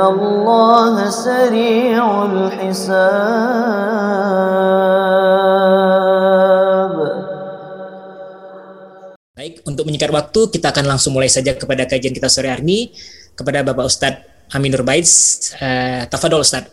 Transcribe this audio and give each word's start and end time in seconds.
الله 0.00 0.94
سريع 1.10 2.04
الحساب 2.24 3.50
Baik, 9.40 9.64
untuk 9.64 9.88
menyingkat 9.88 10.12
waktu, 10.12 10.52
kita 10.52 10.68
akan 10.68 10.84
langsung 10.84 11.16
mulai 11.16 11.32
saja 11.32 11.56
kepada 11.56 11.88
kajian 11.88 12.12
kita 12.12 12.28
sore 12.28 12.52
hari 12.52 12.60
ini 12.60 12.92
kepada 13.32 13.64
Bapak 13.64 13.88
Ustadz 13.88 14.52
Aminur 14.52 14.84
Baiz. 14.84 15.40
Uh, 15.56 16.04
Tafadol 16.12 16.44
Ustadz. 16.44 16.68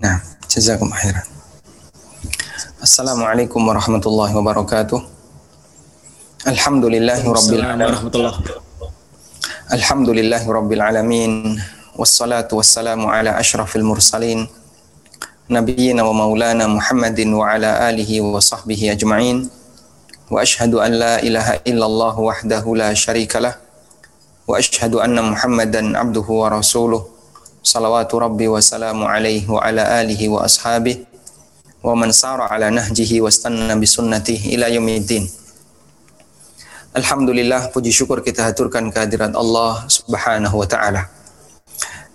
Nah, 0.00 0.16
jazakum 0.48 0.88
khairan. 0.88 1.28
Assalamualaikum 2.80 3.60
warahmatullahi 3.60 4.32
wabarakatuh. 4.32 4.96
Alhamdulillahi 6.44 7.24
rabbil 7.24 7.64
alamin. 7.64 7.92
Alhamdulillahi 9.68 10.46
rabbil 10.48 10.82
alamin. 10.84 11.32
wassalatu 11.99 12.55
wassalamu 12.55 13.11
ala 13.11 13.35
ashrafil 13.35 13.83
mursalin 13.83 14.47
nabiyyina 15.51 15.99
wa 16.07 16.15
maulana 16.15 16.63
Muhammadin 16.63 17.27
wa 17.35 17.51
ala 17.51 17.91
alihi 17.91 18.23
wa 18.23 18.39
sahbihi 18.39 18.95
ajma'in 18.95 19.51
wa 20.31 20.39
ashhadu 20.39 20.79
an 20.79 20.95
la 20.95 21.19
ilaha 21.19 21.59
illallah 21.67 22.15
wahdahu 22.15 22.79
la 22.79 22.95
syarikalah 22.95 23.59
wa 24.47 24.55
ashhadu 24.55 25.03
anna 25.03 25.27
Muhammadan 25.27 25.91
abduhu 25.99 26.39
wa 26.39 26.47
rasuluh 26.47 27.03
salawatu 27.67 28.15
rabbi 28.23 28.47
wa 28.47 28.63
salamu 28.63 29.03
alaihi 29.03 29.43
wa 29.51 29.59
ala 29.59 29.99
alihi 29.99 30.31
wa 30.31 30.47
ashabihi 30.47 31.03
wa 31.83 31.99
man. 31.99 32.15
Alhamdulillah 36.95 37.75
puji 37.75 37.91
syukur 37.91 38.23
kita 38.23 38.47
haturkan 38.47 38.87
kehadirat 38.87 39.35
Allah 39.35 39.83
Subhanahu 39.91 40.63
wa 40.63 40.65
taala. 40.65 41.18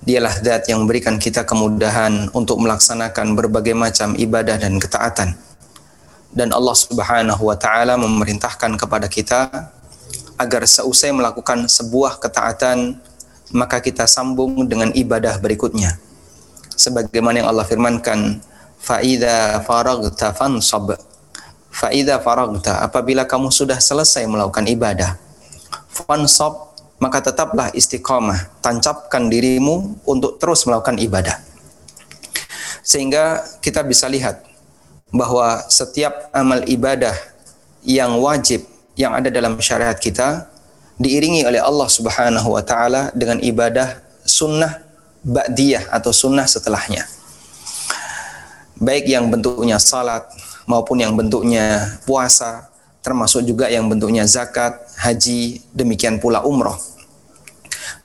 Dialah 0.05 0.37
zat 0.37 0.69
yang 0.69 0.85
memberikan 0.85 1.17
kita 1.17 1.49
kemudahan 1.49 2.29
untuk 2.37 2.61
melaksanakan 2.61 3.33
berbagai 3.33 3.73
macam 3.73 4.13
ibadah 4.13 4.61
dan 4.61 4.77
ketaatan 4.77 5.33
dan 6.35 6.51
Allah 6.51 6.75
Subhanahu 6.75 7.43
wa 7.47 7.55
taala 7.55 7.95
memerintahkan 7.95 8.75
kepada 8.75 9.07
kita 9.07 9.71
agar 10.35 10.67
seusai 10.67 11.15
melakukan 11.15 11.71
sebuah 11.71 12.19
ketaatan 12.19 12.99
maka 13.55 13.79
kita 13.79 14.11
sambung 14.11 14.67
dengan 14.67 14.91
ibadah 14.91 15.39
berikutnya. 15.39 15.95
Sebagaimana 16.75 17.39
yang 17.39 17.49
Allah 17.55 17.63
firmankan, 17.63 18.43
"Fa'idza 18.83 19.63
faragta 19.63 20.35
fansab." 20.35 20.99
Fa'idza 21.71 22.19
faragta, 22.19 22.83
apabila 22.83 23.23
kamu 23.23 23.55
sudah 23.55 23.79
selesai 23.79 24.27
melakukan 24.27 24.67
ibadah, 24.67 25.15
fansab, 25.87 26.74
maka 26.99 27.21
tetaplah 27.21 27.71
istiqamah, 27.75 28.63
tancapkan 28.63 29.27
dirimu 29.27 29.99
untuk 30.07 30.39
terus 30.39 30.65
melakukan 30.65 30.99
ibadah. 30.99 31.37
Sehingga 32.85 33.43
kita 33.65 33.81
bisa 33.83 34.07
lihat 34.07 34.45
bahwa 35.15 35.63
setiap 35.71 36.29
amal 36.35 36.63
ibadah 36.69 37.15
yang 37.85 38.19
wajib 38.21 38.67
yang 38.95 39.15
ada 39.15 39.31
dalam 39.31 39.59
syariat 39.59 39.95
kita 39.95 40.51
diiringi 40.99 41.43
oleh 41.43 41.59
Allah 41.59 41.89
Subhanahu 41.91 42.55
wa 42.55 42.63
taala 42.63 43.11
dengan 43.15 43.43
ibadah 43.43 43.99
sunnah 44.23 44.83
ba'diyah 45.25 45.91
atau 45.91 46.13
sunnah 46.15 46.47
setelahnya. 46.47 47.07
Baik 48.79 49.07
yang 49.07 49.31
bentuknya 49.31 49.79
salat 49.79 50.27
maupun 50.67 50.99
yang 50.99 51.15
bentuknya 51.15 51.99
puasa, 52.05 52.69
termasuk 53.05 53.45
juga 53.45 53.69
yang 53.69 53.85
bentuknya 53.85 54.25
zakat, 54.25 54.81
haji, 54.97 55.61
demikian 55.77 56.17
pula 56.17 56.41
umroh. 56.41 56.81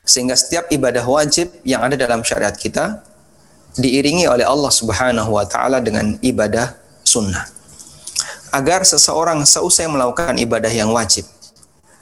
Sehingga 0.03 0.35
setiap 0.35 0.67
ibadah 0.67 1.07
wajib 1.07 1.55
yang 1.63 1.79
ada 1.79 1.95
dalam 1.95 2.19
syariat 2.19 2.51
kita 2.51 2.99
diiringi 3.79 4.27
oleh 4.27 4.43
Allah 4.43 4.67
Subhanahu 4.67 5.39
wa 5.39 5.47
taala 5.47 5.79
dengan 5.79 6.19
ibadah 6.19 6.75
sunnah. 7.07 7.47
Agar 8.51 8.83
seseorang 8.83 9.45
seusai 9.47 9.87
melakukan 9.87 10.35
ibadah 10.35 10.73
yang 10.73 10.91
wajib, 10.91 11.23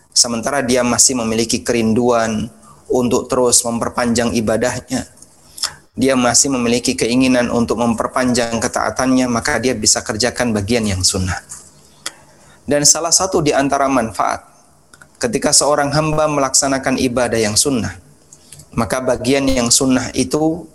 sementara 0.10 0.66
dia 0.66 0.82
masih 0.82 1.14
memiliki 1.22 1.62
kerinduan 1.62 2.50
untuk 2.90 3.28
terus 3.28 3.62
memperpanjang 3.68 4.32
ibadahnya, 4.32 5.06
dia 5.94 6.16
masih 6.16 6.50
memiliki 6.50 6.96
keinginan 6.96 7.52
untuk 7.52 7.78
memperpanjang 7.84 8.58
ketaatannya, 8.64 9.28
maka 9.28 9.60
dia 9.60 9.76
bisa 9.76 10.00
kerjakan 10.00 10.56
bagian 10.56 10.88
yang 10.88 11.04
sunnah. 11.04 11.44
Dan 12.68 12.84
salah 12.84 13.16
satu 13.16 13.40
di 13.40 13.56
antara 13.56 13.88
manfaat 13.88 14.44
ketika 15.24 15.56
seorang 15.56 15.90
hamba 15.96 16.28
melaksanakan 16.28 17.00
ibadah 17.00 17.40
yang 17.40 17.56
sunnah, 17.56 17.96
maka 18.76 19.00
bagian 19.00 19.48
yang 19.48 19.72
sunnah 19.72 20.12
itu 20.12 20.68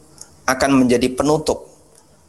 akan 0.49 0.83
menjadi 0.83 1.13
penutup 1.13 1.69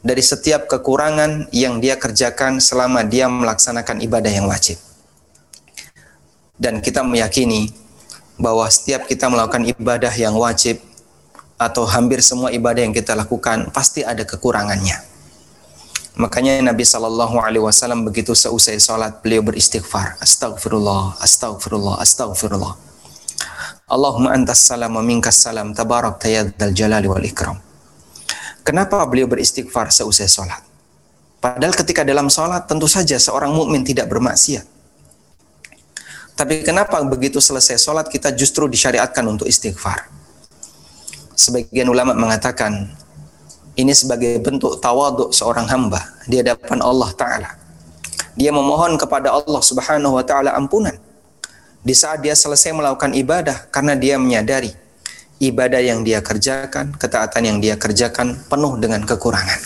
dari 0.04 0.20
setiap 0.20 0.68
kekurangan 0.68 1.48
yang 1.48 1.80
dia 1.80 1.96
kerjakan 1.96 2.60
selama 2.60 3.08
dia 3.08 3.24
melaksanakan 3.24 4.04
ibadah 4.04 4.28
yang 4.28 4.44
wajib. 4.44 4.76
Dan 6.60 6.84
kita 6.84 7.00
meyakini 7.00 7.72
bahwa 8.36 8.68
setiap 8.68 9.08
kita 9.08 9.32
melakukan 9.32 9.64
ibadah 9.64 10.12
yang 10.12 10.36
wajib 10.36 10.78
atau 11.56 11.88
hampir 11.88 12.20
semua 12.20 12.52
ibadah 12.52 12.84
yang 12.84 12.92
kita 12.92 13.16
lakukan 13.16 13.72
pasti 13.72 14.04
ada 14.04 14.22
kekurangannya. 14.28 15.13
Makanya 16.14 16.62
Nabi 16.62 16.86
Shallallahu 16.86 17.42
Alaihi 17.42 17.66
Wasallam 17.66 18.06
begitu 18.06 18.38
seusai 18.38 18.78
sholat 18.78 19.18
beliau 19.18 19.42
beristighfar, 19.42 20.14
Astagfirullah, 20.22 21.18
Astagfirullah, 21.18 21.98
Astagfirullah. 21.98 22.74
Allahumma 23.90 24.30
antas 24.30 24.62
salam 24.62 24.94
wa 24.94 25.02
minkas 25.02 25.42
salam 25.42 25.74
tabarak 25.74 26.22
tayaddal 26.22 26.70
jalali 26.70 27.10
wal 27.10 27.20
ikram. 27.26 27.58
Kenapa 28.62 29.02
beliau 29.10 29.26
beristighfar 29.26 29.90
seusai 29.90 30.30
sholat? 30.30 30.62
Padahal 31.42 31.74
ketika 31.76 32.06
dalam 32.06 32.30
sholat 32.30 32.64
tentu 32.64 32.86
saja 32.86 33.18
seorang 33.18 33.50
mukmin 33.52 33.82
tidak 33.82 34.06
bermaksiat. 34.06 34.64
Tapi 36.38 36.62
kenapa 36.62 37.02
begitu 37.04 37.42
selesai 37.42 37.76
sholat 37.76 38.06
kita 38.06 38.30
justru 38.32 38.70
disyariatkan 38.70 39.26
untuk 39.26 39.50
istighfar? 39.50 40.08
Sebagian 41.34 41.90
ulama 41.90 42.14
mengatakan 42.14 42.88
ini 43.74 43.90
sebagai 43.90 44.38
bentuk 44.38 44.78
tawaduk 44.78 45.34
seorang 45.34 45.66
hamba 45.66 46.00
di 46.30 46.38
hadapan 46.38 46.78
Allah 46.82 47.10
Ta'ala. 47.14 47.50
Dia 48.34 48.50
memohon 48.50 48.98
kepada 48.98 49.34
Allah 49.34 49.62
Subhanahu 49.62 50.18
wa 50.18 50.24
Ta'ala 50.26 50.54
ampunan 50.54 50.94
di 51.84 51.92
saat 51.92 52.24
dia 52.24 52.32
selesai 52.32 52.72
melakukan 52.72 53.12
ibadah 53.12 53.68
karena 53.68 53.92
dia 53.92 54.16
menyadari 54.16 54.72
ibadah 55.42 55.82
yang 55.82 56.00
dia 56.00 56.24
kerjakan, 56.24 56.96
ketaatan 56.96 57.42
yang 57.44 57.58
dia 57.60 57.74
kerjakan 57.76 58.40
penuh 58.48 58.80
dengan 58.80 59.04
kekurangan. 59.04 59.60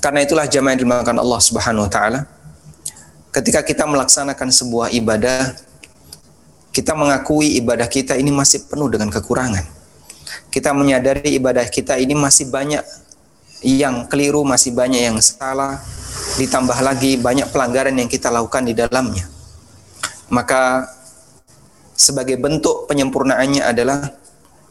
Karena 0.00 0.22
itulah 0.22 0.46
jamaah 0.46 0.78
yang 0.78 0.82
dimakan 0.86 1.16
Allah 1.18 1.40
Subhanahu 1.42 1.84
wa 1.84 1.90
taala. 1.90 2.20
Ketika 3.34 3.60
kita 3.60 3.84
melaksanakan 3.84 4.48
sebuah 4.48 4.88
ibadah, 4.96 5.52
kita 6.72 6.96
mengakui 6.96 7.58
ibadah 7.60 7.84
kita 7.84 8.16
ini 8.16 8.32
masih 8.32 8.64
penuh 8.64 8.88
dengan 8.88 9.12
kekurangan. 9.12 9.66
Kita 10.56 10.72
menyadari 10.72 11.36
ibadah 11.36 11.68
kita 11.68 12.00
ini 12.00 12.16
masih 12.16 12.48
banyak 12.48 12.80
yang 13.60 14.08
keliru, 14.08 14.40
masih 14.40 14.72
banyak 14.72 15.04
yang 15.04 15.20
salah, 15.20 15.76
ditambah 16.40 16.80
lagi 16.80 17.20
banyak 17.20 17.52
pelanggaran 17.52 17.92
yang 17.92 18.08
kita 18.08 18.32
lakukan 18.32 18.64
di 18.64 18.72
dalamnya. 18.72 19.28
Maka 20.32 20.88
sebagai 21.92 22.40
bentuk 22.40 22.88
penyempurnaannya 22.88 23.68
adalah 23.68 24.16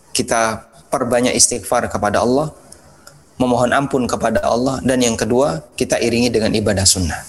kita 0.10 0.66
perbanyak 0.90 1.38
istighfar 1.38 1.86
kepada 1.86 2.26
Allah, 2.26 2.50
memohon 3.38 3.70
ampun 3.70 4.10
kepada 4.10 4.42
Allah, 4.42 4.81
dan 4.81 5.06
yang 5.06 5.14
kedua 5.14 5.70
kita 5.78 6.02
iringi 6.02 6.34
dengan 6.34 6.50
ibadah 6.50 6.81
sunnah. 6.81 7.22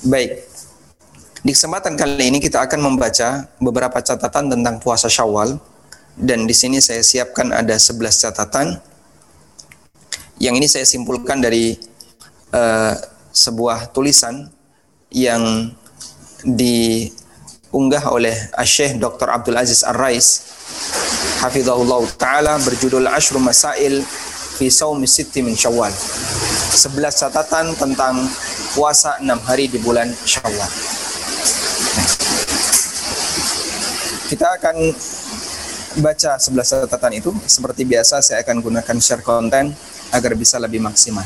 Baik, 0.00 0.48
di 1.44 1.52
kesempatan 1.52 1.92
kali 1.92 2.32
ini 2.32 2.40
kita 2.40 2.64
akan 2.64 2.80
membaca 2.88 3.44
beberapa 3.60 4.00
catatan 4.00 4.48
tentang 4.48 4.80
puasa 4.80 5.12
Syawal 5.12 5.60
dan 6.18 6.50
di 6.50 6.54
sini 6.54 6.82
saya 6.82 7.00
siapkan 7.06 7.54
ada 7.54 7.78
11 7.78 8.26
catatan. 8.26 8.82
Yang 10.42 10.54
ini 10.58 10.68
saya 10.70 10.86
simpulkan 10.86 11.38
dari 11.38 11.78
uh, 12.54 12.94
sebuah 13.30 13.94
tulisan 13.94 14.50
yang 15.14 15.70
di 16.42 17.06
diunggah 17.68 18.10
oleh 18.10 18.34
Syekh 18.64 18.96
Dr. 18.96 19.28
Abdul 19.28 19.60
Aziz 19.60 19.84
Ar-Rais 19.84 20.48
hafizahullah 21.44 22.00
taala 22.16 22.56
berjudul 22.64 23.04
Ashru 23.04 23.36
Masail 23.38 24.00
fi 24.56 24.72
Saumi 24.72 25.04
Sitti 25.04 25.44
min 25.44 25.52
Syawal. 25.52 25.92
11 25.92 26.96
catatan 27.12 27.76
tentang 27.76 28.24
puasa 28.72 29.20
6 29.20 29.28
hari 29.44 29.68
di 29.68 29.78
bulan 29.78 30.08
Syawal. 30.24 30.70
Kita 34.28 34.60
akan 34.60 34.76
baca 35.96 36.36
11 36.36 36.84
catatan 36.84 37.12
itu 37.16 37.30
seperti 37.48 37.88
biasa 37.88 38.20
saya 38.20 38.44
akan 38.44 38.60
gunakan 38.60 38.96
share 39.00 39.24
konten 39.24 39.72
agar 40.12 40.32
bisa 40.36 40.60
lebih 40.60 40.84
maksimal. 40.84 41.24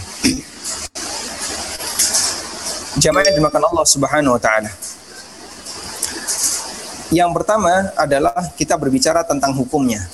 Jamaah 3.02 3.24
yang 3.26 3.36
dimakan 3.42 3.62
Allah 3.72 3.86
Subhanahu 3.88 4.36
wa 4.36 4.42
taala. 4.42 4.70
Yang 7.12 7.30
pertama 7.34 7.92
adalah 7.98 8.36
kita 8.54 8.78
berbicara 8.78 9.26
tentang 9.26 9.52
hukumnya. 9.56 10.06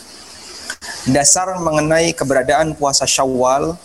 Dasar 1.06 1.58
mengenai 1.60 2.10
keberadaan 2.16 2.74
puasa 2.74 3.06
Syawal 3.06 3.76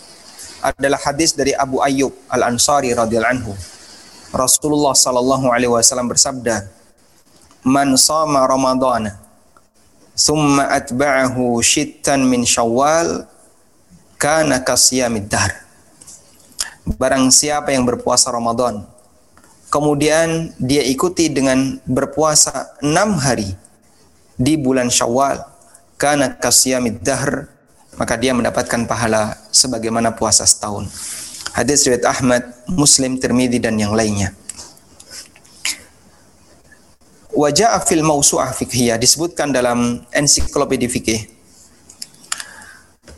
adalah 0.64 1.00
hadis 1.04 1.36
dari 1.36 1.52
Abu 1.54 1.78
Ayyub 1.84 2.10
Al-Ansari 2.26 2.90
radhiyallahu 2.96 3.34
anhu. 3.34 3.52
Rasulullah 4.34 4.96
sallallahu 4.96 5.46
alaihi 5.52 5.70
wasallam 5.70 6.10
bersabda, 6.10 6.66
"Man 7.62 7.94
shama 7.94 8.42
Ramadhana 8.50 9.23
thumma 10.14 10.70
atba'ahu 10.70 11.60
shittan 11.60 12.24
min 12.24 12.46
Syawal 12.46 13.28
kana 14.16 14.62
kasiyamid 14.62 15.28
dahr." 15.28 15.52
Barang 16.98 17.28
siapa 17.28 17.72
yang 17.72 17.84
berpuasa 17.84 18.32
Ramadan 18.32 18.84
kemudian 19.74 20.54
dia 20.62 20.86
ikuti 20.86 21.26
dengan 21.26 21.82
berpuasa 21.82 22.78
enam 22.78 23.18
hari 23.18 23.58
di 24.38 24.54
bulan 24.54 24.86
Syawal 24.86 25.42
karena 25.98 26.30
kasyamid 26.30 27.02
dahr 27.02 27.50
maka 27.98 28.14
dia 28.14 28.30
mendapatkan 28.30 28.86
pahala 28.86 29.34
sebagaimana 29.54 30.14
puasa 30.14 30.46
setahun. 30.46 30.86
Hadis 31.54 31.86
riwayat 31.86 32.06
Ahmad, 32.06 32.42
Muslim, 32.66 33.18
Tirmidzi 33.18 33.62
dan 33.62 33.78
yang 33.78 33.94
lainnya. 33.94 34.34
Wajah 37.34 37.82
fil 37.82 38.06
mausu'ah 38.06 38.54
fikhiyah 38.54 38.94
disebutkan 38.94 39.50
dalam 39.50 40.06
ensiklopedia 40.14 40.86
fikih 40.86 41.26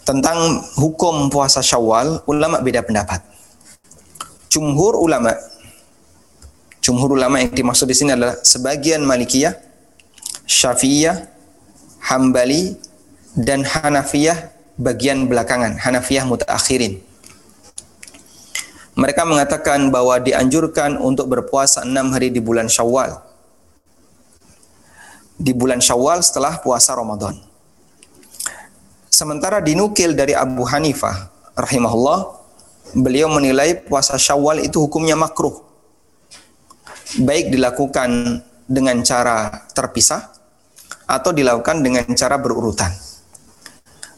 tentang 0.08 0.64
hukum 0.80 1.28
puasa 1.28 1.60
Syawal, 1.60 2.24
ulama 2.24 2.64
beda 2.64 2.80
pendapat. 2.80 3.20
Jumhur 4.48 4.96
ulama 4.96 5.36
Jumhur 6.80 7.18
ulama 7.18 7.42
yang 7.42 7.50
dimaksud 7.50 7.90
di 7.90 7.98
sini 7.98 8.14
adalah 8.14 8.38
sebagian 8.46 9.02
Malikiyah, 9.02 9.58
Syafi'iyah, 10.46 11.26
Hambali, 11.98 12.78
dan 13.34 13.66
Hanafiyah 13.66 14.54
bagian 14.78 15.26
belakangan, 15.26 15.82
Hanafiyah 15.82 16.22
mutaakhirin. 16.30 17.02
Mereka 18.94 19.26
mengatakan 19.26 19.90
bahwa 19.90 20.22
dianjurkan 20.22 20.94
untuk 21.02 21.26
berpuasa 21.26 21.82
enam 21.82 22.14
hari 22.14 22.30
di 22.30 22.38
bulan 22.38 22.70
Syawal. 22.70 23.25
Di 25.36 25.52
bulan 25.52 25.84
Syawal 25.84 26.24
setelah 26.24 26.58
puasa 26.64 26.96
Ramadan. 26.96 27.36
Sementara 29.12 29.60
dinukil 29.60 30.16
dari 30.16 30.32
Abu 30.32 30.64
Hanifah 30.64 31.28
rahimahullah, 31.56 32.36
beliau 32.96 33.28
menilai 33.28 33.76
puasa 33.84 34.16
Syawal 34.16 34.64
itu 34.64 34.80
hukumnya 34.80 35.16
makruh 35.16 35.66
baik 37.14 37.54
dilakukan 37.54 38.42
dengan 38.66 38.98
cara 39.06 39.64
terpisah 39.70 40.26
atau 41.06 41.30
dilakukan 41.30 41.78
dengan 41.80 42.02
cara 42.18 42.34
berurutan. 42.34 42.90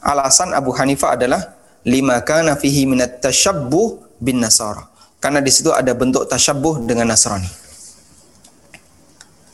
Alasan 0.01 0.57
Abu 0.57 0.73
Hanifah 0.73 1.21
adalah 1.21 1.43
lima 1.85 2.17
kana 2.25 2.57
fihi 2.57 2.89
minat 2.89 3.21
tasyabbuh 3.21 4.17
bin 4.17 4.41
Nasara. 4.41 4.89
Karena 5.21 5.43
di 5.45 5.51
situ 5.53 5.75
ada 5.75 5.93
bentuk 5.93 6.25
tasyabbuh 6.31 6.87
dengan 6.87 7.13
Nasrani. 7.13 7.51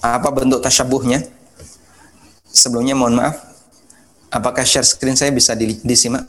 Apa 0.04 0.28
bentuk 0.30 0.60
tasyabbuhnya? 0.60 1.24
Sebelumnya 2.54 2.94
mohon 2.94 3.18
maaf, 3.18 3.34
apakah 4.30 4.62
share 4.62 4.86
screen 4.86 5.18
saya 5.18 5.34
bisa 5.34 5.58
disimak? 5.58 6.22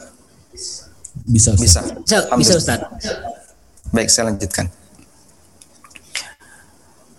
Bisa. 1.22 1.54
Bisa. 1.54 1.86
Bisa, 2.01 2.25
bisa 2.33 2.54
Ustaz. 2.57 2.80
Baik, 3.94 4.10
saya 4.10 4.33
lanjutkan. 4.33 4.66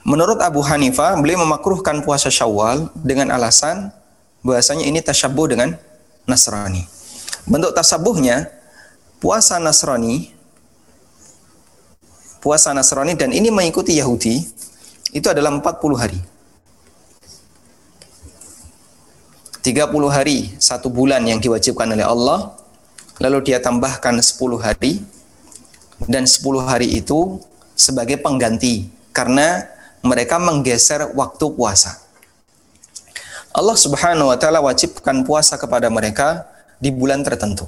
Menurut 0.02 0.42
Abu 0.42 0.58
Hanifah, 0.62 1.14
beliau 1.22 1.46
memakruhkan 1.46 2.02
puasa 2.02 2.30
Syawal 2.30 2.90
dengan 2.98 3.30
alasan 3.30 3.94
bahasanya 4.42 4.86
ini 4.86 4.98
tasyabuh 5.02 5.46
dengan 5.50 5.78
Nasrani. 6.26 6.86
Bentuk 7.46 7.74
tasabuhnya 7.74 8.50
puasa 9.22 9.58
Nasrani 9.62 10.34
puasa 12.46 12.70
Nasrani 12.70 13.18
dan 13.18 13.34
ini 13.34 13.50
mengikuti 13.50 13.98
Yahudi 13.98 14.46
itu 15.10 15.26
adalah 15.26 15.50
40 15.50 15.98
hari. 15.98 16.20
30 19.66 19.90
hari 20.14 20.54
satu 20.62 20.86
bulan 20.86 21.26
yang 21.26 21.42
diwajibkan 21.42 21.90
oleh 21.90 22.06
Allah 22.06 22.54
lalu 23.18 23.50
dia 23.50 23.58
tambahkan 23.58 24.14
10 24.14 24.62
hari 24.62 25.02
dan 26.06 26.22
10 26.22 26.38
hari 26.62 26.94
itu 26.94 27.42
sebagai 27.74 28.22
pengganti 28.22 28.86
karena 29.10 29.66
mereka 30.06 30.38
menggeser 30.38 31.10
waktu 31.18 31.50
puasa. 31.50 31.98
Allah 33.50 33.74
Subhanahu 33.74 34.30
wa 34.30 34.38
taala 34.38 34.62
wajibkan 34.62 35.26
puasa 35.26 35.58
kepada 35.58 35.90
mereka 35.90 36.46
di 36.78 36.94
bulan 36.94 37.26
tertentu. 37.26 37.66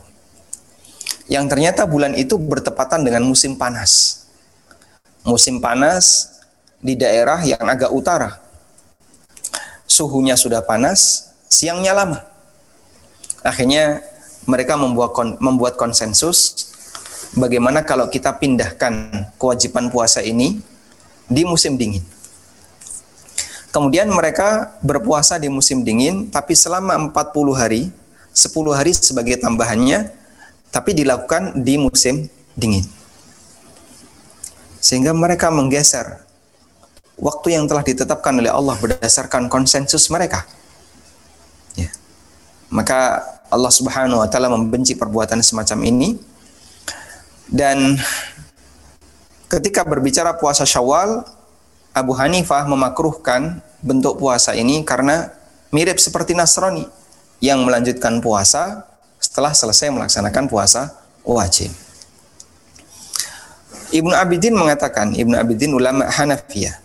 Yang 1.27 1.51
ternyata 1.51 1.83
bulan 1.83 2.15
itu 2.15 2.39
bertepatan 2.39 3.03
dengan 3.03 3.27
musim 3.27 3.59
panas. 3.59 4.23
Musim 5.27 5.59
panas 5.59 6.31
di 6.79 6.95
daerah 6.95 7.43
yang 7.43 7.67
agak 7.67 7.91
utara. 7.91 8.39
Suhunya 9.89 10.39
sudah 10.39 10.63
panas, 10.63 11.28
siangnya 11.49 11.97
lama. 11.97 12.21
Akhirnya 13.43 14.05
mereka 14.45 14.77
membuat 14.77 15.17
membuat 15.41 15.75
konsensus 15.81 16.69
bagaimana 17.37 17.85
kalau 17.85 18.09
kita 18.09 18.37
pindahkan 18.37 19.27
kewajiban 19.37 19.89
puasa 19.93 20.25
ini 20.25 20.61
di 21.29 21.43
musim 21.45 21.77
dingin. 21.77 22.05
Kemudian 23.69 24.09
mereka 24.09 24.73
berpuasa 24.81 25.37
di 25.37 25.53
musim 25.53 25.85
dingin, 25.85 26.33
tapi 26.33 26.57
selama 26.57 26.97
40 27.13 27.53
hari, 27.53 27.93
10 28.33 28.73
hari 28.73 28.97
sebagai 28.97 29.37
tambahannya, 29.37 30.09
tapi 30.73 30.97
dilakukan 30.97 31.53
di 31.61 31.77
musim 31.77 32.33
dingin. 32.57 32.89
Sehingga 34.81 35.13
mereka 35.13 35.53
menggeser 35.53 36.25
waktu 37.21 37.61
yang 37.61 37.69
telah 37.69 37.85
ditetapkan 37.85 38.41
oleh 38.41 38.49
Allah 38.49 38.73
berdasarkan 38.81 39.53
konsensus 39.53 40.09
mereka. 40.09 40.49
Maka 42.69 43.25
Allah 43.49 43.73
Subhanahu 43.73 44.21
wa 44.21 44.29
taala 44.29 44.53
membenci 44.53 44.93
perbuatan 44.93 45.41
semacam 45.41 45.79
ini. 45.89 46.21
Dan 47.49 47.97
ketika 49.49 49.89
berbicara 49.89 50.37
puasa 50.37 50.69
Syawal, 50.69 51.25
Abu 51.97 52.13
Hanifah 52.13 52.69
memakruhkan 52.69 53.65
bentuk 53.81 54.21
puasa 54.21 54.53
ini 54.53 54.85
karena 54.85 55.33
mirip 55.73 55.97
seperti 55.97 56.37
Nasrani 56.37 56.85
yang 57.41 57.65
melanjutkan 57.65 58.21
puasa 58.21 58.85
setelah 59.17 59.57
selesai 59.57 59.89
melaksanakan 59.89 60.45
puasa 60.47 60.93
wajib. 61.25 61.73
Ibnu 63.89 64.13
Abidin 64.13 64.53
mengatakan, 64.53 65.17
Ibnu 65.17 65.33
Abidin 65.33 65.73
ulama 65.73 66.05
Hanafiyah. 66.13 66.77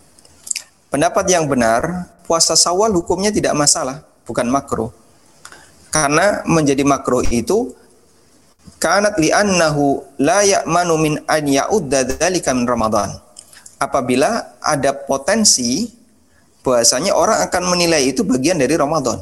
Pendapat 0.88 1.28
yang 1.28 1.52
benar, 1.52 2.08
puasa 2.24 2.56
Sawal 2.56 2.96
hukumnya 2.96 3.28
tidak 3.28 3.52
masalah, 3.60 4.08
bukan 4.24 4.48
makruh. 4.48 5.03
Karena 5.94 6.42
menjadi 6.50 6.82
makruh 6.82 7.22
itu 7.30 7.70
kanat 8.82 9.14
li'annahu 9.22 10.02
la 10.18 10.42
ya'manu 10.42 10.98
min 10.98 11.14
an 11.30 11.46
ya'udda 11.46 12.18
dzalika 12.18 12.50
min 12.58 12.66
Ramadan 12.66 13.14
apabila 13.78 14.58
ada 14.58 14.96
potensi 14.96 15.92
bahwasanya 16.64 17.12
orang 17.14 17.44
akan 17.44 17.64
menilai 17.76 18.08
itu 18.10 18.24
bagian 18.24 18.56
dari 18.56 18.74
Ramadan. 18.80 19.20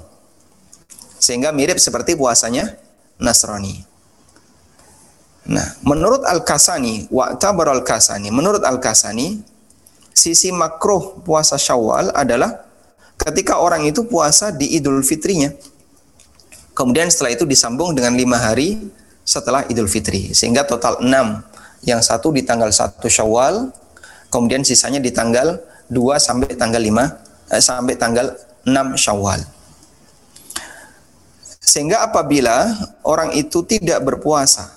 Sehingga 1.17 1.49
mirip 1.49 1.81
seperti 1.81 2.13
puasanya 2.13 2.77
Nasrani. 3.17 3.81
Nah, 5.49 5.65
menurut 5.81 6.21
Al-Kasani, 6.21 7.09
wa'tabar 7.09 7.73
Al-Kasani, 7.73 8.29
menurut 8.29 8.61
Al-Kasani, 8.61 9.41
sisi 10.13 10.53
makruh 10.53 11.21
puasa 11.25 11.57
Syawal 11.57 12.13
adalah 12.13 12.61
ketika 13.17 13.57
orang 13.57 13.89
itu 13.89 14.05
puasa 14.05 14.53
di 14.53 14.77
Idul 14.77 15.01
Fitrinya. 15.01 15.49
Kemudian 16.81 17.13
setelah 17.13 17.37
itu 17.37 17.45
disambung 17.45 17.93
dengan 17.93 18.17
lima 18.17 18.41
hari 18.41 18.89
setelah 19.21 19.69
Idul 19.69 19.85
Fitri. 19.85 20.33
Sehingga 20.33 20.65
total 20.65 20.97
enam. 21.05 21.45
Yang 21.85 22.09
satu 22.09 22.33
di 22.33 22.41
tanggal 22.41 22.73
1 22.73 22.97
Syawal, 23.05 23.69
kemudian 24.33 24.65
sisanya 24.65 24.97
di 24.97 25.13
tanggal 25.13 25.61
2 25.93 26.17
sampai 26.17 26.57
tanggal 26.57 26.81
5 26.81 27.53
eh, 27.53 27.61
sampai 27.61 27.93
tanggal 28.01 28.33
6 28.65 28.97
Syawal. 28.97 29.45
Sehingga 31.61 32.01
apabila 32.01 32.73
orang 33.05 33.37
itu 33.37 33.61
tidak 33.61 34.01
berpuasa 34.01 34.73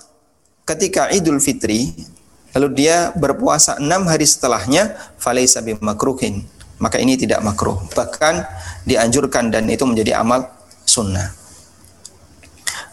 ketika 0.61 1.09
Idul 1.09 1.41
Fitri, 1.41 1.89
lalu 2.53 2.85
dia 2.85 3.17
berpuasa 3.17 3.81
enam 3.81 4.05
hari 4.05 4.29
setelahnya, 4.29 4.93
falaisa 5.17 5.65
bimakruhin. 5.65 6.45
Maka 6.77 7.01
ini 7.01 7.17
tidak 7.17 7.41
makruh. 7.41 7.81
Bahkan 7.97 8.45
dianjurkan 8.85 9.49
dan 9.49 9.65
itu 9.73 9.89
menjadi 9.89 10.21
amal 10.21 10.45
sunnah. 10.85 11.44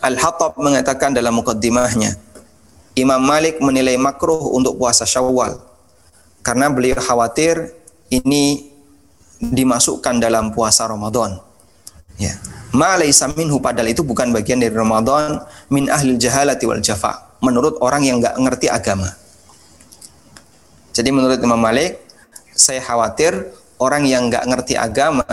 Al-Hattab 0.03 0.59
mengatakan 0.59 1.15
dalam 1.15 1.39
mukaddimahnya, 1.39 2.19
Imam 2.99 3.23
Malik 3.23 3.63
menilai 3.63 3.95
makruh 3.97 4.51
untuk 4.53 4.77
puasa 4.77 5.07
Syawal 5.07 5.57
karena 6.43 6.69
beliau 6.69 6.99
khawatir 6.99 7.71
ini 8.11 8.69
dimasukkan 9.39 10.19
dalam 10.19 10.51
puasa 10.51 10.85
Ramadan. 10.91 11.41
Ya. 12.21 12.37
Ma 12.75 12.99
laisa 12.99 13.31
minhu 13.33 13.63
padahal 13.63 13.95
itu 13.95 14.05
bukan 14.05 14.33
bagian 14.35 14.61
dari 14.61 14.73
Ramadan 14.73 15.41
min 15.73 15.89
ahli 15.89 16.19
jahalati 16.19 16.67
wal 16.67 16.83
jafa. 16.83 17.39
Menurut 17.43 17.79
orang 17.81 18.03
yang 18.03 18.19
nggak 18.19 18.37
ngerti 18.39 18.67
agama. 18.71 19.09
Jadi 20.93 21.09
menurut 21.09 21.41
Imam 21.41 21.59
Malik, 21.59 21.99
saya 22.53 22.85
khawatir 22.85 23.33
orang 23.81 24.05
yang 24.05 24.29
nggak 24.29 24.45
ngerti 24.45 24.77
agama, 24.77 25.25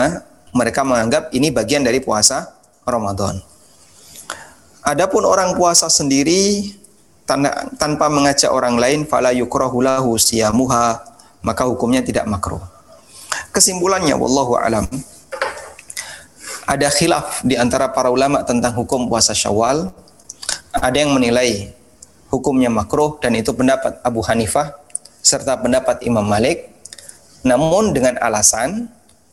mereka 0.56 0.82
menganggap 0.82 1.30
ini 1.36 1.52
bagian 1.52 1.84
dari 1.84 2.00
puasa 2.00 2.48
Ramadan. 2.88 3.49
Adapun 4.80 5.28
orang 5.28 5.52
puasa 5.56 5.92
sendiri 5.92 6.72
tanpa 7.76 8.08
mengajak 8.08 8.50
orang 8.50 8.80
lain, 8.80 9.04
fala 9.04 9.30
yukrahu 9.30 10.16
siyamuha, 10.16 10.98
maka 11.44 11.62
hukumnya 11.68 12.00
tidak 12.00 12.24
makruh. 12.26 12.64
Kesimpulannya, 13.52 14.16
wallahu 14.16 14.56
alam, 14.56 14.88
ada 16.70 16.86
khilaf 16.86 17.42
di 17.42 17.58
antara 17.58 17.90
para 17.90 18.14
ulama 18.14 18.46
tentang 18.46 18.70
hukum 18.78 19.10
puasa 19.10 19.34
Syawal. 19.34 19.90
Ada 20.70 21.02
yang 21.02 21.18
menilai 21.18 21.74
hukumnya 22.30 22.70
makruh 22.70 23.18
dan 23.18 23.34
itu 23.34 23.50
pendapat 23.50 23.98
Abu 24.06 24.22
Hanifah 24.22 24.78
serta 25.18 25.58
pendapat 25.58 26.06
Imam 26.06 26.22
Malik. 26.22 26.70
Namun 27.42 27.90
dengan 27.90 28.22
alasan 28.22 28.86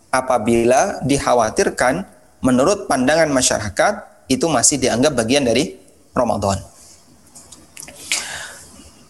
apabila 0.09 0.97
dikhawatirkan 1.05 2.09
menurut 2.41 2.89
pandangan 2.89 3.29
masyarakat 3.29 3.93
itu 4.27 4.45
masih 4.47 4.79
dianggap 4.79 5.15
bagian 5.15 5.47
dari 5.47 5.75
Ramadan. 6.15 6.59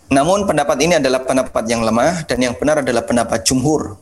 Namun 0.07 0.47
pendapat 0.47 0.77
ini 0.79 0.97
adalah 0.97 1.25
pendapat 1.27 1.67
yang 1.67 1.83
lemah 1.83 2.23
dan 2.23 2.39
yang 2.39 2.55
benar 2.55 2.79
adalah 2.79 3.03
pendapat 3.03 3.43
jumhur 3.43 3.99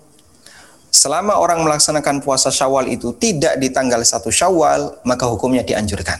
selama 1.05 1.37
orang 1.37 1.61
melaksanakan 1.61 2.23
puasa 2.23 2.47
Syawal 2.47 2.87
itu 2.89 3.13
tidak 3.19 3.59
di 3.59 3.69
tanggal 3.69 4.01
satu 4.01 4.31
Syawal, 4.31 5.05
maka 5.05 5.29
hukumnya 5.29 5.61
dianjurkan. 5.61 6.17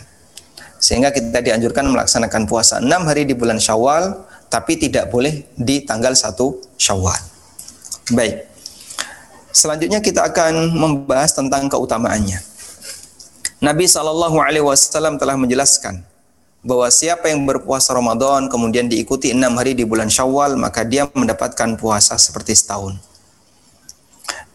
Sehingga 0.77 1.09
kita 1.09 1.41
dianjurkan 1.41 1.89
melaksanakan 1.89 2.45
puasa 2.45 2.77
enam 2.77 3.07
hari 3.09 3.25
di 3.25 3.33
bulan 3.33 3.57
Syawal, 3.57 4.27
tapi 4.51 4.77
tidak 4.77 5.09
boleh 5.09 5.47
di 5.57 5.81
tanggal 5.87 6.13
satu 6.13 6.61
Syawal. 6.77 7.17
Baik. 8.13 8.45
Selanjutnya 9.55 10.03
kita 10.03 10.27
akan 10.29 10.75
membahas 10.75 11.33
tentang 11.33 11.65
keutamaannya. 11.65 12.37
Nabi 13.65 13.89
Shallallahu 13.89 14.37
Alaihi 14.37 14.61
Wasallam 14.61 15.17
telah 15.17 15.33
menjelaskan 15.33 16.05
bahwa 16.61 16.85
siapa 16.93 17.33
yang 17.33 17.49
berpuasa 17.49 17.97
Ramadan 17.97 18.45
kemudian 18.45 18.85
diikuti 18.85 19.33
enam 19.33 19.57
hari 19.57 19.73
di 19.73 19.81
bulan 19.81 20.05
Syawal 20.05 20.53
maka 20.53 20.85
dia 20.85 21.09
mendapatkan 21.09 21.73
puasa 21.73 22.13
seperti 22.21 22.53
setahun 22.53 23.01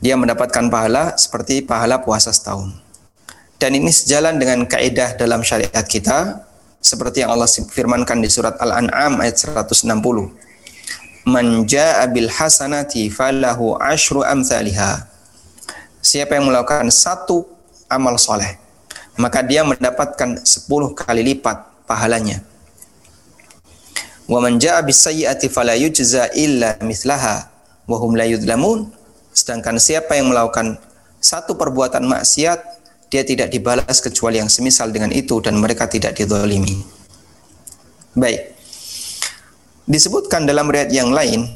dia 0.01 0.17
mendapatkan 0.17 0.73
pahala 0.73 1.13
seperti 1.21 1.61
pahala 1.61 2.01
puasa 2.01 2.33
setahun. 2.33 2.73
Dan 3.61 3.77
ini 3.77 3.93
sejalan 3.93 4.41
dengan 4.41 4.65
kaidah 4.65 5.21
dalam 5.21 5.45
syariat 5.45 5.85
kita 5.85 6.49
seperti 6.81 7.21
yang 7.21 7.37
Allah 7.37 7.45
firmankan 7.45 8.25
di 8.25 8.33
surat 8.33 8.57
Al-An'am 8.57 9.21
ayat 9.21 9.37
160. 9.37 9.85
Man 11.29 11.69
jaa 11.69 12.09
bil 12.09 12.33
hasanati 12.33 13.13
falahu 13.13 13.77
asyru 13.77 14.25
amsalha. 14.25 15.05
Siapa 16.01 16.41
yang 16.41 16.49
melakukan 16.49 16.89
satu 16.89 17.45
amal 17.93 18.17
soleh, 18.17 18.57
maka 19.21 19.45
dia 19.45 19.61
mendapatkan 19.61 20.41
10 20.41 20.65
kali 20.97 21.23
lipat 21.37 21.85
pahalanya. 21.85 22.41
Wa 24.25 24.41
man 24.41 24.57
jaa 24.57 24.81
bis 24.81 25.05
sayyi'ati 25.05 25.53
fala 25.53 25.77
yujza 25.77 26.33
illa 26.33 26.81
mithlaha 26.81 27.53
wa 27.85 27.97
hum 28.01 28.17
la 28.17 28.25
yudlamun 28.25 28.89
Sedangkan 29.31 29.79
siapa 29.79 30.19
yang 30.19 30.35
melakukan 30.35 30.77
satu 31.23 31.55
perbuatan 31.55 32.03
maksiat, 32.03 32.59
dia 33.11 33.23
tidak 33.23 33.51
dibalas 33.51 34.03
kecuali 34.03 34.43
yang 34.43 34.51
semisal 34.51 34.91
dengan 34.91 35.11
itu 35.15 35.39
dan 35.39 35.59
mereka 35.59 35.87
tidak 35.87 36.19
didolimi. 36.19 36.83
Baik. 38.15 38.59
Disebutkan 39.87 40.47
dalam 40.47 40.71
riwayat 40.71 40.91
yang 40.95 41.11
lain, 41.11 41.47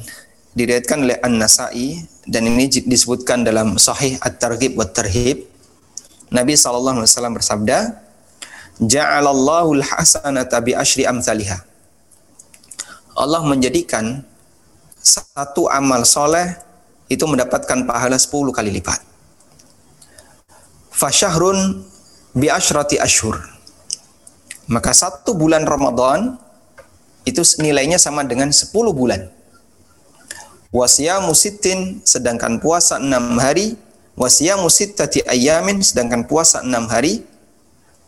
diriwayatkan 0.55 0.99
oleh 1.03 1.17
An-Nasai 1.23 2.03
dan 2.27 2.47
ini 2.47 2.67
disebutkan 2.67 3.47
dalam 3.47 3.79
Sahih 3.79 4.19
At-Targhib 4.19 4.75
wa 4.75 4.87
Tarhib. 4.87 5.47
Nabi 6.33 6.57
SAW 6.57 7.05
bersabda, 7.33 8.01
Ja'alallahu 8.81 9.79
al-hasanata 9.79 10.59
bi 10.59 10.75
asyri 10.75 11.07
amthaliha. 11.07 11.63
Allah 13.15 13.41
menjadikan 13.47 14.27
satu 14.99 15.71
amal 15.71 16.03
soleh 16.03 16.59
itu 17.07 17.23
mendapatkan 17.23 17.87
pahala 17.87 18.19
10 18.19 18.51
kali 18.51 18.73
lipat. 18.75 18.99
Fasyahrun 20.91 21.87
bi 22.35 22.51
asyrati 22.51 22.99
ashur. 22.99 23.39
Maka 24.67 24.91
satu 24.91 25.37
bulan 25.37 25.63
Ramadan 25.63 26.35
itu 27.23 27.45
nilainya 27.61 27.95
sama 28.01 28.27
dengan 28.27 28.51
10 28.51 28.73
bulan. 28.91 29.31
Wasiyamu 30.75 31.31
sittin 31.31 32.03
sedangkan 32.03 32.59
puasa 32.59 32.99
6 32.99 33.39
hari, 33.39 33.79
wasiyamu 34.15 34.71
sittati 34.71 35.21
ayamin 35.27 35.83
sedangkan 35.83 36.25
puasa 36.25 36.63
6 36.63 36.71
hari, 36.87 37.23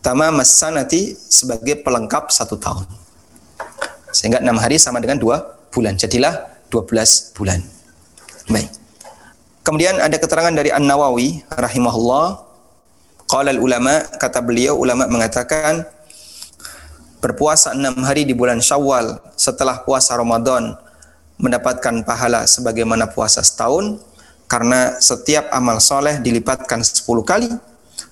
tamamas 0.00 0.50
sanati 0.56 1.14
sebagai 1.14 1.80
pelengkap 1.84 2.32
satu 2.32 2.56
tahun. 2.56 2.88
Sehingga 4.12 4.40
6 4.40 4.48
hari 4.56 4.76
sama 4.80 4.98
dengan 4.98 5.20
2 5.20 5.70
bulan. 5.72 5.94
Jadilah 5.94 6.48
12 6.72 7.36
bulan. 7.36 7.60
Baik. 8.48 8.72
Kemudian 9.60 10.00
ada 10.00 10.16
keterangan 10.16 10.52
dari 10.56 10.72
An-Nawawi 10.72 11.44
rahimahullah. 11.52 12.48
Qala 13.28 13.52
ulama 13.60 14.00
kata 14.16 14.40
beliau 14.40 14.80
ulama 14.80 15.04
mengatakan 15.04 15.84
berpuasa 17.20 17.76
enam 17.76 18.00
hari 18.00 18.24
di 18.24 18.32
bulan 18.32 18.64
Syawal 18.64 19.20
setelah 19.36 19.84
puasa 19.84 20.16
Ramadan 20.16 20.72
mendapatkan 21.36 22.00
pahala 22.08 22.48
sebagaimana 22.48 23.12
puasa 23.12 23.44
setahun 23.44 24.00
karena 24.48 24.96
setiap 24.98 25.52
amal 25.52 25.78
soleh 25.78 26.18
dilipatkan 26.18 26.80
10 26.80 27.04
kali 27.22 27.52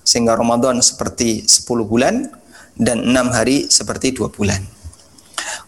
sehingga 0.05 0.37
Ramadan 0.37 0.79
seperti 0.79 1.43
10 1.43 1.65
bulan 1.83 2.29
dan 2.77 3.01
enam 3.01 3.33
hari 3.33 3.67
seperti 3.67 4.13
dua 4.13 4.29
bulan. 4.29 4.61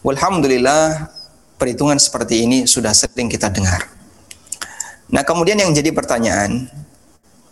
Walhamdulillah 0.06 1.10
perhitungan 1.58 1.98
seperti 1.98 2.46
ini 2.46 2.64
sudah 2.64 2.94
sering 2.94 3.26
kita 3.26 3.50
dengar. 3.50 3.84
Nah, 5.10 5.26
kemudian 5.26 5.58
yang 5.58 5.74
jadi 5.74 5.90
pertanyaan, 5.90 6.70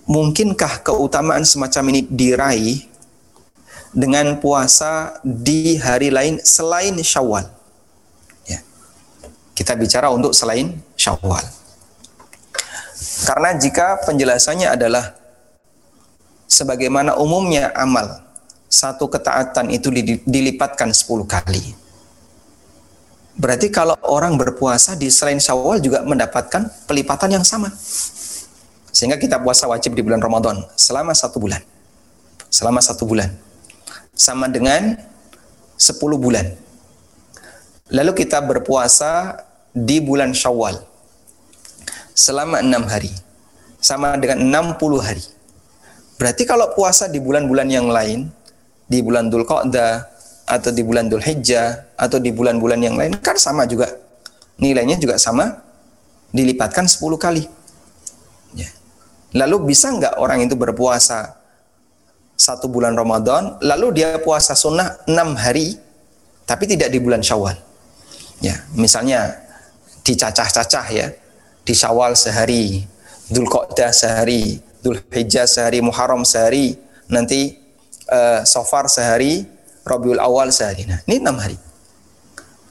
mungkinkah 0.06 0.86
keutamaan 0.86 1.42
semacam 1.42 1.90
ini 1.90 2.00
diraih 2.06 2.86
dengan 3.90 4.38
puasa 4.38 5.18
di 5.26 5.74
hari 5.76 6.14
lain 6.14 6.38
selain 6.46 6.94
Syawal? 7.02 7.50
Ya. 8.46 8.62
Kita 9.58 9.74
bicara 9.74 10.06
untuk 10.14 10.30
selain 10.32 10.78
Syawal. 10.94 11.57
Karena 13.26 13.50
jika 13.58 13.98
penjelasannya 14.06 14.68
adalah 14.70 15.14
sebagaimana 16.46 17.18
umumnya 17.18 17.74
amal, 17.74 18.22
satu 18.68 19.08
ketaatan 19.10 19.72
itu 19.74 19.90
dilipatkan 20.28 20.92
10 20.92 21.24
kali 21.24 21.88
Berarti 23.38 23.70
kalau 23.70 23.94
orang 24.02 24.34
berpuasa 24.34 24.98
di 24.98 25.06
selain 25.14 25.38
Syawal 25.38 25.78
juga 25.78 26.02
mendapatkan 26.02 26.90
pelipatan 26.90 27.38
yang 27.38 27.46
sama. 27.46 27.70
Sehingga 28.90 29.14
kita 29.14 29.38
puasa 29.38 29.70
wajib 29.70 29.94
di 29.94 30.02
bulan 30.02 30.18
Ramadan 30.18 30.66
selama 30.74 31.14
satu 31.14 31.38
bulan. 31.38 31.62
Selama 32.50 32.82
satu 32.82 33.06
bulan. 33.06 33.30
Sama 34.10 34.50
dengan 34.50 34.98
sepuluh 35.78 36.18
bulan. 36.18 36.50
Lalu 37.94 38.26
kita 38.26 38.42
berpuasa 38.42 39.38
di 39.70 40.02
bulan 40.02 40.34
Syawal 40.34 40.82
selama 42.18 42.58
enam 42.58 42.82
hari. 42.90 43.14
Sama 43.78 44.18
dengan 44.18 44.42
enam 44.42 44.66
puluh 44.74 44.98
hari. 44.98 45.22
Berarti 46.18 46.42
kalau 46.42 46.74
puasa 46.74 47.06
di 47.06 47.22
bulan-bulan 47.22 47.70
yang 47.70 47.86
lain, 47.86 48.26
di 48.90 48.98
bulan 48.98 49.30
Dhul 49.30 49.46
atau 49.46 50.70
di 50.74 50.82
bulan 50.82 51.06
Dhul 51.06 51.22
atau 51.94 52.18
di 52.18 52.30
bulan-bulan 52.34 52.80
yang 52.82 52.98
lain 52.98 53.14
kan 53.22 53.38
sama 53.38 53.70
juga 53.70 53.86
nilainya 54.58 54.98
juga 54.98 55.14
sama 55.20 55.62
dilipatkan 56.34 56.90
10 56.90 56.98
kali 57.20 57.46
ya. 58.56 58.66
lalu 59.38 59.70
bisa 59.70 59.92
nggak 59.94 60.18
orang 60.18 60.42
itu 60.42 60.58
berpuasa 60.58 61.38
satu 62.38 62.70
bulan 62.70 62.94
Ramadan, 62.94 63.58
lalu 63.58 63.98
dia 63.98 64.14
puasa 64.22 64.54
sunnah 64.54 64.94
enam 65.10 65.34
hari, 65.34 65.74
tapi 66.46 66.70
tidak 66.70 66.94
di 66.94 67.02
bulan 67.02 67.18
Syawal. 67.18 67.58
Ya, 68.38 68.62
misalnya 68.78 69.34
dicacah-cacah 70.06 70.86
ya, 70.94 71.10
di 71.68 71.76
Syawal 71.76 72.16
sehari, 72.16 72.80
Dzulqa'dah 73.28 73.92
sehari, 73.92 74.56
Dzulhijjah 74.80 75.44
sehari, 75.44 75.84
Muharram 75.84 76.24
sehari, 76.24 76.80
nanti 77.12 77.60
uh, 78.08 78.40
Sofar 78.48 78.88
sehari, 78.88 79.44
Rabiul 79.84 80.16
Awal 80.16 80.48
sehari. 80.48 80.88
Nah, 80.88 81.04
ini 81.04 81.20
enam 81.20 81.36
hari. 81.36 81.60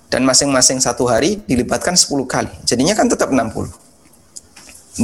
Dan 0.10 0.26
masing-masing 0.26 0.82
satu 0.82 1.06
hari 1.06 1.46
dilibatkan 1.46 1.94
10 1.94 2.10
kali. 2.26 2.50
Jadinya 2.66 2.98
kan 2.98 3.06
tetap 3.06 3.30
60. 3.30 3.70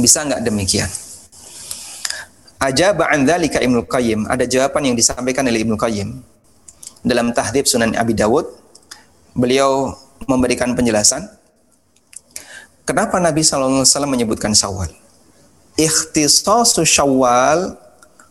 Bisa 0.02 0.26
nggak 0.26 0.42
demikian? 0.42 0.90
Ajaba 2.58 3.12
an 3.14 3.22
dzalika 3.28 3.62
Ibnu 3.62 3.86
Qayyim. 3.86 4.26
Ada 4.26 4.48
jawaban 4.48 4.90
yang 4.90 4.96
disampaikan 4.98 5.46
oleh 5.46 5.62
Ibnu 5.62 5.76
Qayyim 5.78 6.18
dalam 7.04 7.30
Tahdhib 7.30 7.68
Sunan 7.68 7.94
Abi 7.94 8.16
Dawud. 8.16 8.48
Beliau 9.36 9.92
memberikan 10.24 10.72
penjelasan 10.72 11.28
kenapa 12.84 13.20
Nabi 13.20 13.42
wasallam 13.42 14.12
menyebutkan 14.12 14.52
Syawal. 14.52 14.92
Ikhtisasu 15.74 16.86
Syawal 16.86 17.74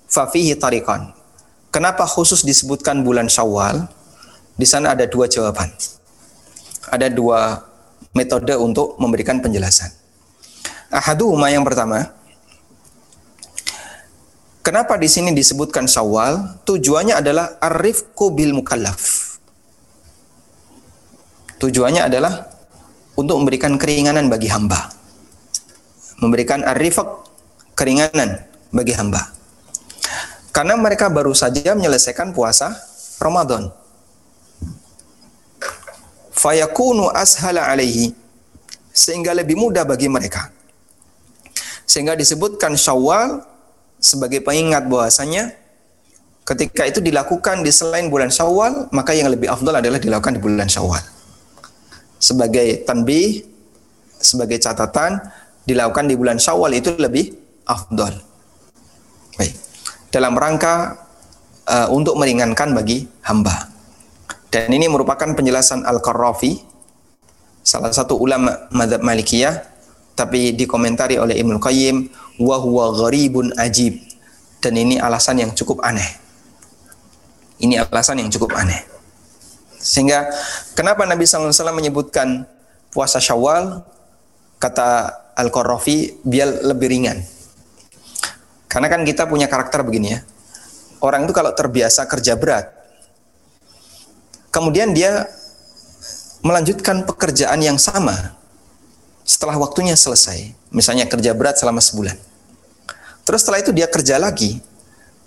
fa 0.07 0.29
fihi 0.29 0.55
tariqan. 0.55 1.11
Kenapa 1.73 2.05
khusus 2.05 2.45
disebutkan 2.45 3.01
bulan 3.01 3.27
Syawal? 3.27 3.89
Di 4.53 4.69
sana 4.69 4.93
ada 4.93 5.09
dua 5.09 5.25
jawaban. 5.25 5.73
Ada 6.93 7.09
dua 7.09 7.65
metode 8.13 8.53
untuk 8.55 8.95
memberikan 9.01 9.41
penjelasan. 9.41 9.89
Ahaduhuma 10.93 11.49
yang 11.49 11.65
pertama, 11.65 12.13
Kenapa 14.63 14.95
di 14.95 15.11
sini 15.11 15.35
disebutkan 15.35 15.91
Syawal? 15.91 16.63
Tujuannya 16.63 17.19
adalah 17.19 17.59
arifku 17.59 18.31
bil 18.31 18.55
mukallaf. 18.55 19.35
Tujuannya 21.59 22.07
adalah 22.07 22.47
untuk 23.13 23.37
memberikan 23.41 23.77
keringanan 23.77 24.29
bagi 24.29 24.49
hamba. 24.49 24.89
Memberikan 26.21 26.65
arifak 26.65 27.05
keringanan 27.77 28.41
bagi 28.73 28.93
hamba. 28.95 29.29
Karena 30.53 30.77
mereka 30.77 31.09
baru 31.09 31.33
saja 31.33 31.73
menyelesaikan 31.73 32.33
puasa 32.33 32.77
Ramadan. 33.17 33.73
Fayakunu 36.33 37.09
ashala 37.09 37.65
alaihi 37.69 38.13
sehingga 38.93 39.33
lebih 39.33 39.57
mudah 39.57 39.81
bagi 39.85 40.05
mereka. 40.05 40.53
Sehingga 41.89 42.13
disebutkan 42.13 42.77
Syawal 42.77 43.41
sebagai 43.97 44.41
pengingat 44.45 44.85
bahwasanya 44.85 45.53
ketika 46.45 46.85
itu 46.85 46.99
dilakukan 46.99 47.65
di 47.65 47.71
selain 47.73 48.11
bulan 48.13 48.29
Syawal, 48.29 48.91
maka 48.93 49.17
yang 49.17 49.33
lebih 49.33 49.49
afdal 49.49 49.79
adalah 49.79 49.97
dilakukan 49.97 50.37
di 50.37 50.41
bulan 50.41 50.69
Syawal. 50.69 51.12
Sebagai 52.23 52.87
tanbih, 52.87 53.43
sebagai 54.15 54.63
catatan, 54.63 55.19
dilakukan 55.67 56.07
di 56.07 56.15
bulan 56.15 56.39
Syawal 56.39 56.79
itu 56.79 56.95
lebih 56.95 57.35
afdal. 57.67 58.15
Baik. 59.35 59.51
Dalam 60.07 60.39
rangka 60.39 61.03
uh, 61.67 61.91
untuk 61.91 62.15
meringankan 62.15 62.71
bagi 62.71 63.03
hamba. 63.27 63.67
Dan 64.47 64.71
ini 64.71 64.87
merupakan 64.87 65.27
penjelasan 65.35 65.83
Al-Qarrafi, 65.83 66.63
salah 67.59 67.91
satu 67.91 68.15
ulama 68.15 68.71
madhab 68.71 69.03
Malikiyah, 69.03 69.65
tapi 70.13 70.53
dikomentari 70.53 71.17
oleh 71.17 71.35
Ibnu 71.41 71.57
Qayyim 71.57 72.07
wa 72.39 72.61
huwa 72.61 72.93
gharibun 72.93 73.49
ajib 73.57 73.97
dan 74.61 74.77
ini 74.77 75.01
alasan 75.01 75.41
yang 75.41 75.51
cukup 75.51 75.81
aneh. 75.81 76.05
Ini 77.59 77.81
alasan 77.81 78.21
yang 78.21 78.29
cukup 78.29 78.53
aneh. 78.53 78.92
Sehingga 79.83 80.31
kenapa 80.79 81.03
Nabi 81.03 81.27
SAW 81.27 81.51
menyebutkan 81.75 82.47
puasa 82.95 83.19
Syawal 83.19 83.83
kata 84.63 85.11
Al-Qarafi 85.35 86.23
biar 86.23 86.63
lebih 86.63 86.87
ringan. 86.87 87.19
Karena 88.71 88.87
kan 88.87 89.03
kita 89.03 89.27
punya 89.27 89.51
karakter 89.51 89.83
begini 89.83 90.15
ya. 90.15 90.19
Orang 91.03 91.27
itu 91.27 91.35
kalau 91.35 91.51
terbiasa 91.51 92.07
kerja 92.07 92.39
berat, 92.39 92.71
kemudian 94.55 94.95
dia 94.95 95.27
melanjutkan 96.39 97.03
pekerjaan 97.03 97.59
yang 97.59 97.75
sama 97.75 98.39
setelah 99.27 99.59
waktunya 99.59 99.99
selesai, 99.99 100.55
misalnya 100.71 101.11
kerja 101.11 101.35
berat 101.35 101.59
selama 101.59 101.83
sebulan. 101.83 102.15
Terus 103.27 103.39
setelah 103.43 103.59
itu 103.59 103.75
dia 103.75 103.87
kerja 103.87 104.15
lagi 104.15 104.63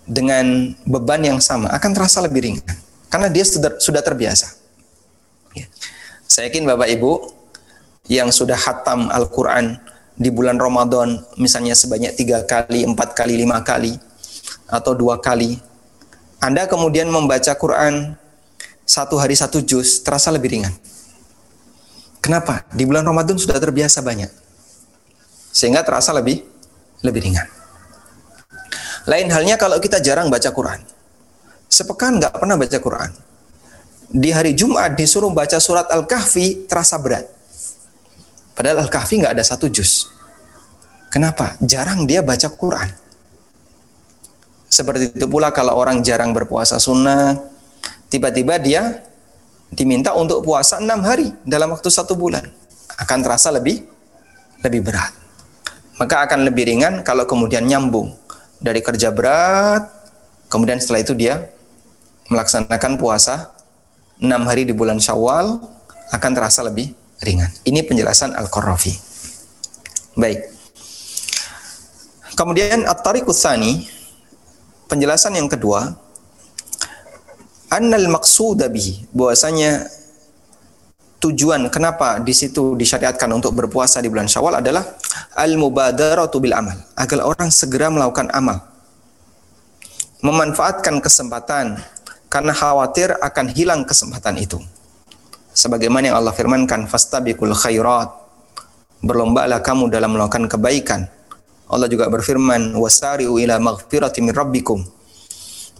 dengan 0.09 0.72
beban 0.88 1.20
yang 1.20 1.40
sama, 1.44 1.68
akan 1.76 1.90
terasa 1.92 2.24
lebih 2.24 2.40
ringan. 2.40 2.86
Karena 3.09 3.29
dia 3.31 3.45
sudah, 3.47 4.03
terbiasa. 4.03 4.57
Ya. 5.55 5.66
Saya 6.27 6.51
yakin 6.53 6.66
Bapak 6.69 6.88
Ibu 6.90 7.12
yang 8.11 8.29
sudah 8.35 8.59
hatam 8.59 9.09
Al-Quran 9.09 9.79
di 10.16 10.33
bulan 10.33 10.57
Ramadan, 10.57 11.21
misalnya 11.37 11.77
sebanyak 11.77 12.16
tiga 12.16 12.42
kali, 12.45 12.88
empat 12.88 13.12
kali, 13.12 13.37
lima 13.37 13.61
kali, 13.61 14.01
atau 14.66 14.97
dua 14.97 15.21
kali, 15.21 15.61
Anda 16.40 16.64
kemudian 16.64 17.09
membaca 17.09 17.53
Quran 17.57 18.16
satu 18.87 19.19
hari 19.19 19.35
satu 19.35 19.61
juz, 19.61 20.01
terasa 20.01 20.31
lebih 20.31 20.57
ringan. 20.57 20.75
Kenapa? 22.23 22.66
Di 22.75 22.83
bulan 22.83 23.07
Ramadan 23.07 23.38
sudah 23.38 23.59
terbiasa 23.59 24.03
banyak. 24.03 24.31
Sehingga 25.55 25.87
terasa 25.87 26.11
lebih 26.11 26.42
lebih 27.03 27.23
ringan. 27.23 27.47
Lain 29.07 29.31
halnya 29.31 29.55
kalau 29.55 29.79
kita 29.79 30.03
jarang 30.03 30.27
baca 30.27 30.51
Quran. 30.51 30.83
Sepekan 31.66 32.18
nggak 32.18 32.38
pernah 32.38 32.57
baca 32.57 32.79
Quran. 32.79 33.11
Di 34.07 34.31
hari 34.31 34.55
Jumat 34.55 34.94
disuruh 34.94 35.35
baca 35.35 35.59
surat 35.59 35.90
Al-Kahfi 35.90 36.70
terasa 36.70 36.96
berat. 36.96 37.26
Padahal 38.55 38.87
Al-Kahfi 38.87 39.20
nggak 39.20 39.35
ada 39.35 39.44
satu 39.44 39.66
juz. 39.66 40.09
Kenapa? 41.11 41.59
Jarang 41.61 42.07
dia 42.07 42.22
baca 42.22 42.46
Quran. 42.48 42.88
Seperti 44.70 45.11
itu 45.11 45.26
pula 45.26 45.50
kalau 45.50 45.74
orang 45.74 46.05
jarang 46.05 46.37
berpuasa 46.37 46.76
sunnah, 46.76 47.38
tiba-tiba 48.12 48.61
dia 48.61 49.02
diminta 49.72 50.14
untuk 50.14 50.46
puasa 50.46 50.79
enam 50.79 51.02
hari 51.02 51.35
dalam 51.42 51.74
waktu 51.74 51.90
satu 51.90 52.14
bulan 52.14 52.46
akan 53.02 53.18
terasa 53.22 53.50
lebih 53.50 53.83
lebih 54.62 54.87
berat 54.87 55.11
maka 55.98 56.22
akan 56.29 56.46
lebih 56.46 56.70
ringan 56.70 57.02
kalau 57.02 57.26
kemudian 57.26 57.66
nyambung 57.66 58.14
dari 58.62 58.79
kerja 58.79 59.11
berat 59.11 59.90
kemudian 60.46 60.79
setelah 60.79 61.02
itu 61.02 61.12
dia 61.18 61.50
melaksanakan 62.32 62.98
puasa 62.98 63.54
enam 64.22 64.46
hari 64.48 64.66
di 64.66 64.72
bulan 64.72 64.98
Syawal 64.98 65.60
akan 66.10 66.30
terasa 66.32 66.64
lebih 66.66 66.94
ringan. 67.22 67.50
Ini 67.64 67.84
penjelasan 67.86 68.34
Al-Qurrafi 68.34 68.94
baik. 70.16 70.40
Kemudian 72.36 72.84
At-Tariqus 72.84 73.48
penjelasan 74.88 75.36
yang 75.36 75.48
kedua 75.48 75.92
annal 77.72 78.06
maqsuda 78.12 78.70
bihi 78.70 79.08
bahwasanya 79.10 79.88
tujuan 81.18 81.66
kenapa 81.72 82.20
di 82.20 82.30
situ 82.36 82.76
disyariatkan 82.76 83.26
untuk 83.32 83.56
berpuasa 83.56 83.98
di 84.04 84.08
bulan 84.12 84.28
Syawal 84.28 84.60
adalah 84.60 84.84
al 85.34 85.56
mubadaratu 85.56 86.38
bil 86.38 86.54
amal 86.54 86.76
agar 86.94 87.18
orang 87.24 87.48
segera 87.50 87.88
melakukan 87.88 88.30
amal 88.36 88.62
memanfaatkan 90.20 91.00
kesempatan 91.00 91.80
karena 92.26 92.52
khawatir 92.52 93.14
akan 93.18 93.46
hilang 93.52 93.82
kesempatan 93.86 94.36
itu 94.40 94.58
sebagaimana 95.54 96.12
yang 96.12 96.16
Allah 96.18 96.34
firmankan 96.34 96.90
fastabiqul 96.90 97.54
khairat 97.54 98.10
berlombalah 99.02 99.62
kamu 99.62 99.92
dalam 99.92 100.14
melakukan 100.14 100.50
kebaikan 100.50 101.06
Allah 101.66 101.90
juga 101.90 102.06
berfirman 102.06 102.78
wasari'u 102.78 103.42
ila 103.42 103.58
maghfirati 103.58 104.22
min 104.22 104.30
rabbikum 104.30 104.86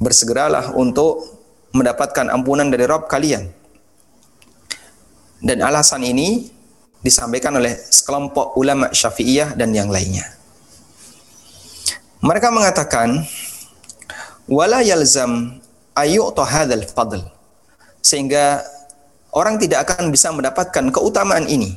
bersegeralah 0.03 0.75
untuk 0.75 1.23
mendapatkan 1.71 2.27
ampunan 2.33 2.69
dari 2.69 2.85
Rob 2.89 3.07
kalian. 3.07 3.49
Dan 5.39 5.61
alasan 5.61 6.03
ini 6.03 6.49
disampaikan 7.05 7.55
oleh 7.55 7.77
sekelompok 7.77 8.57
ulama 8.59 8.91
Syafi'iyah 8.91 9.55
dan 9.55 9.71
yang 9.71 9.93
lainnya. 9.93 10.27
Mereka 12.25 12.49
mengatakan 12.51 13.23
wala 14.49 14.83
yalzam 14.83 15.61
ayyu'ta 15.97 16.45
hadzal 16.45 16.85
fadl 16.87 17.25
sehingga 18.05 18.63
orang 19.35 19.59
tidak 19.59 19.89
akan 19.89 20.13
bisa 20.15 20.31
mendapatkan 20.31 20.93
keutamaan 20.95 21.49
ini 21.51 21.75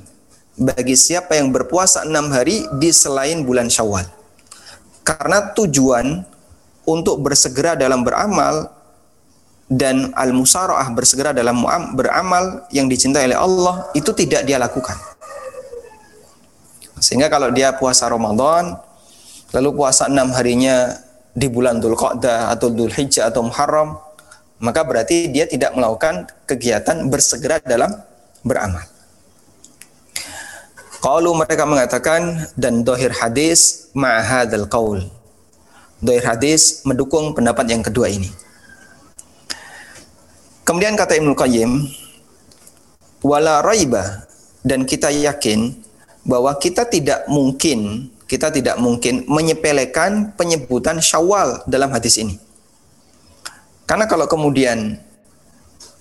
bagi 0.60 0.94
siapa 0.94 1.40
yang 1.40 1.56
berpuasa 1.56 2.04
enam 2.04 2.30
hari 2.36 2.68
di 2.78 2.92
selain 2.92 3.48
bulan 3.48 3.72
Syawal. 3.72 4.06
Karena 5.08 5.56
tujuan 5.56 6.22
untuk 6.84 7.24
bersegera 7.24 7.74
dalam 7.80 8.04
beramal 8.04 8.70
dan 9.72 10.12
al-musara'ah 10.14 10.92
bersegera 10.92 11.32
dalam 11.32 11.64
beramal 11.96 12.68
yang 12.70 12.92
dicintai 12.92 13.32
oleh 13.32 13.40
Allah 13.40 13.88
itu 13.96 14.12
tidak 14.14 14.44
dia 14.44 14.60
lakukan. 14.60 14.98
Sehingga 17.00 17.32
kalau 17.32 17.50
dia 17.56 17.72
puasa 17.74 18.12
Ramadan 18.12 18.76
lalu 19.56 19.70
puasa 19.74 20.12
enam 20.12 20.30
harinya 20.36 20.94
di 21.32 21.48
bulan 21.48 21.80
Dhul 21.80 21.96
Qa'dah 21.96 22.52
atau 22.52 22.68
Dhul 22.70 22.92
Hijjah 22.92 23.32
atau 23.32 23.48
Muharram, 23.48 23.98
maka 24.60 24.84
berarti 24.84 25.32
dia 25.32 25.48
tidak 25.48 25.72
melakukan 25.76 26.28
kegiatan 26.44 27.08
bersegera 27.08 27.64
dalam 27.64 27.96
beramal. 28.44 28.84
Kalau 31.00 31.32
mereka 31.32 31.64
mengatakan 31.64 32.52
dan 32.60 32.84
dohir 32.84 33.16
hadis 33.16 33.88
ma'hadal 33.96 34.68
qaul. 34.68 35.08
Dohir 36.04 36.28
hadis 36.28 36.84
mendukung 36.84 37.32
pendapat 37.32 37.72
yang 37.72 37.80
kedua 37.80 38.12
ini. 38.12 38.28
Kemudian 40.68 41.00
kata 41.00 41.16
Ibnu 41.16 41.34
Qayyim, 41.40 41.88
wala 43.24 43.64
raiba 43.64 44.28
dan 44.62 44.84
kita 44.84 45.08
yakin 45.08 45.72
bahwa 46.28 46.52
kita 46.60 46.84
tidak 46.84 47.24
mungkin 47.32 48.12
kita 48.30 48.54
tidak 48.54 48.78
mungkin 48.78 49.26
menyepelekan 49.26 50.38
penyebutan 50.38 51.02
Syawal 51.02 51.66
dalam 51.66 51.90
hadis 51.90 52.22
ini. 52.22 52.38
Karena 53.90 54.06
kalau 54.06 54.30
kemudian 54.30 55.02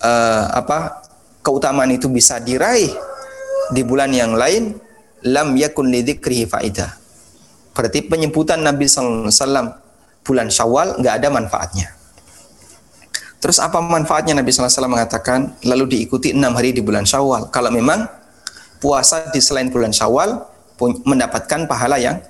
uh, 0.05 0.45
apa 0.53 1.01
keutamaan 1.41 1.89
itu 1.89 2.05
bisa 2.05 2.37
diraih 2.37 2.93
di 3.73 3.81
bulan 3.81 4.13
yang 4.13 4.37
lain, 4.37 4.77
lam 5.25 5.57
yakun 5.57 5.89
lidzikrihi 5.89 6.45
faidah. 6.45 6.93
Berarti 7.73 8.05
penyebutan 8.05 8.61
Nabi 8.61 8.85
wasallam 8.85 9.73
bulan 10.21 10.53
Syawal 10.53 11.01
nggak 11.01 11.15
ada 11.17 11.27
manfaatnya. 11.33 11.89
Terus 13.41 13.57
apa 13.57 13.81
manfaatnya 13.81 14.37
Nabi 14.37 14.53
wasallam 14.53 14.93
mengatakan 14.93 15.57
lalu 15.65 15.97
diikuti 15.97 16.29
enam 16.29 16.53
hari 16.53 16.77
di 16.77 16.85
bulan 16.85 17.09
Syawal. 17.09 17.49
Kalau 17.49 17.73
memang 17.73 18.05
puasa 18.77 19.33
di 19.33 19.41
selain 19.41 19.73
bulan 19.73 19.89
Syawal 19.89 20.45
mendapatkan 21.09 21.65
pahala 21.65 21.97
yang 21.97 22.21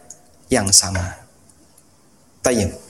yang 0.47 0.71
sama. 0.71 1.19
Tayyib. 2.39 2.88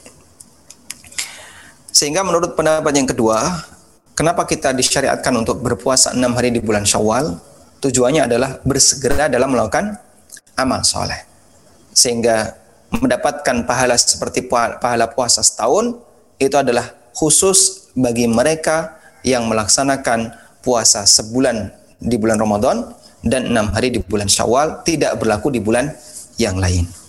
Sehingga 1.90 2.22
menurut 2.22 2.54
pendapat 2.54 2.94
yang 2.94 3.08
kedua, 3.10 3.66
kenapa 4.14 4.46
kita 4.46 4.70
disyariatkan 4.70 5.34
untuk 5.34 5.58
berpuasa 5.58 6.14
enam 6.14 6.38
hari 6.38 6.54
di 6.54 6.62
bulan 6.62 6.86
Syawal? 6.86 7.34
Tujuannya 7.82 8.30
adalah 8.30 8.60
bersegera 8.62 9.26
dalam 9.26 9.50
melakukan 9.50 9.98
amal 10.54 10.86
soleh. 10.86 11.26
Sehingga 11.90 12.54
mendapatkan 12.94 13.66
pahala 13.66 13.98
seperti 13.98 14.46
pahala 14.50 15.10
puasa 15.10 15.42
setahun, 15.42 15.98
itu 16.38 16.54
adalah 16.54 16.94
khusus 17.16 17.90
bagi 17.98 18.30
mereka 18.30 19.00
yang 19.26 19.50
melaksanakan 19.50 20.32
puasa 20.62 21.04
sebulan 21.04 21.74
di 22.00 22.16
bulan 22.16 22.38
Ramadan 22.40 22.96
dan 23.20 23.50
enam 23.50 23.68
hari 23.74 23.92
di 23.92 24.00
bulan 24.00 24.30
Syawal, 24.30 24.86
tidak 24.86 25.18
berlaku 25.20 25.52
di 25.52 25.60
bulan 25.60 25.92
yang 26.40 26.56
lain. 26.56 26.99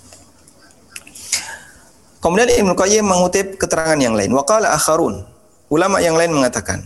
Kemudian 2.21 2.53
Ibnu 2.53 2.77
Qayyim 2.77 3.01
mengutip 3.01 3.57
keterangan 3.57 3.97
yang 3.97 4.13
lain. 4.13 4.29
Waqala 4.37 4.77
akharun. 4.77 5.25
Ulama 5.73 5.97
yang 6.05 6.13
lain 6.13 6.29
mengatakan, 6.37 6.85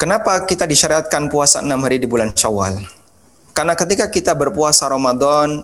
Kenapa 0.00 0.40
kita 0.48 0.64
disyariatkan 0.64 1.28
puasa 1.28 1.60
enam 1.60 1.84
hari 1.84 2.00
di 2.00 2.08
bulan 2.08 2.32
Syawal? 2.32 2.80
Karena 3.52 3.76
ketika 3.76 4.08
kita 4.08 4.32
berpuasa 4.32 4.88
Ramadan, 4.88 5.62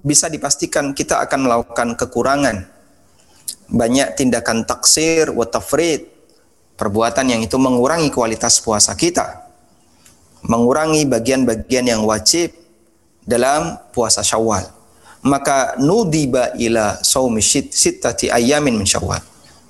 bisa 0.00 0.32
dipastikan 0.32 0.96
kita 0.96 1.20
akan 1.28 1.44
melakukan 1.44 1.88
kekurangan. 1.94 2.66
Banyak 3.68 4.16
tindakan 4.16 4.64
taksir, 4.64 5.28
wa 5.30 5.44
tafrid, 5.44 6.08
perbuatan 6.74 7.36
yang 7.36 7.40
itu 7.44 7.60
mengurangi 7.60 8.08
kualitas 8.08 8.64
puasa 8.64 8.96
kita. 8.96 9.44
Mengurangi 10.40 11.04
bagian-bagian 11.04 11.84
yang 11.84 12.02
wajib 12.08 12.56
dalam 13.28 13.76
puasa 13.92 14.24
Syawal 14.24 14.77
maka 15.28 15.76
nudiba 15.76 16.56
ila 16.56 16.96
saumi 17.04 17.44
sittati 17.44 18.32
ayamin 18.32 18.80
min 18.80 18.88
syawal. 18.88 19.20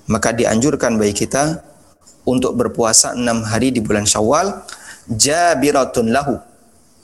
Maka 0.08 0.32
dianjurkan 0.32 0.96
bagi 0.96 1.26
kita 1.26 1.60
untuk 2.24 2.54
berpuasa 2.54 3.18
enam 3.18 3.44
hari 3.44 3.74
di 3.74 3.82
bulan 3.82 4.06
syawal 4.06 4.64
jabiratun 5.10 6.14
lahu 6.14 6.38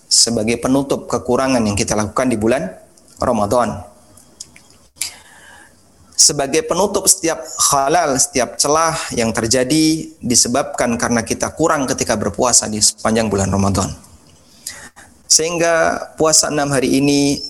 sebagai 0.08 0.60
penutup 0.62 1.10
kekurangan 1.10 1.60
yang 1.64 1.74
kita 1.74 1.98
lakukan 1.98 2.30
di 2.30 2.38
bulan 2.38 2.70
Ramadan. 3.18 3.82
Sebagai 6.14 6.62
penutup 6.64 7.10
setiap 7.10 7.42
halal, 7.74 8.14
setiap 8.16 8.54
celah 8.54 8.94
yang 9.12 9.34
terjadi 9.34 10.14
disebabkan 10.22 10.94
karena 10.94 11.26
kita 11.26 11.50
kurang 11.52 11.90
ketika 11.90 12.14
berpuasa 12.14 12.70
di 12.70 12.78
sepanjang 12.78 13.26
bulan 13.26 13.50
Ramadan. 13.50 13.90
Sehingga 15.26 15.98
puasa 16.14 16.54
enam 16.54 16.70
hari 16.70 17.02
ini 17.02 17.42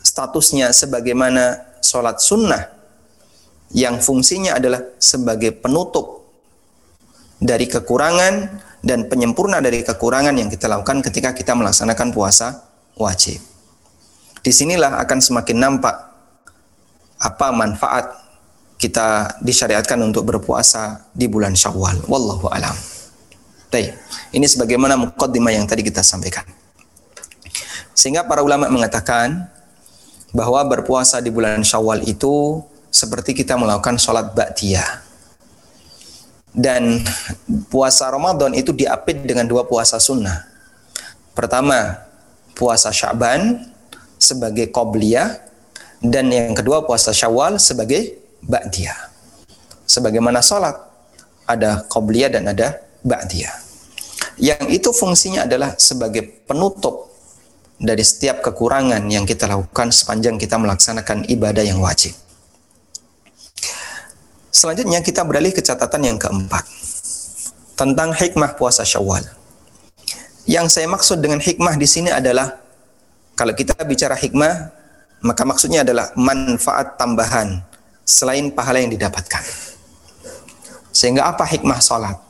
statusnya 0.00 0.72
sebagaimana 0.72 1.76
sholat 1.84 2.20
sunnah 2.20 2.72
yang 3.70 4.02
fungsinya 4.02 4.58
adalah 4.58 4.82
sebagai 4.98 5.54
penutup 5.54 6.26
dari 7.40 7.70
kekurangan 7.70 8.60
dan 8.80 9.06
penyempurna 9.06 9.62
dari 9.62 9.84
kekurangan 9.84 10.34
yang 10.36 10.48
kita 10.48 10.66
lakukan 10.66 11.04
ketika 11.04 11.36
kita 11.36 11.52
melaksanakan 11.54 12.10
puasa 12.10 12.66
wajib. 12.98 13.40
Di 14.40 14.50
sinilah 14.50 14.98
akan 15.04 15.18
semakin 15.20 15.56
nampak 15.60 15.94
apa 17.20 17.52
manfaat 17.52 18.16
kita 18.80 19.36
disyariatkan 19.44 20.00
untuk 20.00 20.24
berpuasa 20.24 21.04
di 21.12 21.28
bulan 21.28 21.52
Syawal. 21.52 22.00
Wallahu 22.08 22.48
alam. 22.48 22.72
Baik, 23.68 23.92
ini 24.32 24.48
sebagaimana 24.48 24.96
mukaddimah 24.96 25.52
yang 25.52 25.68
tadi 25.68 25.84
kita 25.84 26.00
sampaikan. 26.00 26.42
Sehingga 27.92 28.24
para 28.24 28.40
ulama 28.40 28.72
mengatakan 28.72 29.52
bahwa 30.30 30.62
berpuasa 30.66 31.18
di 31.18 31.30
bulan 31.30 31.62
Syawal 31.66 32.06
itu 32.06 32.62
seperti 32.90 33.34
kita 33.34 33.54
melakukan 33.58 33.98
sholat 33.98 34.34
ba'diyah. 34.34 35.06
Dan 36.50 37.02
puasa 37.70 38.10
Ramadan 38.10 38.50
itu 38.58 38.74
diapit 38.74 39.22
dengan 39.22 39.46
dua 39.46 39.62
puasa 39.62 40.02
sunnah. 40.02 40.50
Pertama, 41.30 42.02
puasa 42.58 42.90
Syaban 42.90 43.70
sebagai 44.18 44.68
qobliyah 44.74 45.38
dan 46.02 46.26
yang 46.28 46.58
kedua 46.58 46.82
puasa 46.82 47.14
Syawal 47.14 47.62
sebagai 47.62 48.18
ba'diyah. 48.42 48.98
Sebagaimana 49.86 50.42
sholat 50.42 50.74
ada 51.46 51.86
qobliyah 51.86 52.30
dan 52.34 52.50
ada 52.50 52.82
ba'diyah. 53.06 53.54
Yang 54.40 54.66
itu 54.82 54.90
fungsinya 54.90 55.46
adalah 55.46 55.76
sebagai 55.78 56.26
penutup 56.48 57.09
dari 57.80 58.04
setiap 58.04 58.44
kekurangan 58.44 59.08
yang 59.08 59.24
kita 59.24 59.48
lakukan 59.48 59.88
sepanjang 59.88 60.36
kita 60.36 60.60
melaksanakan 60.60 61.24
ibadah 61.32 61.64
yang 61.64 61.80
wajib. 61.80 62.12
Selanjutnya 64.52 65.00
kita 65.00 65.24
beralih 65.24 65.56
ke 65.56 65.64
catatan 65.64 66.04
yang 66.04 66.18
keempat 66.20 66.68
tentang 67.80 68.12
hikmah 68.12 68.60
puasa 68.60 68.84
Syawal. 68.84 69.24
Yang 70.44 70.76
saya 70.76 70.86
maksud 70.92 71.24
dengan 71.24 71.40
hikmah 71.40 71.80
di 71.80 71.88
sini 71.88 72.12
adalah 72.12 72.60
kalau 73.32 73.56
kita 73.56 73.72
bicara 73.88 74.12
hikmah, 74.12 74.68
maka 75.24 75.48
maksudnya 75.48 75.80
adalah 75.80 76.12
manfaat 76.12 77.00
tambahan 77.00 77.64
selain 78.04 78.52
pahala 78.52 78.84
yang 78.84 78.92
didapatkan. 78.92 79.40
Sehingga 80.92 81.24
apa 81.24 81.48
hikmah 81.48 81.80
salat? 81.80 82.20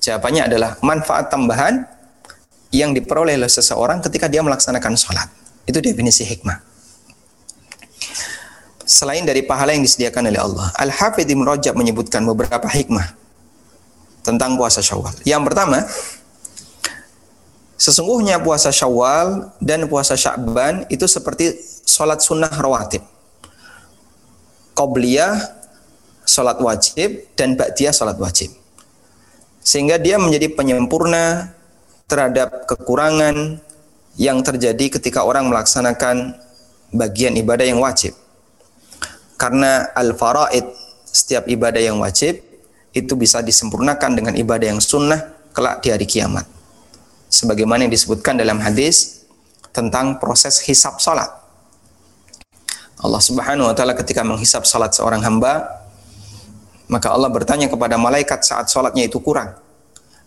Jawabannya 0.00 0.48
adalah 0.48 0.78
manfaat 0.80 1.28
tambahan 1.28 1.84
yang 2.74 2.90
diperoleh 2.90 3.38
oleh 3.38 3.50
seseorang 3.50 4.02
ketika 4.02 4.26
dia 4.26 4.42
melaksanakan 4.42 4.98
sholat. 4.98 5.30
Itu 5.64 5.78
definisi 5.78 6.26
hikmah. 6.26 6.58
Selain 8.84 9.24
dari 9.24 9.40
pahala 9.46 9.72
yang 9.72 9.80
disediakan 9.80 10.28
oleh 10.28 10.40
Allah. 10.42 10.68
Al-Hafidh 10.76 11.30
Ibn 11.30 11.56
Rajab 11.56 11.74
menyebutkan 11.78 12.20
beberapa 12.26 12.68
hikmah 12.68 13.16
tentang 14.20 14.60
puasa 14.60 14.84
syawal. 14.84 15.14
Yang 15.24 15.42
pertama, 15.48 15.78
sesungguhnya 17.80 18.42
puasa 18.44 18.68
syawal 18.68 19.54
dan 19.62 19.88
puasa 19.88 20.18
sya'ban 20.18 20.84
itu 20.92 21.08
seperti 21.08 21.56
sholat 21.88 22.20
sunnah 22.20 22.52
rawatib. 22.52 23.00
Qobliyah, 24.76 25.38
sholat 26.26 26.58
wajib, 26.60 27.30
dan 27.38 27.54
ba'diyah 27.54 27.94
sholat 27.94 28.20
wajib. 28.20 28.52
Sehingga 29.64 29.96
dia 29.96 30.20
menjadi 30.20 30.52
penyempurna 30.52 31.53
terhadap 32.08 32.68
kekurangan 32.68 33.58
yang 34.14 34.38
terjadi 34.46 34.98
ketika 35.00 35.26
orang 35.26 35.50
melaksanakan 35.50 36.38
bagian 36.94 37.34
ibadah 37.34 37.66
yang 37.66 37.82
wajib. 37.82 38.14
Karena 39.34 39.90
al-faraid, 39.98 40.62
setiap 41.04 41.50
ibadah 41.50 41.82
yang 41.82 41.98
wajib, 41.98 42.38
itu 42.94 43.12
bisa 43.18 43.42
disempurnakan 43.42 44.14
dengan 44.14 44.34
ibadah 44.38 44.70
yang 44.70 44.78
sunnah 44.78 45.34
kelak 45.50 45.82
di 45.82 45.90
hari 45.90 46.06
kiamat. 46.06 46.46
Sebagaimana 47.26 47.86
yang 47.86 47.92
disebutkan 47.92 48.38
dalam 48.38 48.62
hadis 48.62 49.26
tentang 49.74 50.22
proses 50.22 50.62
hisap 50.62 51.02
salat. 51.02 51.26
Allah 53.02 53.18
Subhanahu 53.18 53.66
wa 53.66 53.74
taala 53.74 53.98
ketika 53.98 54.22
menghisap 54.22 54.62
salat 54.62 54.94
seorang 54.94 55.18
hamba, 55.26 55.66
maka 56.86 57.10
Allah 57.10 57.26
bertanya 57.26 57.66
kepada 57.66 57.98
malaikat 57.98 58.46
saat 58.46 58.70
salatnya 58.70 59.10
itu 59.10 59.18
kurang. 59.18 59.58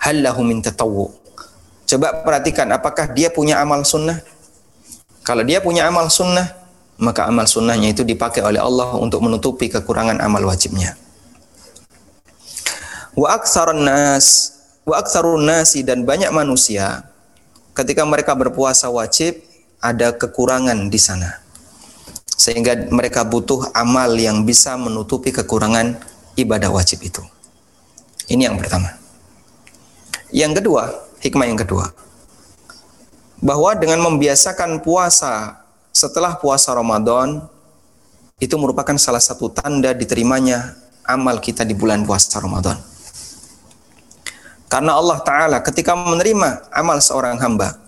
Hal 0.03 0.19
lahu 0.19 0.43
min 0.43 0.59
tatawwu? 0.59 1.26
Coba 1.87 2.19
perhatikan 2.19 2.67
apakah 2.75 3.07
dia 3.15 3.31
punya 3.31 3.63
amal 3.63 3.87
sunnah. 3.87 4.19
Kalau 5.23 5.43
dia 5.47 5.63
punya 5.63 5.87
amal 5.87 6.11
sunnah, 6.11 6.51
maka 6.99 7.23
amal 7.31 7.47
sunnahnya 7.47 7.95
itu 7.95 8.03
dipakai 8.03 8.43
oleh 8.43 8.59
Allah 8.59 8.99
untuk 8.99 9.23
menutupi 9.23 9.71
kekurangan 9.71 10.19
amal 10.19 10.43
wajibnya. 10.43 10.99
Wa 13.15 13.39
aktsarun 13.39 13.87
nas 13.87 14.53
wa 14.83 14.99
aktsarun 14.99 15.47
nasi 15.47 15.81
dan 15.81 16.03
banyak 16.03 16.29
manusia 16.29 17.07
ketika 17.71 18.03
mereka 18.03 18.35
berpuasa 18.35 18.91
wajib 18.91 19.39
ada 19.79 20.11
kekurangan 20.11 20.91
di 20.91 20.99
sana. 20.99 21.39
Sehingga 22.37 22.91
mereka 22.91 23.23
butuh 23.23 23.71
amal 23.73 24.11
yang 24.19 24.43
bisa 24.43 24.75
menutupi 24.75 25.31
kekurangan 25.31 25.97
ibadah 26.35 26.69
wajib 26.69 27.01
itu. 27.01 27.23
Ini 28.27 28.51
yang 28.51 28.59
pertama. 28.59 28.93
Yang 30.29 30.61
kedua, 30.61 31.06
hikmah 31.27 31.45
yang 31.45 31.59
kedua. 31.59 31.91
Bahwa 33.43 33.75
dengan 33.77 34.01
membiasakan 34.01 34.81
puasa 34.81 35.61
setelah 35.93 36.39
puasa 36.39 36.73
Ramadan 36.73 37.43
itu 38.39 38.53
merupakan 38.57 38.95
salah 38.95 39.21
satu 39.21 39.49
tanda 39.51 39.93
diterimanya 39.93 40.77
amal 41.05 41.37
kita 41.41 41.67
di 41.67 41.73
bulan 41.77 42.07
puasa 42.07 42.39
Ramadan. 42.39 42.77
Karena 44.67 44.99
Allah 44.99 45.19
Ta'ala 45.23 45.57
ketika 45.63 45.95
menerima 45.95 46.67
amal 46.75 46.99
seorang 46.99 47.39
hamba, 47.39 47.79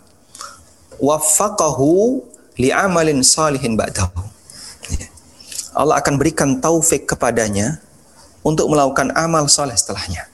waffaqahu 0.97 2.23
li'amalin 2.55 3.19
salihin 3.19 3.75
ba'dahu. 3.75 4.25
Allah 5.75 5.99
akan 6.01 6.15
berikan 6.17 6.57
taufik 6.57 7.05
kepadanya 7.05 7.77
untuk 8.41 8.71
melakukan 8.71 9.11
amal 9.13 9.45
soleh 9.51 9.75
setelahnya. 9.75 10.25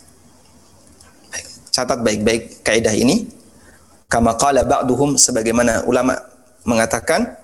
Catat 1.76 2.00
baik-baik 2.00 2.64
kaidah 2.64 2.96
ini. 2.96 3.28
Kama 4.08 4.40
qala 4.40 4.64
ba'duhum 4.64 5.20
sebagaimana 5.20 5.84
ulama 5.84 6.16
mengatakan 6.64 7.36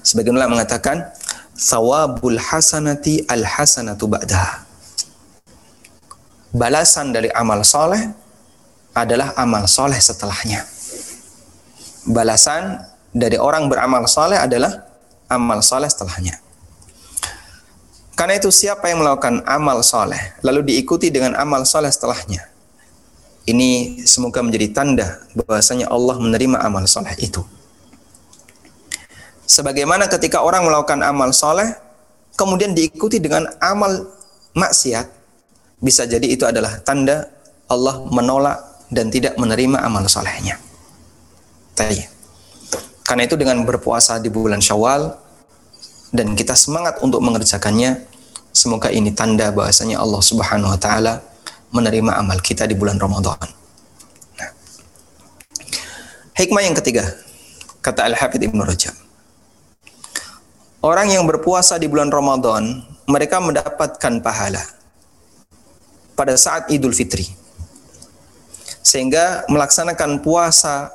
Sebagian 0.00 0.38
ulama 0.38 0.56
mengatakan 0.56 1.12
sawabul 1.52 2.40
hasanati 2.40 3.26
al 3.28 3.44
hasanatu 3.44 4.08
ba'daha. 4.08 4.64
Balasan 6.50 7.14
dari 7.14 7.30
amal 7.30 7.62
soleh 7.62 8.10
adalah 8.96 9.36
amal 9.38 9.70
soleh 9.70 10.00
setelahnya. 10.00 10.66
Balasan 12.10 12.80
dari 13.14 13.38
orang 13.38 13.70
beramal 13.70 14.08
soleh 14.10 14.40
adalah 14.40 14.88
amal 15.30 15.62
soleh 15.62 15.86
setelahnya. 15.86 16.42
Karena 18.18 18.36
itu 18.36 18.50
siapa 18.50 18.90
yang 18.90 19.00
melakukan 19.04 19.46
amal 19.46 19.80
soleh 19.86 20.36
lalu 20.42 20.74
diikuti 20.74 21.12
dengan 21.12 21.38
amal 21.38 21.62
soleh 21.68 21.92
setelahnya. 21.92 22.50
Ini 23.50 23.98
semoga 24.06 24.46
menjadi 24.46 24.70
tanda 24.70 25.18
bahwasanya 25.34 25.90
Allah 25.90 26.22
menerima 26.22 26.62
amal 26.62 26.86
soleh 26.86 27.18
itu. 27.18 27.42
Sebagaimana 29.42 30.06
ketika 30.06 30.46
orang 30.46 30.62
melakukan 30.62 31.02
amal 31.02 31.34
soleh, 31.34 31.74
kemudian 32.38 32.70
diikuti 32.70 33.18
dengan 33.18 33.50
amal 33.58 34.06
maksiat, 34.54 35.10
bisa 35.82 36.06
jadi 36.06 36.22
itu 36.30 36.46
adalah 36.46 36.78
tanda 36.86 37.26
Allah 37.66 38.06
menolak 38.06 38.86
dan 38.86 39.10
tidak 39.10 39.34
menerima 39.34 39.82
amal 39.82 40.06
solehnya. 40.06 40.54
Tadi. 41.74 42.06
Karena 43.02 43.26
itu 43.26 43.34
dengan 43.34 43.66
berpuasa 43.66 44.22
di 44.22 44.30
bulan 44.30 44.62
Syawal 44.62 45.10
dan 46.14 46.38
kita 46.38 46.54
semangat 46.54 47.02
untuk 47.02 47.18
mengerjakannya, 47.18 48.06
semoga 48.54 48.94
ini 48.94 49.10
tanda 49.10 49.50
bahasanya 49.50 49.98
Allah 49.98 50.22
Subhanahu 50.22 50.70
wa 50.70 50.78
taala 50.78 51.29
menerima 51.70 52.18
amal 52.18 52.38
kita 52.42 52.66
di 52.66 52.74
bulan 52.74 52.98
Ramadan. 52.98 53.38
Nah. 54.38 54.50
Hikmah 56.34 56.62
yang 56.66 56.76
ketiga, 56.76 57.06
kata 57.82 58.06
Al-Hafidh 58.10 58.50
Ibnu 58.50 58.62
Rajab 58.66 59.10
orang 60.84 61.12
yang 61.12 61.24
berpuasa 61.28 61.76
di 61.76 61.86
bulan 61.88 62.08
Ramadan, 62.08 62.84
mereka 63.08 63.40
mendapatkan 63.40 64.20
pahala 64.20 64.64
pada 66.16 66.36
saat 66.36 66.68
Idul 66.72 66.96
Fitri. 66.96 67.28
Sehingga 68.80 69.44
melaksanakan 69.46 70.24
puasa 70.24 70.88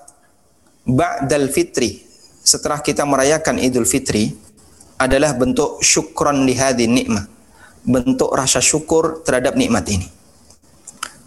ba'dal 0.89 1.53
fitri 1.53 2.01
setelah 2.41 2.81
kita 2.81 3.05
merayakan 3.05 3.61
Idul 3.61 3.85
Fitri 3.85 4.33
adalah 4.97 5.37
bentuk 5.37 5.79
syukron 5.85 6.49
lihadi 6.49 6.89
nikmat. 6.89 7.29
Bentuk 7.85 8.33
rasa 8.33 8.57
syukur 8.57 9.21
terhadap 9.21 9.53
nikmat 9.53 9.85
ini. 9.93 10.09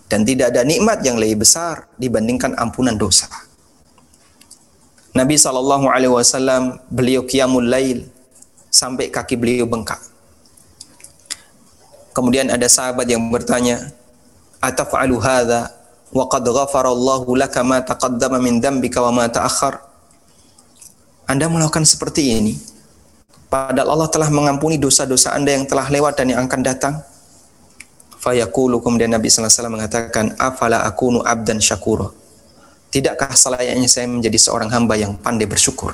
Dan 0.09 0.25
tidak 0.25 0.57
ada 0.57 0.65
nikmat 0.65 1.05
yang 1.05 1.21
lebih 1.21 1.45
besar 1.45 1.85
dibandingkan 2.01 2.57
ampunan 2.57 2.97
dosa. 2.97 3.29
Nabi 5.13 5.37
Shallallahu 5.37 5.89
Alaihi 5.89 6.13
Wasallam 6.13 6.81
beliau 6.89 7.25
kiamul 7.25 7.69
lail 7.69 8.09
sampai 8.73 9.13
kaki 9.13 9.37
beliau 9.37 9.69
bengkak. 9.69 10.01
Kemudian 12.17 12.51
ada 12.51 12.67
sahabat 12.67 13.07
yang 13.07 13.31
bertanya, 13.31 13.95
"Ataf'alu 14.59 15.17
hadza 15.23 15.71
wa 16.11 16.25
qad 16.27 16.45
ghafara 16.47 16.91
Allahu 16.91 17.37
laka 17.37 17.61
ma 17.63 17.79
taqaddama 17.85 18.41
min 18.41 18.59
dhanbika 18.59 18.99
wa 19.05 19.13
ma 19.13 19.25
ta'akhkhar?" 19.29 19.81
Anda 21.29 21.47
melakukan 21.53 21.85
seperti 21.85 22.41
ini 22.41 22.55
padahal 23.49 23.97
Allah 23.97 24.09
telah 24.09 24.29
mengampuni 24.33 24.77
dosa-dosa 24.81 25.37
Anda 25.37 25.57
yang 25.57 25.65
telah 25.69 25.89
lewat 25.89 26.17
dan 26.17 26.33
yang 26.33 26.41
akan 26.45 26.61
datang. 26.65 26.95
Fayaqulu 28.19 28.83
kemudian 28.83 29.15
Nabi 29.15 29.31
sallallahu 29.31 29.47
alaihi 29.47 29.59
wasallam 29.59 29.77
mengatakan, 29.79 30.25
"Afala 30.39 30.83
akunu 30.83 31.23
abdan 31.23 31.63
syakura?" 31.63 32.11
Tidakkah 32.89 33.37
selayaknya 33.37 33.87
saya 33.87 34.09
menjadi 34.09 34.39
seorang 34.41 34.73
hamba 34.73 34.97
yang 34.97 35.15
pandai 35.15 35.45
bersyukur? 35.45 35.93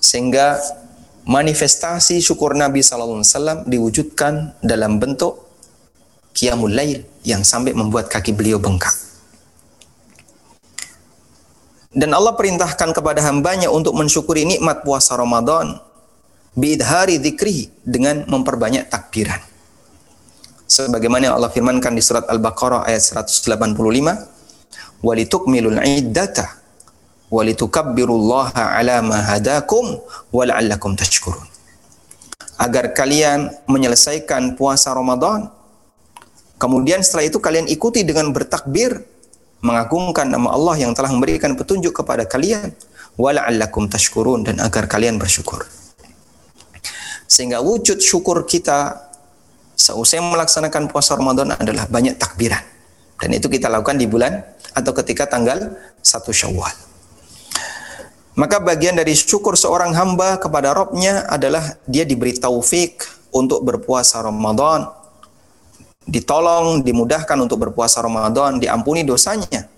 Sehingga 0.00 0.58
manifestasi 1.28 2.18
syukur 2.18 2.56
Nabi 2.56 2.80
SAW 2.80 3.68
diwujudkan 3.68 4.58
dalam 4.64 4.96
bentuk 4.96 5.44
qiyamul 6.32 6.72
lail 6.72 7.04
yang 7.22 7.44
sampai 7.44 7.76
membuat 7.76 8.08
kaki 8.08 8.32
beliau 8.32 8.56
bengkak. 8.56 8.96
Dan 11.92 12.16
Allah 12.16 12.32
perintahkan 12.32 12.96
kepada 12.96 13.20
hambanya 13.28 13.68
untuk 13.68 13.92
mensyukuri 13.92 14.48
nikmat 14.48 14.80
puasa 14.80 15.12
Ramadan 15.12 15.76
bidhari 16.56 17.20
dzikri 17.20 17.68
dengan 17.84 18.24
memperbanyak 18.24 18.88
takbiran. 18.88 19.51
Sebagaimana 20.72 21.28
yang 21.28 21.36
Allah 21.36 21.52
firmankan 21.52 21.92
di 21.92 22.00
surat 22.00 22.24
Al-Baqarah 22.32 22.88
ayat 22.88 23.04
185, 23.04 24.24
"Walitukmilul 25.04 25.76
iddata 25.84 26.62
walitukabbirullaha 27.32 28.76
ala 28.76 29.00
ma 29.00 29.18
hadakum 29.24 29.96
wa 30.28 30.42
la'allakum 30.44 30.92
tashkurun. 30.92 31.48
Agar 32.60 32.92
kalian 32.92 33.48
menyelesaikan 33.64 34.54
puasa 34.60 34.92
Ramadan, 34.92 35.48
kemudian 36.60 37.00
setelah 37.00 37.24
itu 37.26 37.40
kalian 37.40 37.66
ikuti 37.72 38.04
dengan 38.04 38.30
bertakbir, 38.30 39.00
mengagungkan 39.64 40.28
nama 40.28 40.52
Allah 40.52 40.76
yang 40.84 40.92
telah 40.92 41.08
memberikan 41.08 41.56
petunjuk 41.56 42.04
kepada 42.04 42.28
kalian, 42.28 42.76
wa 43.16 43.32
la'allakum 43.32 43.88
tashkurun 43.88 44.44
dan 44.44 44.60
agar 44.60 44.84
kalian 44.84 45.16
bersyukur. 45.16 45.64
Sehingga 47.24 47.64
wujud 47.64 47.96
syukur 48.04 48.44
kita 48.44 49.08
seusai 49.76 50.20
melaksanakan 50.20 50.88
puasa 50.88 51.16
Ramadan 51.16 51.56
adalah 51.56 51.88
banyak 51.88 52.16
takbiran. 52.16 52.62
Dan 53.22 53.38
itu 53.38 53.46
kita 53.46 53.70
lakukan 53.70 53.98
di 53.98 54.10
bulan 54.10 54.42
atau 54.74 54.92
ketika 54.98 55.30
tanggal 55.30 55.78
1 56.02 56.10
Syawal. 56.34 56.74
Maka 58.32 58.58
bagian 58.64 58.96
dari 58.96 59.12
syukur 59.12 59.54
seorang 59.60 59.92
hamba 59.92 60.40
kepada 60.40 60.72
Robnya 60.72 61.28
adalah 61.28 61.76
dia 61.84 62.08
diberi 62.08 62.32
taufik 62.32 63.04
untuk 63.30 63.60
berpuasa 63.60 64.24
Ramadan. 64.24 64.88
Ditolong, 66.02 66.82
dimudahkan 66.82 67.38
untuk 67.38 67.62
berpuasa 67.68 68.02
Ramadan, 68.02 68.58
diampuni 68.58 69.04
dosanya. 69.04 69.68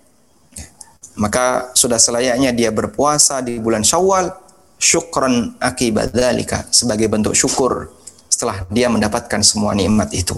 Maka 1.19 1.75
sudah 1.77 1.99
selayaknya 1.99 2.55
dia 2.55 2.71
berpuasa 2.71 3.43
di 3.43 3.59
bulan 3.59 3.83
Syawal, 3.83 4.33
syukran 4.79 5.59
akibat 5.59 6.15
dalika 6.15 6.65
sebagai 6.71 7.11
bentuk 7.11 7.35
syukur 7.35 7.91
setelah 8.35 8.67
dia 8.67 8.91
mendapatkan 8.91 9.39
semua 9.47 9.79
nikmat 9.79 10.11
itu. 10.11 10.35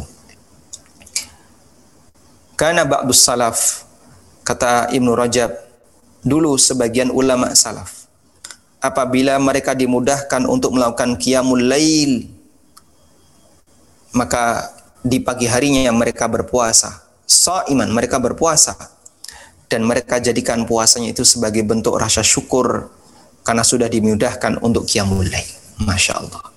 Karena 2.60 2.84
ba'dus 2.84 3.24
salaf, 3.24 3.88
kata 4.44 4.92
Ibnu 4.92 5.16
Rajab, 5.16 5.56
dulu 6.20 6.60
sebagian 6.60 7.08
ulama 7.08 7.56
salaf, 7.56 8.06
apabila 8.86 9.40
mereka 9.40 9.72
dimudahkan 9.72 10.44
untuk 10.44 10.76
melakukan 10.76 11.16
qiyamul 11.16 11.64
lail 11.64 12.28
maka 14.14 14.72
di 15.02 15.20
pagi 15.20 15.50
harinya 15.50 15.90
mereka 15.92 16.30
berpuasa 16.30 17.04
iman 17.68 17.90
mereka 17.90 18.22
berpuasa 18.22 18.74
dan 19.66 19.82
mereka 19.82 20.22
jadikan 20.22 20.62
puasanya 20.64 21.10
itu 21.10 21.26
sebagai 21.26 21.66
bentuk 21.66 21.98
rasa 21.98 22.22
syukur 22.22 22.88
karena 23.42 23.66
sudah 23.66 23.90
dimudahkan 23.90 24.62
untuk 24.62 24.86
qiyamul 24.86 25.26
lail 25.26 25.50
Masya 25.82 26.22
Allah 26.22 26.55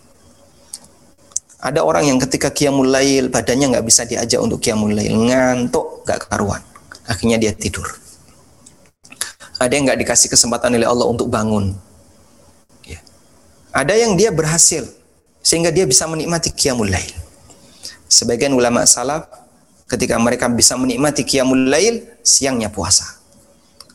ada 1.59 1.83
orang 1.83 2.07
yang 2.07 2.17
ketika 2.23 2.51
qiyamul 2.51 2.87
lail 2.87 3.27
badannya 3.27 3.75
nggak 3.75 3.85
bisa 3.85 4.07
diajak 4.07 4.39
untuk 4.39 4.63
qiyamul 4.63 4.95
lail 4.95 5.11
ngantuk 5.11 6.07
nggak 6.07 6.31
karuan 6.31 6.63
akhirnya 7.05 7.37
dia 7.39 7.51
tidur 7.51 7.85
ada 9.59 9.71
yang 9.75 9.91
nggak 9.91 9.99
dikasih 10.07 10.31
kesempatan 10.31 10.71
oleh 10.75 10.87
Allah 10.87 11.07
untuk 11.07 11.27
bangun 11.27 11.75
Ada 13.69 13.93
yang 13.93 14.17
dia 14.17 14.33
berhasil 14.33 14.81
sehingga 15.45 15.69
dia 15.69 15.85
bisa 15.85 16.09
menikmati 16.09 16.49
qiyamul 16.49 16.89
lail. 16.89 17.13
Sebagian 18.09 18.57
ulama 18.57 18.81
salaf 18.89 19.29
ketika 19.85 20.17
mereka 20.17 20.49
bisa 20.49 20.73
menikmati 20.73 21.21
qiyamul 21.21 21.69
lail 21.69 22.01
siangnya 22.25 22.73
puasa. 22.73 23.05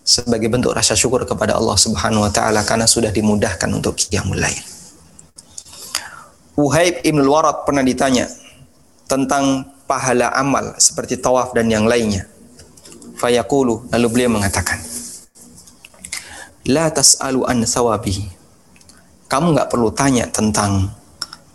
Sebagai 0.05 0.46
bentuk 0.46 0.77
rasa 0.77 0.94
syukur 0.94 1.27
kepada 1.27 1.57
Allah 1.59 1.74
Subhanahu 1.74 2.22
wa 2.22 2.31
taala 2.31 2.62
karena 2.62 2.87
sudah 2.87 3.11
dimudahkan 3.11 3.66
untuk 3.72 3.98
qiyamul 3.98 4.38
lail. 4.38 4.74
Uhaib 6.55 7.03
Ibn 7.03 7.19
Warad 7.27 7.67
pernah 7.67 7.83
ditanya 7.83 8.31
tentang 9.11 9.67
pahala 9.90 10.31
amal 10.38 10.79
seperti 10.79 11.19
tawaf 11.19 11.51
dan 11.51 11.67
yang 11.67 11.83
lainnya. 11.83 12.31
Fayaqulu 13.19 13.90
lalu 13.90 14.07
beliau 14.07 14.31
mengatakan, 14.38 14.79
La 16.71 16.95
tas'alu 16.95 17.43
an 17.43 17.67
thawabihi. 17.67 18.31
Kamu 19.27 19.51
nggak 19.51 19.67
perlu 19.67 19.90
tanya 19.90 20.31
tentang 20.31 20.95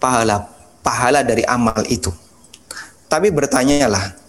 pahala 0.03 0.51
pahala 0.83 1.23
dari 1.23 1.47
amal 1.47 1.79
itu. 1.87 2.11
Tapi 3.07 3.31
bertanyalah, 3.31 4.19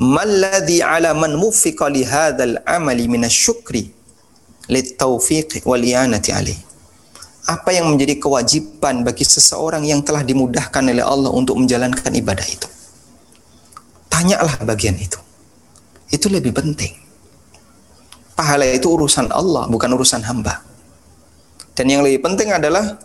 Malladhi 0.00 0.80
ala 0.80 1.12
man 1.12 1.36
muffiqa 1.36 1.92
li 1.92 2.00
hadzal 2.00 2.64
amali 2.64 3.12
minasyukri 3.12 3.92
lit 4.72 4.96
taufiq 4.96 5.62
wal 5.68 5.84
ianati 5.84 6.32
alaihi 6.32 6.71
apa 7.42 7.74
yang 7.74 7.90
menjadi 7.90 8.22
kewajiban 8.22 9.02
bagi 9.02 9.26
seseorang 9.26 9.82
yang 9.82 10.04
telah 10.06 10.22
dimudahkan 10.22 10.82
oleh 10.86 11.02
Allah 11.02 11.30
untuk 11.34 11.58
menjalankan 11.58 12.14
ibadah 12.14 12.46
itu. 12.46 12.68
Tanyalah 14.06 14.62
bagian 14.62 14.94
itu. 14.94 15.18
Itu 16.12 16.30
lebih 16.30 16.54
penting. 16.54 16.94
Pahala 18.38 18.68
itu 18.70 18.86
urusan 18.86 19.32
Allah, 19.34 19.66
bukan 19.66 19.90
urusan 19.98 20.22
hamba. 20.22 20.62
Dan 21.74 21.90
yang 21.90 22.06
lebih 22.06 22.22
penting 22.22 22.54
adalah 22.54 23.00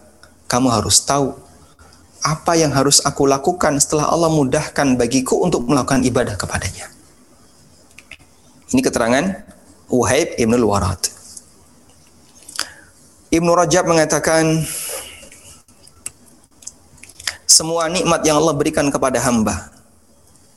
kamu 0.45 0.69
harus 0.69 1.01
tahu 1.01 1.33
apa 2.21 2.53
yang 2.59 2.75
harus 2.75 2.99
aku 3.01 3.23
lakukan 3.23 3.79
setelah 3.79 4.11
Allah 4.11 4.27
mudahkan 4.27 4.99
bagiku 4.99 5.39
untuk 5.41 5.63
melakukan 5.65 6.03
ibadah 6.03 6.35
kepadanya. 6.35 6.91
Ini 8.67 8.81
keterangan 8.83 9.25
Uhaib 9.87 10.35
Ibn 10.35 10.59
Warad. 10.67 11.16
Ibnu 13.37 13.53
Rajab 13.53 13.85
mengatakan 13.85 14.65
semua 17.45 17.85
nikmat 17.85 18.25
yang 18.25 18.41
Allah 18.41 18.57
berikan 18.57 18.89
kepada 18.89 19.21
hamba 19.21 19.69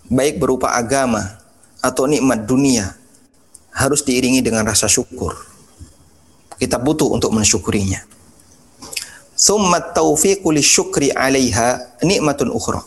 baik 0.08 0.40
berupa 0.40 0.72
agama 0.72 1.36
atau 1.84 2.08
nikmat 2.08 2.48
dunia 2.48 2.96
harus 3.76 4.00
diiringi 4.00 4.40
dengan 4.40 4.64
rasa 4.64 4.88
syukur. 4.88 5.36
Kita 6.56 6.80
butuh 6.80 7.12
untuk 7.12 7.36
mensyukurinya. 7.36 8.00
Summa 9.36 9.84
taufiqu 9.84 10.48
syukri 10.64 11.12
'alaiha 11.12 12.00
nikmatun 12.00 12.48
ukhra. 12.48 12.80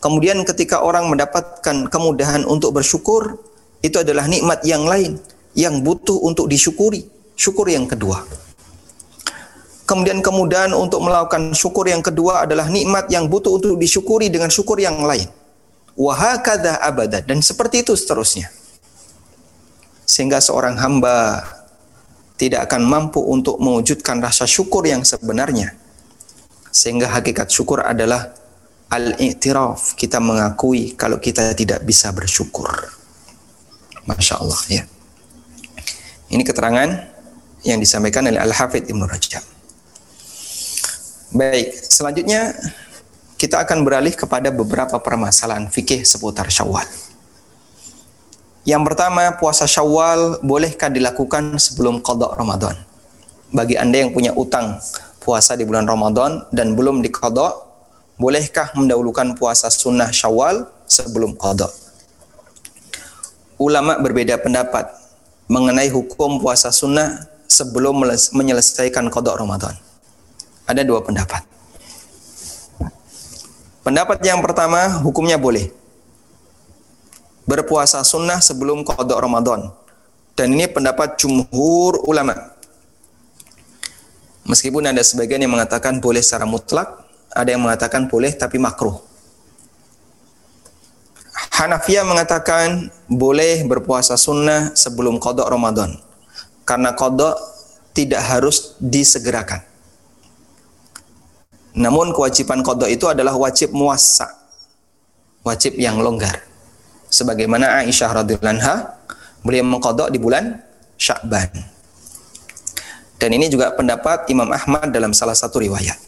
Kemudian 0.00 0.40
ketika 0.48 0.80
orang 0.80 1.12
mendapatkan 1.12 1.92
kemudahan 1.92 2.48
untuk 2.48 2.72
bersyukur, 2.72 3.36
itu 3.84 4.00
adalah 4.00 4.24
nikmat 4.24 4.64
yang 4.64 4.88
lain 4.88 5.20
yang 5.52 5.84
butuh 5.84 6.16
untuk 6.24 6.48
disyukuri. 6.48 7.04
Syukur 7.36 7.68
yang 7.68 7.84
kedua. 7.84 8.24
Kemudian 9.90 10.22
kemudahan 10.22 10.70
untuk 10.70 11.02
melakukan 11.02 11.50
syukur 11.50 11.90
yang 11.90 11.98
kedua 11.98 12.46
adalah 12.46 12.70
nikmat 12.70 13.10
yang 13.10 13.26
butuh 13.26 13.58
untuk 13.58 13.74
disyukuri 13.74 14.30
dengan 14.30 14.46
syukur 14.46 14.78
yang 14.78 15.02
lain. 15.02 15.26
Wahakada 15.98 16.78
abada 16.78 17.18
dan 17.18 17.42
seperti 17.42 17.82
itu 17.82 17.98
seterusnya. 17.98 18.54
Sehingga 20.06 20.38
seorang 20.38 20.78
hamba 20.78 21.42
tidak 22.38 22.70
akan 22.70 22.86
mampu 22.86 23.18
untuk 23.18 23.58
mewujudkan 23.58 24.22
rasa 24.22 24.46
syukur 24.46 24.86
yang 24.86 25.02
sebenarnya. 25.02 25.74
Sehingga 26.70 27.10
hakikat 27.10 27.50
syukur 27.50 27.82
adalah 27.82 28.30
al-i'tiraf, 28.94 29.98
kita 29.98 30.22
mengakui 30.22 30.94
kalau 30.94 31.18
kita 31.18 31.50
tidak 31.58 31.82
bisa 31.82 32.14
bersyukur. 32.14 32.70
Masya 34.06 34.38
Allah 34.38 34.62
ya. 34.70 34.82
Ini 36.30 36.46
keterangan 36.46 37.10
yang 37.66 37.82
disampaikan 37.82 38.30
oleh 38.30 38.38
Al-Hafidh 38.38 38.86
Ibn 38.86 39.02
Rajab. 39.10 39.59
Baik, 41.30 41.78
selanjutnya 41.86 42.58
kita 43.38 43.62
akan 43.62 43.86
beralih 43.86 44.18
kepada 44.18 44.50
beberapa 44.50 44.98
permasalahan 44.98 45.70
fikih 45.70 46.02
seputar 46.02 46.50
Syawal. 46.50 46.82
Yang 48.66 48.82
pertama, 48.90 49.30
puasa 49.38 49.62
Syawal 49.62 50.42
bolehkah 50.42 50.90
dilakukan 50.90 51.54
sebelum 51.62 52.02
qada 52.02 52.34
Ramadan? 52.34 52.74
Bagi 53.54 53.78
Anda 53.78 54.02
yang 54.02 54.10
punya 54.10 54.34
utang 54.34 54.82
puasa 55.22 55.54
di 55.54 55.62
bulan 55.62 55.86
Ramadan 55.86 56.50
dan 56.50 56.74
belum 56.74 56.98
diqada, 56.98 57.54
bolehkah 58.18 58.74
mendahulukan 58.74 59.38
puasa 59.38 59.70
sunnah 59.70 60.10
Syawal 60.10 60.66
sebelum 60.90 61.38
qada? 61.38 61.70
Ulama 63.54 64.02
berbeda 64.02 64.34
pendapat 64.42 64.90
mengenai 65.46 65.94
hukum 65.94 66.42
puasa 66.42 66.74
sunnah 66.74 67.22
sebelum 67.46 68.02
menyelesaikan 68.34 69.06
qada 69.14 69.38
Ramadan 69.38 69.78
ada 70.70 70.86
dua 70.86 71.02
pendapat. 71.02 71.42
Pendapat 73.82 74.22
yang 74.22 74.38
pertama, 74.38 75.02
hukumnya 75.02 75.34
boleh. 75.34 75.74
Berpuasa 77.42 78.06
sunnah 78.06 78.38
sebelum 78.38 78.86
kodok 78.86 79.18
Ramadan. 79.18 79.74
Dan 80.38 80.54
ini 80.54 80.70
pendapat 80.70 81.18
jumhur 81.18 82.06
ulama. 82.06 82.54
Meskipun 84.46 84.86
ada 84.86 85.02
sebagian 85.02 85.42
yang 85.42 85.52
mengatakan 85.52 85.98
boleh 85.98 86.22
secara 86.22 86.46
mutlak, 86.46 87.02
ada 87.34 87.50
yang 87.50 87.66
mengatakan 87.66 88.06
boleh 88.06 88.30
tapi 88.38 88.62
makruh. 88.62 89.02
Hanafiyah 91.60 92.06
mengatakan 92.06 92.88
boleh 93.10 93.66
berpuasa 93.66 94.16
sunnah 94.16 94.72
sebelum 94.78 95.18
kodok 95.20 95.50
Ramadan. 95.50 95.98
Karena 96.64 96.94
kodok 96.94 97.36
tidak 97.90 98.22
harus 98.22 98.78
disegerakan. 98.78 99.69
Namun 101.76 102.10
kewajiban 102.10 102.66
kodok 102.66 102.90
itu 102.90 103.06
adalah 103.06 103.34
wajib 103.38 103.70
muasa, 103.70 104.26
wajib 105.46 105.78
yang 105.78 106.02
longgar. 106.02 106.42
Sebagaimana 107.10 107.82
Aisyah 107.82 108.22
radhiyallahu 108.22 108.74
beliau 109.42 109.66
mengkodok 109.66 110.10
di 110.10 110.18
bulan 110.18 110.58
Sya'ban. 110.98 111.50
Dan 113.20 113.36
ini 113.36 113.52
juga 113.52 113.70
pendapat 113.76 114.30
Imam 114.32 114.48
Ahmad 114.48 114.90
dalam 114.90 115.12
salah 115.12 115.36
satu 115.36 115.60
riwayat. 115.60 115.98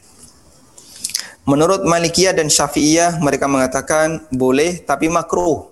Menurut 1.43 1.83
Malikiyah 1.83 2.33
dan 2.33 2.47
Syafi'iyah 2.47 3.19
mereka 3.19 3.51
mengatakan 3.51 4.25
boleh 4.31 4.79
tapi 4.81 5.11
makruh. 5.11 5.67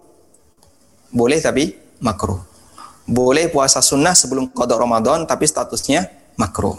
Boleh 1.14 1.38
tapi 1.38 1.79
makruh. 2.03 2.42
Boleh 3.07 3.46
puasa 3.50 3.79
sunnah 3.79 4.14
sebelum 4.14 4.50
kodok 4.50 4.83
Ramadan 4.83 5.26
tapi 5.26 5.46
statusnya 5.46 6.11
makruh. 6.35 6.79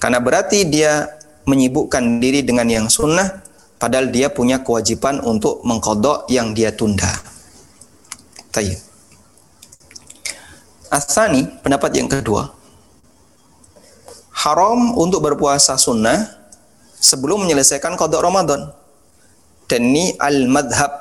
Karena 0.00 0.20
berarti 0.20 0.64
dia 0.64 1.15
menyibukkan 1.46 2.18
diri 2.18 2.42
dengan 2.42 2.66
yang 2.66 2.86
sunnah 2.90 3.42
padahal 3.78 4.10
dia 4.10 4.28
punya 4.28 4.60
kewajiban 4.60 5.22
untuk 5.22 5.62
mengkodok 5.62 6.26
yang 6.28 6.52
dia 6.52 6.74
tunda. 6.74 7.08
Tayyib. 8.50 8.82
Asani, 10.90 11.46
pendapat 11.62 11.90
yang 11.98 12.08
kedua. 12.10 12.50
Haram 14.36 14.94
untuk 14.94 15.24
berpuasa 15.24 15.74
sunnah 15.74 16.30
sebelum 16.96 17.46
menyelesaikan 17.46 17.98
kodok 17.98 18.22
Ramadan. 18.22 18.70
Dan 19.66 19.90
ini 19.90 20.14
al-madhab, 20.14 20.94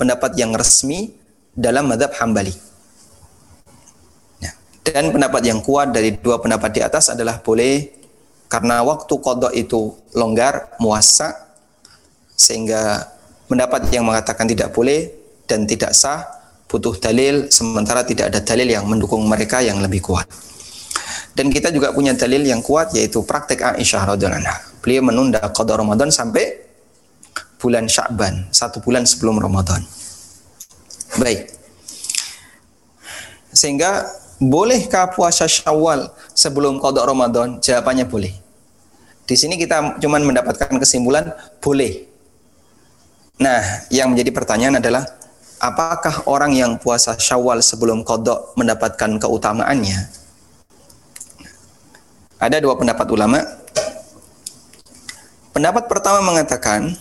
pendapat 0.00 0.32
yang 0.40 0.56
resmi 0.56 1.12
dalam 1.52 1.92
madhab 1.92 2.16
hambali. 2.16 2.52
Ya. 4.40 4.56
Dan 4.80 5.12
pendapat 5.12 5.44
yang 5.44 5.60
kuat 5.60 5.92
dari 5.92 6.16
dua 6.16 6.40
pendapat 6.40 6.70
di 6.72 6.80
atas 6.80 7.12
adalah 7.12 7.36
boleh 7.44 8.05
karena 8.46 8.82
waktu 8.86 9.14
kodok 9.18 9.52
itu 9.54 9.94
longgar, 10.14 10.78
muasa, 10.78 11.34
sehingga 12.36 13.10
mendapat 13.50 13.90
yang 13.90 14.06
mengatakan 14.06 14.46
tidak 14.46 14.70
boleh 14.70 15.10
dan 15.50 15.66
tidak 15.66 15.94
sah, 15.94 16.22
butuh 16.70 16.94
dalil, 16.98 17.50
sementara 17.50 18.02
tidak 18.02 18.30
ada 18.34 18.40
dalil 18.42 18.68
yang 18.70 18.86
mendukung 18.86 19.22
mereka 19.26 19.62
yang 19.62 19.78
lebih 19.82 20.02
kuat. 20.02 20.26
Dan 21.36 21.52
kita 21.52 21.68
juga 21.68 21.92
punya 21.92 22.16
dalil 22.16 22.42
yang 22.48 22.64
kuat 22.64 22.96
yaitu 22.96 23.20
praktek 23.20 23.76
Aisyah 23.76 24.16
radhiyallahu 24.16 24.40
anha. 24.40 24.56
Beliau 24.80 25.04
menunda 25.04 25.42
qada 25.52 25.76
Ramadan 25.76 26.08
sampai 26.08 26.64
bulan 27.60 27.90
Sya'ban, 27.90 28.48
satu 28.54 28.80
bulan 28.80 29.04
sebelum 29.04 29.36
Ramadan. 29.36 29.84
Baik. 31.20 31.52
Sehingga 33.52 34.06
Bolehkah 34.36 35.08
puasa 35.16 35.48
Syawal 35.48 36.12
sebelum 36.36 36.76
kodok 36.76 37.08
Ramadan? 37.08 37.56
Jawabannya 37.56 38.04
boleh. 38.04 38.36
Di 39.24 39.32
sini 39.32 39.56
kita 39.56 39.96
cuma 39.96 40.20
mendapatkan 40.20 40.76
kesimpulan 40.76 41.32
boleh. 41.58 42.04
Nah, 43.40 43.88
yang 43.88 44.12
menjadi 44.12 44.30
pertanyaan 44.36 44.76
adalah 44.76 45.08
apakah 45.56 46.28
orang 46.28 46.52
yang 46.52 46.76
puasa 46.76 47.16
Syawal 47.16 47.64
sebelum 47.64 48.04
kodok 48.04 48.52
mendapatkan 48.60 49.16
keutamaannya? 49.16 49.98
Ada 52.36 52.60
dua 52.60 52.76
pendapat 52.76 53.08
ulama. 53.08 53.40
Pendapat 55.56 55.88
pertama 55.88 56.20
mengatakan 56.20 56.92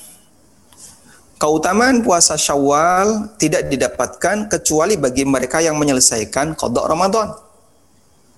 keutamaan 1.35 1.99
puasa 2.01 2.39
Syawal 2.39 3.35
tidak 3.35 3.67
didapatkan 3.67 4.47
kecuali 4.47 4.95
bagi 4.95 5.27
mereka 5.27 5.59
yang 5.59 5.75
menyelesaikan 5.75 6.55
kodok 6.55 6.87
Ramadan. 6.87 7.35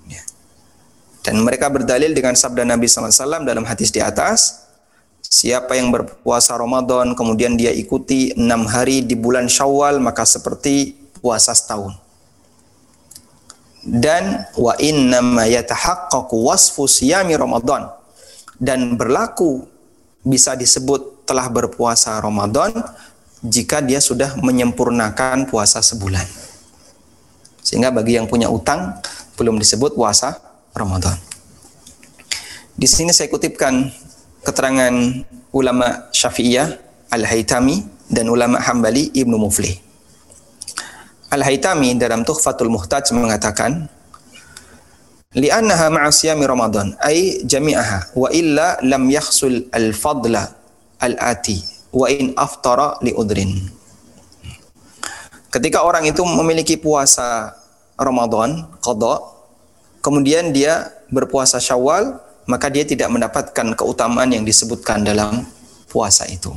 Ya. 0.10 0.24
Dan 1.22 1.46
mereka 1.46 1.70
berdalil 1.70 2.14
dengan 2.14 2.34
sabda 2.34 2.66
Nabi 2.66 2.90
SAW 2.90 3.46
dalam 3.46 3.66
hadis 3.68 3.94
di 3.94 4.02
atas, 4.02 4.66
siapa 5.22 5.76
yang 5.78 5.94
berpuasa 5.94 6.58
Ramadan 6.58 7.14
kemudian 7.14 7.60
dia 7.60 7.70
ikuti 7.70 8.34
enam 8.34 8.66
hari 8.66 9.06
di 9.06 9.14
bulan 9.14 9.46
Syawal 9.46 10.02
maka 10.02 10.26
seperti 10.26 10.98
puasa 11.20 11.54
setahun. 11.54 11.94
Dan 13.88 14.44
wa 14.60 14.76
wasfu 16.28 16.84
siyami 16.92 17.40
Ramadan 17.40 17.88
dan 18.60 19.00
berlaku 19.00 19.64
bisa 20.28 20.60
disebut 20.60 21.17
telah 21.28 21.52
berpuasa 21.52 22.16
Ramadan 22.24 22.72
jika 23.44 23.84
dia 23.84 24.00
sudah 24.00 24.40
menyempurnakan 24.40 25.46
puasa 25.52 25.84
sebulan. 25.84 26.24
Sehingga 27.62 27.92
bagi 27.92 28.16
yang 28.16 28.32
punya 28.32 28.48
utang 28.48 28.96
belum 29.36 29.60
disebut 29.60 29.94
puasa 29.94 30.40
Ramadan. 30.72 31.20
Di 32.78 32.88
sini 32.88 33.12
saya 33.12 33.28
kutipkan 33.28 33.92
keterangan 34.42 34.94
ulama 35.52 36.10
Syafi'iyah 36.16 36.80
Al-Haytami 37.12 38.08
dan 38.08 38.32
ulama 38.32 38.64
Hambali 38.64 39.12
Ibnu 39.12 39.36
Muflih. 39.36 39.76
Al-Haytami 41.28 42.00
dalam 42.00 42.24
Tuhfatul 42.24 42.72
Muhtaj 42.72 43.12
mengatakan, 43.12 43.92
li'annaha 45.36 45.92
ma'asiyami 45.92 46.44
Ramadan 46.48 46.96
ay 47.04 47.44
jami'aha 47.44 48.16
wa 48.16 48.32
illa 48.32 48.80
lam 48.82 49.12
yahsul 49.12 49.68
al-fadla 49.76 50.57
al-ati 50.98 51.62
wa 51.94 52.08
in 52.10 52.34
aftara 52.36 52.98
li 53.02 53.14
udrin 53.14 53.72
ketika 55.54 55.82
orang 55.82 56.06
itu 56.06 56.22
memiliki 56.26 56.76
puasa 56.78 57.56
Ramadan 57.98 58.66
qada 58.84 59.22
kemudian 60.04 60.54
dia 60.54 60.94
berpuasa 61.10 61.58
Syawal 61.58 62.20
maka 62.48 62.72
dia 62.72 62.88
tidak 62.88 63.12
mendapatkan 63.12 63.76
keutamaan 63.76 64.32
yang 64.32 64.48
disebutkan 64.48 65.04
dalam 65.04 65.44
puasa 65.92 66.24
itu 66.30 66.54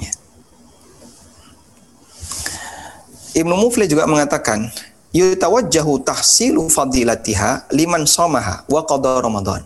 ya. 0.00 0.12
Ibnu 3.34 3.54
Muflih 3.58 3.90
juga 3.90 4.06
mengatakan 4.06 4.70
yutawajjahu 5.14 6.02
tahsilu 6.02 6.66
fadilatiha 6.66 7.70
liman 7.70 8.02
somaha 8.02 8.66
wa 8.66 8.82
qada 8.82 9.22
Ramadan. 9.22 9.62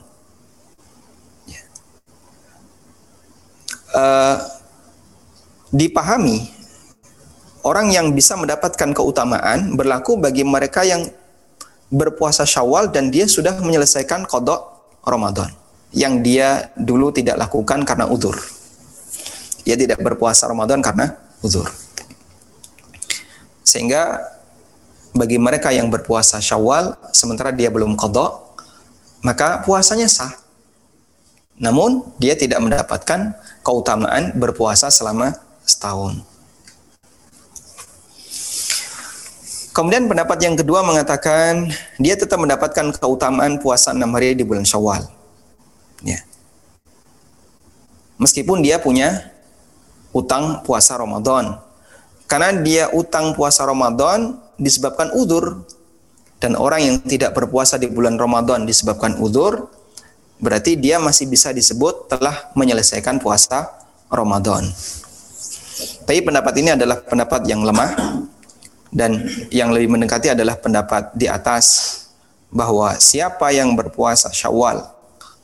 Uh, 3.89 4.37
dipahami 5.73 6.49
orang 7.65 7.93
yang 7.93 8.13
bisa 8.13 8.37
mendapatkan 8.37 8.93
keutamaan 8.93 9.77
berlaku 9.77 10.17
bagi 10.21 10.45
mereka 10.45 10.85
yang 10.85 11.09
berpuasa 11.89 12.45
Syawal 12.45 12.93
dan 12.93 13.09
dia 13.09 13.25
sudah 13.25 13.57
menyelesaikan 13.61 14.29
kodok 14.29 14.61
Ramadan 15.05 15.49
yang 15.93 16.21
dia 16.21 16.69
dulu 16.77 17.09
tidak 17.09 17.41
lakukan 17.41 17.85
karena 17.85 18.05
udur. 18.05 18.37
Dia 19.65 19.77
tidak 19.77 20.01
berpuasa 20.01 20.49
Ramadan 20.49 20.81
karena 20.85 21.17
udur. 21.41 21.69
Sehingga 23.65 24.21
bagi 25.13 25.37
mereka 25.41 25.73
yang 25.73 25.89
berpuasa 25.93 26.41
Syawal 26.41 26.97
sementara 27.13 27.53
dia 27.53 27.73
belum 27.73 27.97
kodok, 27.97 28.61
maka 29.25 29.65
puasanya 29.65 30.09
sah. 30.09 30.33
Namun 31.59 32.07
dia 32.23 32.39
tidak 32.39 32.63
mendapatkan 32.63 33.35
keutamaan 33.67 34.35
berpuasa 34.39 34.91
selama 34.91 35.35
setahun. 35.67 36.23
Kemudian 39.75 40.11
pendapat 40.11 40.39
yang 40.43 40.59
kedua 40.59 40.83
mengatakan 40.83 41.71
dia 42.03 42.19
tetap 42.19 42.43
mendapatkan 42.43 42.91
keutamaan 42.99 43.63
puasa 43.63 43.95
enam 43.95 44.11
hari 44.15 44.35
di 44.35 44.43
bulan 44.43 44.67
Syawal. 44.67 45.07
Ya. 46.03 46.19
Meskipun 48.19 48.59
dia 48.59 48.83
punya 48.83 49.31
utang 50.11 50.67
puasa 50.67 50.99
Ramadan. 50.99 51.63
Karena 52.27 52.51
dia 52.59 52.91
utang 52.91 53.39
puasa 53.39 53.65
Ramadan, 53.65 54.37
disebabkan 54.59 55.15
udur 55.15 55.63
dan 56.43 56.59
orang 56.59 56.81
yang 56.83 56.97
tidak 57.03 57.35
berpuasa 57.35 57.79
di 57.79 57.87
bulan 57.91 58.19
Ramadan 58.19 58.67
disebabkan 58.67 59.19
udur 59.23 59.71
berarti 60.39 60.79
dia 60.79 61.03
masih 61.03 61.27
bisa 61.27 61.51
disebut 61.51 62.11
telah 62.11 62.51
menyelesaikan 62.55 63.19
puasa 63.19 63.69
Ramadan. 64.09 64.67
Tapi 66.07 66.25
pendapat 66.25 66.55
ini 66.59 66.75
adalah 66.75 66.99
pendapat 67.05 67.45
yang 67.47 67.63
lemah 67.63 67.95
dan 68.91 69.21
yang 69.53 69.71
lebih 69.71 69.93
mendekati 69.95 70.33
adalah 70.33 70.57
pendapat 70.57 71.13
di 71.13 71.29
atas 71.29 71.67
bahwa 72.49 72.97
siapa 72.97 73.53
yang 73.53 73.77
berpuasa 73.77 74.33
Syawal 74.33 74.81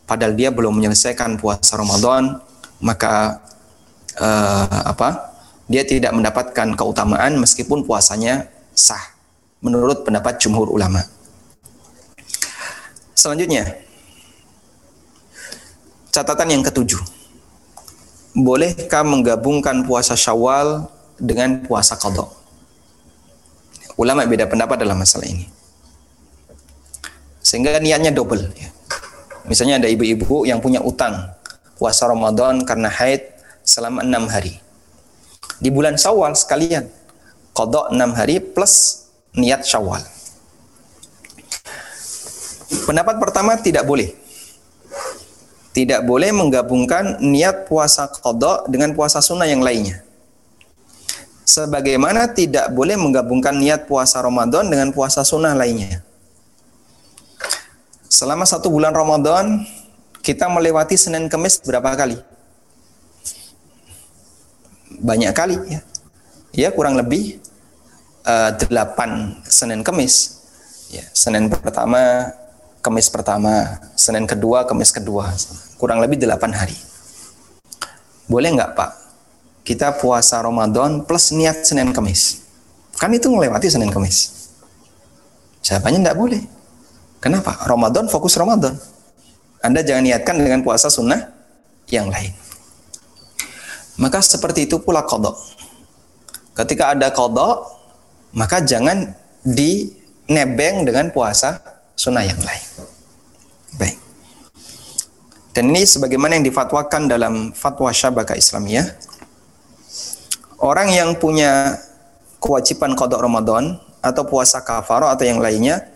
padahal 0.08 0.32
dia 0.32 0.48
belum 0.48 0.72
menyelesaikan 0.80 1.36
puasa 1.36 1.76
Ramadan 1.76 2.40
maka 2.80 3.44
uh, 4.18 4.82
apa? 4.88 5.36
Dia 5.64 5.80
tidak 5.84 6.12
mendapatkan 6.12 6.76
keutamaan 6.76 7.40
meskipun 7.40 7.88
puasanya 7.88 8.48
sah 8.76 9.00
menurut 9.64 10.04
pendapat 10.04 10.36
jumhur 10.36 10.68
ulama. 10.68 11.00
Selanjutnya, 13.16 13.83
catatan 16.14 16.48
yang 16.54 16.62
ketujuh. 16.62 17.02
Bolehkah 18.38 19.02
menggabungkan 19.02 19.82
puasa 19.82 20.14
Syawal 20.14 20.86
dengan 21.18 21.66
puasa 21.66 21.98
qadha? 21.98 22.26
Ulama 23.98 24.26
beda 24.26 24.46
pendapat 24.46 24.78
dalam 24.78 24.98
masalah 24.98 25.26
ini. 25.26 25.50
Sehingga 27.42 27.82
niatnya 27.82 28.14
double 28.14 28.50
ya. 28.54 28.70
Misalnya 29.50 29.82
ada 29.82 29.90
ibu-ibu 29.90 30.46
yang 30.46 30.62
punya 30.62 30.78
utang 30.80 31.34
puasa 31.76 32.06
Ramadan 32.06 32.62
karena 32.62 32.88
haid 32.90 33.34
selama 33.66 34.06
enam 34.06 34.30
hari. 34.30 34.58
Di 35.58 35.70
bulan 35.70 35.98
Syawal 35.98 36.34
sekalian 36.38 36.86
kodok 37.54 37.94
enam 37.94 38.10
hari 38.18 38.42
plus 38.42 39.06
niat 39.34 39.62
syawal. 39.62 40.02
Pendapat 42.84 43.22
pertama 43.22 43.54
tidak 43.58 43.86
boleh. 43.86 44.23
Tidak 45.74 46.06
boleh 46.06 46.30
menggabungkan 46.30 47.18
niat 47.18 47.66
puasa 47.66 48.06
kodok 48.06 48.70
dengan 48.70 48.94
puasa 48.94 49.18
sunnah 49.18 49.50
yang 49.50 49.58
lainnya. 49.58 50.06
Sebagaimana 51.44 52.30
tidak 52.30 52.70
boleh 52.70 52.94
menggabungkan 52.94 53.58
niat 53.58 53.90
puasa 53.90 54.22
Ramadan 54.22 54.70
dengan 54.70 54.94
puasa 54.94 55.26
sunnah 55.26 55.52
lainnya. 55.52 56.00
Selama 58.06 58.46
satu 58.46 58.70
bulan 58.70 58.94
Ramadan, 58.94 59.66
kita 60.22 60.46
melewati 60.46 60.94
Senin 60.94 61.26
Kemis 61.26 61.58
berapa 61.58 61.90
kali? 61.98 62.16
Banyak 65.02 65.32
kali 65.34 65.58
ya. 65.68 65.80
Ya 66.54 66.68
kurang 66.70 66.94
lebih 66.94 67.42
uh, 68.22 68.54
delapan 68.56 69.36
Senin 69.44 69.82
Kemis. 69.82 70.38
Ya, 70.94 71.02
Senin 71.10 71.50
pertama, 71.50 72.30
Kemis 72.84 73.08
pertama, 73.08 73.80
Senin 73.96 74.28
kedua, 74.28 74.68
Kemis 74.68 74.92
kedua, 74.92 75.32
kurang 75.80 76.04
lebih 76.04 76.20
delapan 76.20 76.52
hari. 76.52 76.76
Boleh 78.28 78.52
nggak 78.52 78.76
Pak? 78.76 78.90
Kita 79.64 79.96
puasa 79.96 80.44
Ramadan 80.44 81.00
plus 81.08 81.32
niat 81.32 81.64
Senin 81.64 81.96
Kemis. 81.96 82.44
Kan 83.00 83.08
itu 83.16 83.32
melewati 83.32 83.72
Senin 83.72 83.88
Kemis. 83.88 84.52
Jawabannya 85.64 86.04
nggak 86.04 86.18
boleh. 86.20 86.44
Kenapa? 87.24 87.56
Ramadan 87.64 88.04
fokus 88.12 88.36
Ramadan. 88.36 88.76
Anda 89.64 89.80
jangan 89.80 90.04
niatkan 90.04 90.36
dengan 90.36 90.60
puasa 90.60 90.92
sunnah 90.92 91.32
yang 91.88 92.12
lain. 92.12 92.36
Maka 93.96 94.20
seperti 94.20 94.68
itu 94.68 94.76
pula 94.76 95.08
kodok. 95.08 95.40
Ketika 96.52 96.92
ada 96.92 97.08
kodok, 97.08 97.64
maka 98.36 98.60
jangan 98.60 99.16
dinebeng 99.40 100.84
dengan 100.84 101.08
puasa 101.08 101.73
sunnah 101.94 102.26
yang 102.26 102.38
lain. 102.38 102.64
Baik. 103.78 103.96
Dan 105.54 105.70
ini 105.70 105.86
sebagaimana 105.86 106.34
yang 106.38 106.46
difatwakan 106.46 107.06
dalam 107.06 107.54
fatwa 107.54 107.94
Syabaka 107.94 108.34
Islamiyah, 108.34 108.90
orang 110.58 110.90
yang 110.90 111.14
punya 111.14 111.78
kewajiban 112.42 112.98
kodok 112.98 113.22
Ramadan 113.22 113.78
atau 114.02 114.26
puasa 114.26 114.60
kafaro 114.60 115.06
atau 115.08 115.24
yang 115.24 115.38
lainnya, 115.38 115.86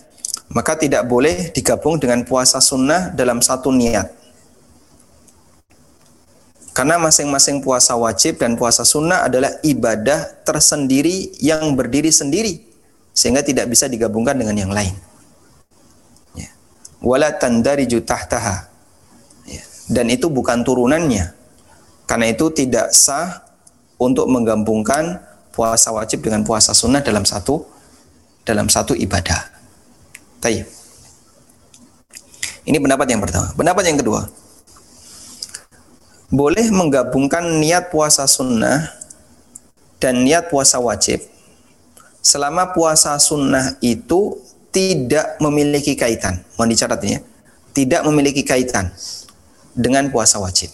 maka 0.48 0.78
tidak 0.78 1.04
boleh 1.04 1.52
digabung 1.52 2.00
dengan 2.00 2.24
puasa 2.24 2.62
sunnah 2.62 3.12
dalam 3.12 3.42
satu 3.44 3.68
niat. 3.68 4.14
Karena 6.72 6.94
masing-masing 6.94 7.58
puasa 7.58 7.98
wajib 7.98 8.38
dan 8.38 8.54
puasa 8.54 8.86
sunnah 8.86 9.26
adalah 9.26 9.50
ibadah 9.66 10.46
tersendiri 10.46 11.34
yang 11.42 11.74
berdiri 11.74 12.14
sendiri. 12.14 12.62
Sehingga 13.10 13.42
tidak 13.42 13.66
bisa 13.66 13.90
digabungkan 13.90 14.38
dengan 14.38 14.54
yang 14.54 14.70
lain. 14.70 14.94
Wala 16.98 17.30
tahtaha. 17.34 18.66
Ya. 19.46 19.62
dan 19.88 20.06
itu 20.10 20.26
bukan 20.28 20.66
turunannya. 20.66 21.32
Karena 22.08 22.26
itu 22.32 22.48
tidak 22.52 22.90
sah 22.90 23.44
untuk 24.00 24.26
menggabungkan 24.30 25.20
puasa 25.52 25.90
wajib 25.90 26.24
dengan 26.24 26.46
puasa 26.46 26.72
sunnah 26.72 27.02
dalam 27.02 27.26
satu 27.26 27.66
dalam 28.46 28.70
satu 28.70 28.96
ibadah. 28.96 29.44
Tayyib. 30.40 30.64
Ini 32.68 32.78
pendapat 32.80 33.06
yang 33.08 33.20
pertama. 33.20 33.52
Pendapat 33.52 33.84
yang 33.88 33.98
kedua. 34.00 34.28
Boleh 36.28 36.68
menggabungkan 36.68 37.60
niat 37.60 37.88
puasa 37.88 38.28
sunnah 38.28 38.92
dan 39.96 40.24
niat 40.24 40.52
puasa 40.52 40.76
wajib 40.76 41.24
selama 42.20 42.76
puasa 42.76 43.16
sunnah 43.16 43.80
itu 43.80 44.36
tidak 44.72 45.40
memiliki 45.40 45.96
kaitan. 45.96 46.44
Mohon 46.56 46.70
dicatat 46.74 47.00
ini 47.04 47.12
ya. 47.18 47.20
Tidak 47.72 48.00
memiliki 48.04 48.42
kaitan 48.42 48.90
dengan 49.76 50.10
puasa 50.10 50.42
wajib. 50.42 50.72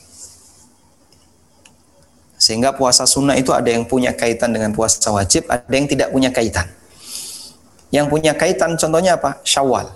Sehingga 2.41 2.77
puasa 2.77 3.09
sunnah 3.09 3.39
itu 3.41 3.53
ada 3.57 3.73
yang 3.73 3.89
punya 3.89 4.13
kaitan 4.13 4.53
dengan 4.53 4.73
puasa 4.77 5.09
wajib, 5.13 5.49
ada 5.49 5.65
yang 5.73 5.89
tidak 5.89 6.13
punya 6.13 6.29
kaitan. 6.29 6.69
Yang 7.89 8.07
punya 8.11 8.33
kaitan 8.37 8.77
contohnya 8.77 9.17
apa? 9.17 9.41
Syawal. 9.47 9.89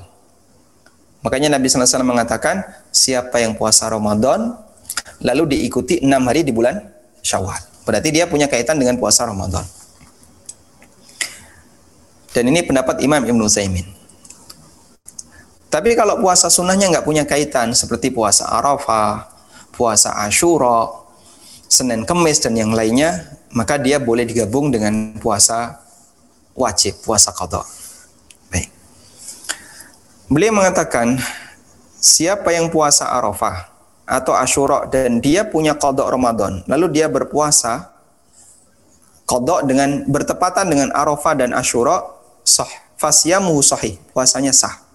Makanya 1.21 1.59
Nabi 1.59 1.67
SAW 1.67 2.07
mengatakan, 2.07 2.63
siapa 2.95 3.43
yang 3.43 3.59
puasa 3.59 3.91
Ramadan, 3.91 4.55
lalu 5.21 5.59
diikuti 5.59 6.01
enam 6.01 6.25
hari 6.31 6.47
di 6.47 6.55
bulan 6.55 6.79
Syawal. 7.21 7.59
Berarti 7.85 8.09
dia 8.15 8.25
punya 8.31 8.47
kaitan 8.47 8.79
dengan 8.79 8.97
puasa 8.97 9.27
Ramadan. 9.27 9.67
Dan 12.39 12.55
ini 12.55 12.63
pendapat 12.63 13.03
Imam 13.03 13.19
Ibn 13.19 13.51
Zaimin. 13.51 13.83
Tapi 15.67 15.99
kalau 15.99 16.23
puasa 16.23 16.47
sunnahnya 16.47 16.87
nggak 16.87 17.03
punya 17.03 17.27
kaitan 17.27 17.75
seperti 17.75 18.15
puasa 18.15 18.47
Arafah, 18.47 19.27
puasa 19.75 20.15
Ashura, 20.23 20.87
Senin 21.67 22.07
Kemis 22.07 22.39
dan 22.39 22.55
yang 22.55 22.71
lainnya, 22.71 23.27
maka 23.51 23.75
dia 23.75 23.99
boleh 23.99 24.23
digabung 24.23 24.71
dengan 24.71 25.19
puasa 25.19 25.83
wajib, 26.55 27.03
puasa 27.03 27.35
qadha. 27.35 27.67
Baik. 28.55 28.71
Beliau 30.31 30.55
mengatakan 30.55 31.19
siapa 31.99 32.55
yang 32.55 32.71
puasa 32.71 33.19
Arafah 33.19 33.67
atau 34.07 34.39
Ashura 34.39 34.87
dan 34.87 35.19
dia 35.19 35.43
punya 35.43 35.75
qadha 35.75 36.07
Ramadan, 36.07 36.63
lalu 36.71 37.03
dia 37.03 37.11
berpuasa 37.11 37.91
qadha 39.27 39.67
dengan 39.67 40.07
bertepatan 40.07 40.71
dengan 40.71 40.95
Arafah 40.95 41.35
dan 41.35 41.51
Ashura, 41.51 42.18
sah. 42.49 42.73
Fasyamuhu 42.97 43.61
sahih. 43.61 44.01
Puasanya 44.17 44.57
sah. 44.57 44.89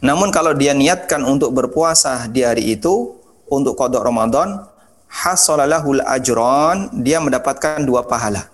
Namun 0.00 0.32
kalau 0.32 0.56
dia 0.56 0.72
niatkan 0.72 1.20
untuk 1.28 1.52
berpuasa 1.52 2.24
di 2.32 2.40
hari 2.40 2.72
itu 2.72 3.20
untuk 3.52 3.76
kodok 3.76 4.00
Ramadan, 4.00 4.64
hasolalahul 5.12 6.00
ajron, 6.00 7.04
dia 7.04 7.20
mendapatkan 7.20 7.84
dua 7.84 8.08
pahala. 8.08 8.48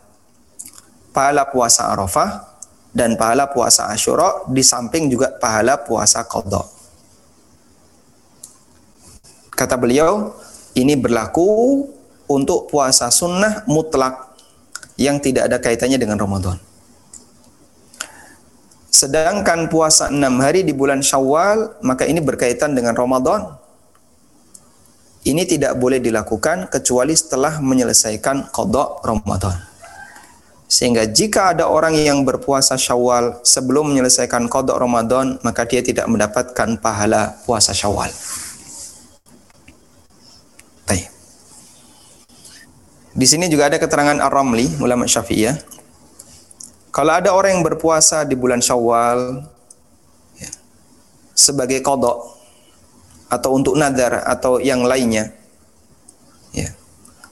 Pahala 1.14 1.46
puasa 1.46 1.94
Arafah 1.94 2.44
dan 2.90 3.14
pahala 3.14 3.46
puasa 3.46 3.86
Ashura 3.88 4.42
di 4.50 4.66
samping 4.66 5.06
juga 5.06 5.30
pahala 5.38 5.78
puasa 5.78 6.26
kodok. 6.26 6.66
Kata 9.56 9.78
beliau, 9.80 10.36
ini 10.76 10.92
berlaku 10.98 11.48
untuk 12.28 12.68
puasa 12.68 13.08
sunnah 13.08 13.64
mutlak 13.64 14.35
yang 14.96 15.20
tidak 15.20 15.48
ada 15.52 15.60
kaitannya 15.60 16.00
dengan 16.00 16.16
Ramadan. 16.16 16.56
Sedangkan 18.88 19.68
puasa 19.68 20.08
enam 20.08 20.40
hari 20.40 20.64
di 20.64 20.72
bulan 20.72 21.04
Syawal, 21.04 21.76
maka 21.84 22.08
ini 22.08 22.16
berkaitan 22.24 22.72
dengan 22.72 22.96
Ramadan. 22.96 23.52
Ini 25.26 25.44
tidak 25.44 25.76
boleh 25.76 26.00
dilakukan 26.00 26.72
kecuali 26.72 27.12
setelah 27.12 27.60
menyelesaikan 27.60 28.48
kodok 28.48 29.04
Ramadan. 29.04 29.58
Sehingga 30.66 31.06
jika 31.06 31.52
ada 31.54 31.68
orang 31.70 31.94
yang 31.94 32.24
berpuasa 32.26 32.74
Syawal 32.74 33.38
sebelum 33.46 33.92
menyelesaikan 33.94 34.50
kodok 34.50 34.80
Ramadan, 34.80 35.38
maka 35.46 35.62
dia 35.68 35.78
tidak 35.78 36.10
mendapatkan 36.10 36.80
pahala 36.80 37.36
puasa 37.44 37.70
Syawal. 37.70 38.10
Baik. 40.88 41.06
Di 43.16 43.24
sini 43.24 43.48
juga 43.48 43.72
ada 43.72 43.80
keterangan 43.80 44.20
Ar-Ramli, 44.20 44.76
ulama 44.76 45.08
Syafi'iyah, 45.08 45.56
kalau 46.92 47.12
ada 47.16 47.32
orang 47.32 47.60
yang 47.60 47.64
berpuasa 47.64 48.28
di 48.28 48.36
bulan 48.36 48.60
Syawal 48.60 49.40
ya, 50.36 50.52
sebagai 51.32 51.80
kodok 51.80 52.36
atau 53.32 53.56
untuk 53.56 53.72
nadar 53.76 54.20
atau 54.24 54.60
yang 54.60 54.84
lainnya, 54.84 55.32
ya, 56.52 56.68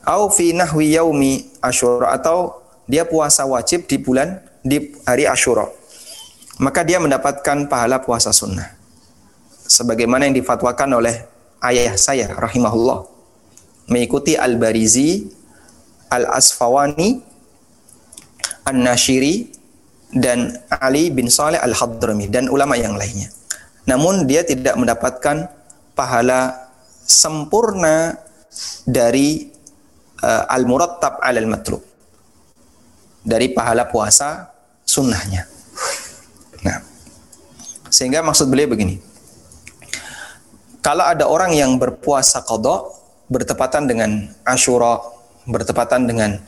au 0.09 0.33
fi 0.33 0.57
nahwi 0.57 0.97
yaumi 0.97 1.53
Asyura 1.61 2.17
atau 2.17 2.65
dia 2.89 3.05
puasa 3.05 3.45
wajib 3.45 3.85
di 3.85 4.01
bulan 4.01 4.41
di 4.65 4.93
hari 5.05 5.29
Asyura, 5.29 5.69
maka 6.61 6.81
dia 6.81 6.97
mendapatkan 6.97 7.69
pahala 7.69 8.01
puasa 8.01 8.33
sunnah. 8.33 8.73
Sebagaimana 9.69 10.29
yang 10.29 10.37
difatwakan 10.37 10.97
oleh 10.97 11.29
ayah 11.65 11.97
saya 11.97 12.33
rahimahullah 12.37 13.05
mengikuti 13.89 14.37
Al-Barizi, 14.37 15.44
Al-Asfawani, 16.15 17.19
An-Nashiri 18.65 19.51
dan 20.15 20.55
Ali 20.71 21.11
bin 21.11 21.27
Saleh 21.27 21.59
Al-Hadrami 21.59 22.31
dan 22.31 22.47
ulama 22.47 22.79
yang 22.79 22.95
lainnya. 22.95 23.29
Namun 23.85 24.25
dia 24.31 24.47
tidak 24.47 24.79
mendapatkan 24.79 25.51
pahala 25.93 26.71
sempurna 27.05 28.17
dari 28.87 29.51
uh, 30.23 30.49
al-murattab 30.49 31.21
al 31.21 31.37
matlub 31.45 31.83
dari 33.25 33.51
pahala 33.53 33.89
puasa 33.89 34.53
sunnahnya. 34.85 35.49
Nah, 36.65 36.79
sehingga 37.89 38.21
maksud 38.21 38.49
beliau 38.53 38.73
begini. 38.73 39.01
Kalau 40.85 41.05
ada 41.09 41.25
orang 41.25 41.57
yang 41.57 41.81
berpuasa 41.81 42.45
qadha 42.45 42.85
bertepatan 43.33 43.89
dengan 43.89 44.29
Ashura, 44.45 45.01
bertepatan 45.45 46.09
dengan 46.09 46.41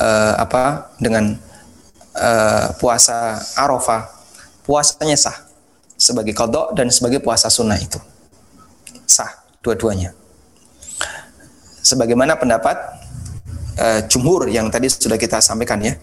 uh, 0.00 0.34
apa? 0.40 0.92
dengan 0.96 1.36
uh, 2.16 2.66
puasa 2.80 3.40
Arafah, 3.56 4.08
puasanya 4.64 5.16
sah 5.16 5.36
sebagai 6.00 6.32
kodok 6.32 6.72
dan 6.72 6.88
sebagai 6.88 7.20
puasa 7.20 7.52
sunnah 7.52 7.76
itu 7.76 8.00
sah 9.04 9.28
dua-duanya. 9.60 10.16
Sebagaimana 11.84 12.38
pendapat 12.38 12.76
uh, 13.76 14.00
jumhur 14.08 14.48
yang 14.48 14.72
tadi 14.72 14.88
sudah 14.88 15.20
kita 15.20 15.42
sampaikan 15.42 15.82
ya. 15.82 15.98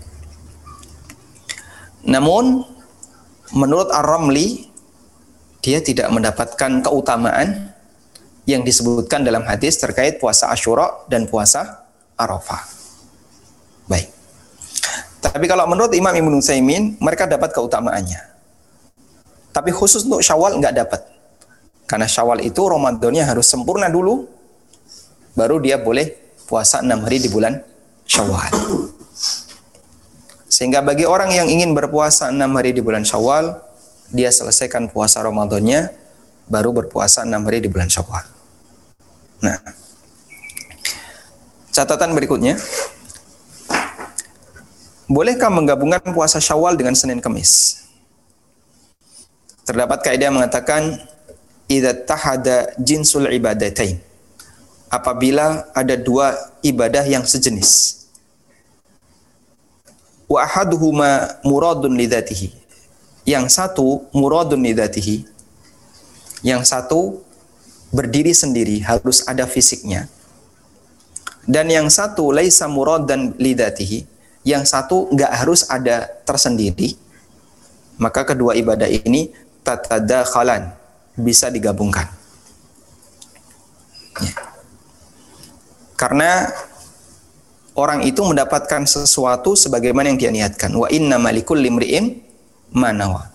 Namun 2.07 2.63
menurut 3.55 3.89
Ar-Ramli 3.91 4.67
dia 5.63 5.83
tidak 5.83 6.07
mendapatkan 6.13 6.79
keutamaan 6.85 7.73
yang 8.47 8.63
disebutkan 8.63 9.27
dalam 9.27 9.43
hadis 9.43 9.75
terkait 9.75 10.21
puasa 10.23 10.47
Ashura 10.47 11.03
dan 11.11 11.27
puasa 11.27 11.86
Arafah. 12.17 12.65
Baik. 13.85 14.09
Tapi 15.21 15.45
kalau 15.45 15.69
menurut 15.69 15.93
Imam 15.93 16.11
Ibn 16.11 16.41
Utsaimin, 16.41 16.97
mereka 16.97 17.29
dapat 17.29 17.53
keutamaannya. 17.53 18.21
Tapi 19.53 19.69
khusus 19.73 20.05
untuk 20.05 20.21
Syawal 20.21 20.57
nggak 20.57 20.75
dapat. 20.75 21.01
Karena 21.87 22.09
Syawal 22.09 22.43
itu 22.43 22.59
Ramadannya 22.61 23.23
harus 23.23 23.47
sempurna 23.47 23.87
dulu, 23.87 24.27
baru 25.37 25.61
dia 25.61 25.79
boleh 25.79 26.13
puasa 26.45 26.83
enam 26.83 27.05
hari 27.05 27.21
di 27.21 27.29
bulan 27.31 27.61
Syawal. 28.03 28.51
Sehingga 30.47 30.81
bagi 30.81 31.05
orang 31.05 31.29
yang 31.31 31.47
ingin 31.47 31.71
berpuasa 31.77 32.33
enam 32.33 32.53
hari 32.57 32.73
di 32.73 32.81
bulan 32.81 33.05
Syawal, 33.05 33.61
dia 34.09 34.33
selesaikan 34.33 34.89
puasa 34.89 35.21
Ramadannya, 35.21 35.93
baru 36.49 36.73
berpuasa 36.73 37.27
enam 37.27 37.45
hari 37.45 37.61
di 37.61 37.69
bulan 37.69 37.91
Syawal. 37.91 38.25
Nah, 39.43 39.57
catatan 41.77 42.17
berikutnya, 42.17 42.57
Bolehkah 45.07 45.47
menggabungkan 45.47 46.03
puasa 46.11 46.35
Syawal 46.43 46.75
dengan 46.75 46.91
Senin 46.91 47.23
Kamis? 47.23 47.79
Terdapat 49.63 50.03
kaidah 50.03 50.27
mengatakan 50.35 50.99
idza 51.71 51.95
tahada 52.03 52.75
jinsul 52.75 53.31
ibadatain. 53.31 54.03
Apabila 54.91 55.63
ada 55.71 55.95
dua 55.95 56.35
ibadah 56.59 57.07
yang 57.07 57.23
sejenis. 57.23 58.03
Wa 60.27 60.43
ahaduhuma 60.43 61.39
muradun 61.47 61.95
lidzatihi. 61.95 62.51
Yang 63.23 63.55
satu 63.55 64.11
muradun 64.11 64.59
lidzatihi. 64.59 65.23
Yang 66.43 66.67
satu 66.67 67.23
berdiri 67.95 68.35
sendiri 68.35 68.83
harus 68.83 69.23
ada 69.23 69.47
fisiknya. 69.47 70.11
Dan 71.47 71.71
yang 71.71 71.87
satu 71.87 72.35
laisa 72.35 72.67
muradan 72.67 73.31
lidzatihi 73.39 74.03
yang 74.47 74.63
satu 74.63 75.11
nggak 75.11 75.31
harus 75.43 75.67
ada 75.67 76.07
tersendiri, 76.23 76.95
maka 77.99 78.23
kedua 78.23 78.55
ibadah 78.55 78.87
ini 78.87 79.31
tatada 79.63 80.23
khalan 80.23 80.71
bisa 81.19 81.51
digabungkan. 81.51 82.07
Ya. 84.23 84.35
Karena 85.99 86.47
orang 87.75 88.07
itu 88.07 88.23
mendapatkan 88.23 88.87
sesuatu 88.87 89.57
sebagaimana 89.59 90.13
yang 90.13 90.19
dia 90.19 90.31
niatkan. 90.31 90.71
Wa 90.71 90.87
inna 90.87 91.19
malikul 91.19 91.59
limri'in 91.59 92.23
manawa. 92.71 93.33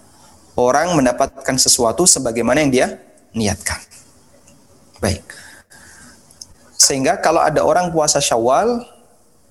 Orang 0.57 0.97
mendapatkan 0.97 1.57
sesuatu 1.61 2.09
sebagaimana 2.09 2.65
yang 2.65 2.73
dia 2.73 2.87
niatkan. 3.37 3.81
Baik. 5.01 5.42
Sehingga 6.83 7.15
kalau 7.23 7.39
ada 7.39 7.63
orang 7.63 7.95
puasa 7.95 8.19
Syawal, 8.19 8.83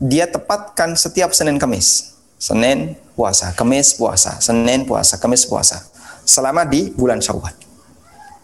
dia 0.03 0.27
tepatkan 0.27 0.99
setiap 0.99 1.31
Senin 1.31 1.55
Kamis. 1.55 2.11
Senin 2.35 2.99
puasa, 3.15 3.55
Kamis 3.55 3.95
puasa, 3.95 4.35
Senin 4.43 4.83
puasa, 4.83 5.15
Kamis 5.15 5.47
puasa. 5.47 5.79
Selama 6.27 6.67
di 6.67 6.91
bulan 6.91 7.23
Syawal. 7.23 7.55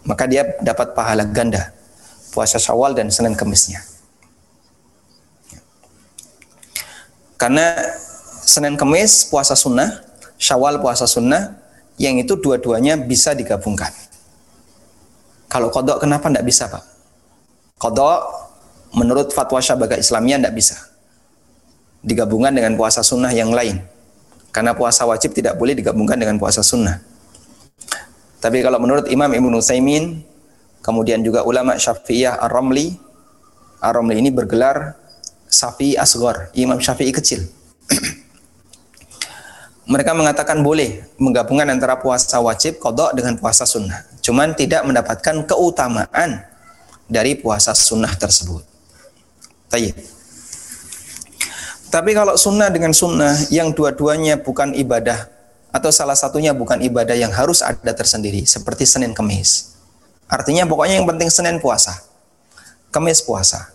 Maka 0.08 0.24
dia 0.24 0.56
dapat 0.64 0.96
pahala 0.96 1.28
ganda 1.28 1.68
puasa 2.32 2.56
Syawal 2.56 2.96
dan 2.96 3.12
Senin 3.12 3.36
Kamisnya. 3.36 3.84
Karena 7.36 7.76
Senin 8.40 8.80
Kemis 8.80 9.28
puasa 9.28 9.52
sunnah, 9.52 10.00
Syawal 10.40 10.80
puasa 10.80 11.04
sunnah, 11.04 11.60
yang 12.00 12.16
itu 12.16 12.40
dua-duanya 12.40 12.96
bisa 12.96 13.36
digabungkan. 13.36 13.92
Kalau 15.52 15.68
kodok 15.68 16.00
kenapa 16.00 16.32
tidak 16.32 16.48
bisa 16.48 16.72
Pak? 16.72 16.84
Kodok 17.76 18.47
menurut 18.94 19.32
fatwa 19.34 19.60
syabaga 19.60 19.98
Islamiyah 19.98 20.38
tidak 20.40 20.54
bisa. 20.56 20.76
Digabungkan 22.00 22.54
dengan 22.54 22.78
puasa 22.78 23.02
sunnah 23.02 23.34
yang 23.34 23.52
lain. 23.52 23.82
Karena 24.54 24.72
puasa 24.72 25.04
wajib 25.04 25.36
tidak 25.36 25.58
boleh 25.60 25.76
digabungkan 25.76 26.16
dengan 26.16 26.40
puasa 26.40 26.64
sunnah. 26.64 27.02
Tapi 28.38 28.62
kalau 28.62 28.78
menurut 28.78 29.10
Imam 29.10 29.28
Ibn 29.28 29.52
Utsaimin, 29.58 30.22
kemudian 30.80 31.20
juga 31.26 31.42
ulama 31.42 31.74
Syafi'iyah 31.74 32.38
Ar-Ramli, 32.38 32.94
Ar-Ramli 33.82 34.14
ini 34.14 34.30
bergelar 34.30 34.94
Syafi'i 35.50 35.98
Asghar, 35.98 36.54
Imam 36.54 36.78
Syafi'i 36.78 37.10
kecil. 37.10 37.50
Mereka 39.92 40.12
mengatakan 40.14 40.60
boleh 40.62 41.02
menggabungkan 41.18 41.66
antara 41.72 41.98
puasa 41.98 42.38
wajib 42.38 42.78
kodok 42.78 43.16
dengan 43.16 43.40
puasa 43.40 43.64
sunnah. 43.64 44.04
Cuman 44.20 44.52
tidak 44.52 44.84
mendapatkan 44.84 45.48
keutamaan 45.48 46.44
dari 47.08 47.40
puasa 47.40 47.72
sunnah 47.72 48.12
tersebut. 48.12 48.67
Tayyip. 49.68 49.96
Tapi 51.88 52.12
kalau 52.12 52.36
sunnah 52.36 52.68
dengan 52.68 52.92
sunnah 52.92 53.32
yang 53.48 53.72
dua-duanya 53.72 54.36
bukan 54.40 54.76
ibadah 54.76 55.28
atau 55.72 55.88
salah 55.88 56.16
satunya 56.16 56.52
bukan 56.52 56.80
ibadah 56.84 57.16
yang 57.16 57.32
harus 57.32 57.64
ada 57.64 57.92
tersendiri 57.96 58.44
seperti 58.44 58.84
Senin 58.84 59.16
Kemis. 59.16 59.72
Artinya 60.28 60.68
pokoknya 60.68 61.00
yang 61.00 61.08
penting 61.08 61.32
Senin 61.32 61.56
puasa. 61.60 61.96
Kemis 62.92 63.24
puasa. 63.24 63.72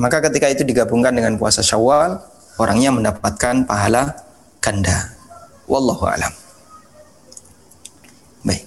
Maka 0.00 0.24
ketika 0.24 0.48
itu 0.48 0.64
digabungkan 0.64 1.12
dengan 1.12 1.36
puasa 1.36 1.60
Syawal, 1.60 2.22
orangnya 2.56 2.92
mendapatkan 2.92 3.68
pahala 3.68 4.16
ganda. 4.64 5.12
Wallahu 5.68 6.08
alam. 6.08 6.32
Baik. 8.40 8.64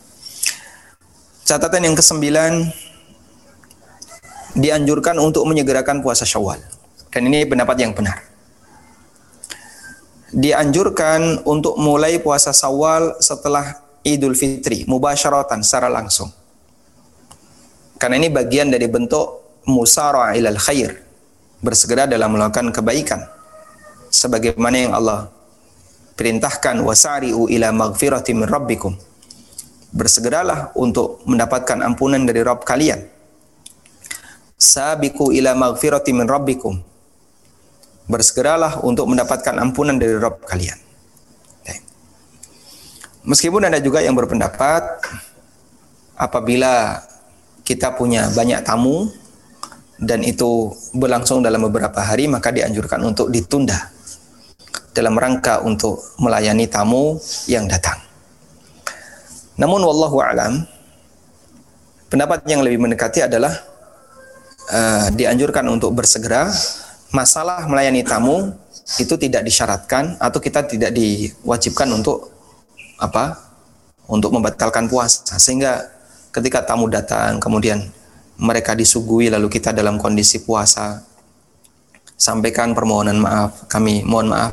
Catatan 1.47 1.81
yang 1.89 1.95
kesembilan 1.97 2.69
dianjurkan 4.55 5.19
untuk 5.19 5.47
menyegerakan 5.47 6.03
puasa 6.03 6.27
Syawal. 6.27 6.59
Dan 7.11 7.27
ini 7.27 7.43
pendapat 7.43 7.75
yang 7.79 7.91
benar. 7.91 8.23
Dianjurkan 10.31 11.43
untuk 11.43 11.75
mulai 11.75 12.19
puasa 12.23 12.55
Syawal 12.55 13.19
setelah 13.19 13.83
Idul 14.01 14.33
Fitri, 14.33 14.87
mubasyaratan 14.87 15.61
secara 15.61 15.91
langsung. 15.91 16.31
Karena 17.99 18.17
ini 18.17 18.33
bagian 18.33 18.71
dari 18.71 18.87
bentuk 18.89 19.61
musara 19.69 20.33
ilal 20.33 20.57
khair, 20.57 20.97
bersegera 21.61 22.09
dalam 22.09 22.33
melakukan 22.33 22.73
kebaikan 22.73 23.21
sebagaimana 24.09 24.75
yang 24.75 24.93
Allah 24.97 25.29
perintahkan 26.17 26.81
wasari'u 26.81 27.47
ila 27.47 27.69
maghfirati 27.69 28.33
min 28.33 28.49
rabbikum 28.49 28.97
bersegeralah 29.93 30.73
untuk 30.73 31.21
mendapatkan 31.29 31.79
ampunan 31.85 32.25
dari 32.25 32.41
Rabb 32.41 32.65
kalian 32.65 33.05
sabiku 34.61 35.33
ila 35.33 35.57
maghfirati 35.57 36.13
min 36.13 36.29
rabbikum. 36.29 36.77
Bersegeralah 38.05 38.85
untuk 38.85 39.09
mendapatkan 39.09 39.57
ampunan 39.57 39.97
dari 39.97 40.13
Rabb 40.13 40.45
kalian. 40.45 40.77
Meskipun 43.21 43.69
ada 43.69 43.77
juga 43.77 44.01
yang 44.01 44.17
berpendapat 44.17 44.81
apabila 46.17 46.97
kita 47.61 47.93
punya 47.93 48.25
banyak 48.33 48.65
tamu 48.65 49.13
dan 50.01 50.25
itu 50.25 50.73
berlangsung 50.97 51.45
dalam 51.45 51.61
beberapa 51.69 52.01
hari 52.01 52.25
maka 52.25 52.49
dianjurkan 52.49 52.97
untuk 53.05 53.29
ditunda 53.29 53.77
dalam 54.97 55.13
rangka 55.13 55.61
untuk 55.61 56.01
melayani 56.17 56.65
tamu 56.65 57.21
yang 57.45 57.69
datang. 57.69 58.01
Namun 59.61 59.85
wallahu 59.85 60.17
alam 60.25 60.65
pendapat 62.09 62.41
yang 62.49 62.65
lebih 62.65 62.81
mendekati 62.81 63.29
adalah 63.29 63.53
uh, 64.71 65.07
dianjurkan 65.11 65.67
untuk 65.67 65.91
bersegera 65.91 66.47
masalah 67.11 67.67
melayani 67.67 68.07
tamu 68.07 68.55
itu 68.97 69.13
tidak 69.19 69.43
disyaratkan 69.43 70.15
atau 70.17 70.39
kita 70.39 70.63
tidak 70.65 70.91
diwajibkan 70.95 71.91
untuk 71.91 72.31
apa? 72.97 73.51
untuk 74.11 74.35
membatalkan 74.35 74.91
puasa 74.91 75.39
sehingga 75.39 75.87
ketika 76.35 76.67
tamu 76.67 76.91
datang 76.91 77.39
kemudian 77.39 77.79
mereka 78.35 78.75
disuguhi 78.75 79.31
lalu 79.31 79.47
kita 79.47 79.71
dalam 79.71 79.95
kondisi 79.95 80.43
puasa 80.43 80.99
sampaikan 82.19 82.75
permohonan 82.75 83.15
maaf 83.15 83.71
kami 83.71 84.03
mohon 84.03 84.35
maaf 84.35 84.51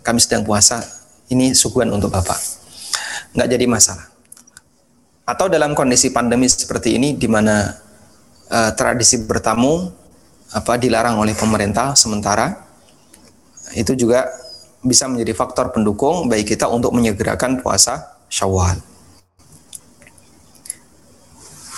kami 0.00 0.16
sedang 0.16 0.48
puasa 0.48 0.80
ini 1.28 1.52
suguhan 1.52 1.92
untuk 1.92 2.08
Bapak 2.08 2.40
nggak 3.36 3.48
jadi 3.52 3.68
masalah 3.68 4.08
atau 5.28 5.46
dalam 5.52 5.76
kondisi 5.76 6.08
pandemi 6.08 6.48
seperti 6.48 6.96
ini 6.96 7.14
di 7.14 7.28
mana 7.28 7.76
uh, 8.50 8.70
tradisi 8.74 9.22
bertamu 9.22 9.88
apa 10.50 10.74
dilarang 10.76 11.16
oleh 11.22 11.32
pemerintah 11.32 11.94
sementara 11.94 12.58
itu 13.78 13.94
juga 13.94 14.26
bisa 14.82 15.06
menjadi 15.06 15.32
faktor 15.36 15.70
pendukung 15.70 16.26
bagi 16.26 16.42
kita 16.42 16.66
untuk 16.66 16.90
menyegerakan 16.96 17.62
puasa 17.62 18.18
Syawal. 18.30 18.80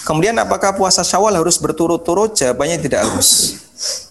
Kemudian 0.03 0.35
apakah 0.39 0.75
puasa 0.75 1.07
Syawal 1.07 1.39
harus 1.39 1.59
berturut-turut? 1.63 2.35
Jawabannya 2.35 2.79
tidak 2.83 3.07
harus. 3.07 3.61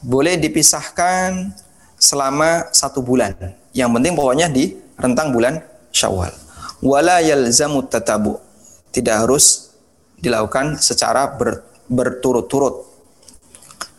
Boleh 0.04 0.40
dipisahkan 0.40 1.52
selama 2.00 2.72
satu 2.72 3.04
bulan. 3.04 3.36
Yang 3.76 3.90
penting 4.00 4.14
pokoknya 4.16 4.48
di 4.52 4.76
rentang 5.00 5.36
bulan 5.36 5.60
Syawal. 5.92 6.32
Wala 6.84 7.20
yalzamu 7.24 7.84
tatabu. 7.88 8.40
Tidak 8.92 9.16
harus 9.24 9.72
dilakukan 10.20 10.80
secara 10.80 11.28
ber, 11.36 11.64
berturut-turut. 11.92 12.88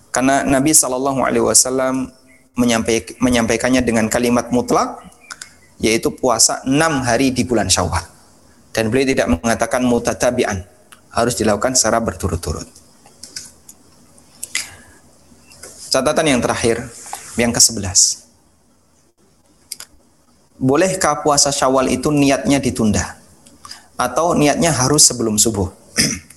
Karena 0.09 0.40
Nabi 0.49 0.72
Shallallahu 0.72 1.20
Alaihi 1.20 1.45
Wasallam 1.45 2.09
menyampaik, 2.57 3.20
menyampaikannya 3.20 3.84
dengan 3.84 4.09
kalimat 4.09 4.49
mutlak, 4.49 5.05
yaitu 5.76 6.09
puasa 6.12 6.64
enam 6.64 7.05
hari 7.05 7.28
di 7.32 7.45
bulan 7.45 7.68
Syawal. 7.68 8.05
Dan 8.72 8.88
beliau 8.88 9.12
tidak 9.12 9.28
mengatakan 9.28 9.84
mutatabian, 9.84 10.64
harus 11.12 11.36
dilakukan 11.36 11.76
secara 11.76 12.01
berturut-turut. 12.01 12.64
Catatan 15.93 16.24
yang 16.24 16.40
terakhir, 16.40 16.88
yang 17.36 17.53
ke-11. 17.53 18.24
Bolehkah 20.57 21.20
puasa 21.20 21.53
Syawal 21.53 21.93
itu 21.93 22.09
niatnya 22.09 22.57
ditunda 22.57 23.20
atau 24.01 24.32
niatnya 24.32 24.72
harus 24.72 25.05
sebelum 25.05 25.36
subuh? 25.36 25.68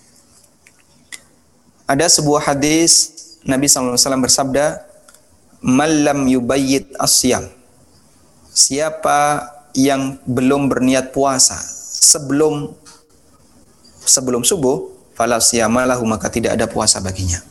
Ada 1.86 2.10
sebuah 2.10 2.54
hadis 2.54 3.14
Nabi 3.46 3.70
SAW 3.70 3.98
bersabda, 4.26 4.82
"Malam 5.62 6.26
yubayyid 6.26 6.98
asyam." 6.98 7.46
Siapa 8.50 9.46
yang 9.78 10.18
belum 10.26 10.66
berniat 10.72 11.14
puasa 11.14 11.60
sebelum 12.06 12.74
sebelum 14.02 14.42
subuh, 14.42 14.90
fala 15.14 15.38
siyamalahu 15.38 16.02
maka 16.10 16.30
tidak 16.34 16.58
ada 16.58 16.66
puasa 16.66 16.98
baginya. 17.02 17.42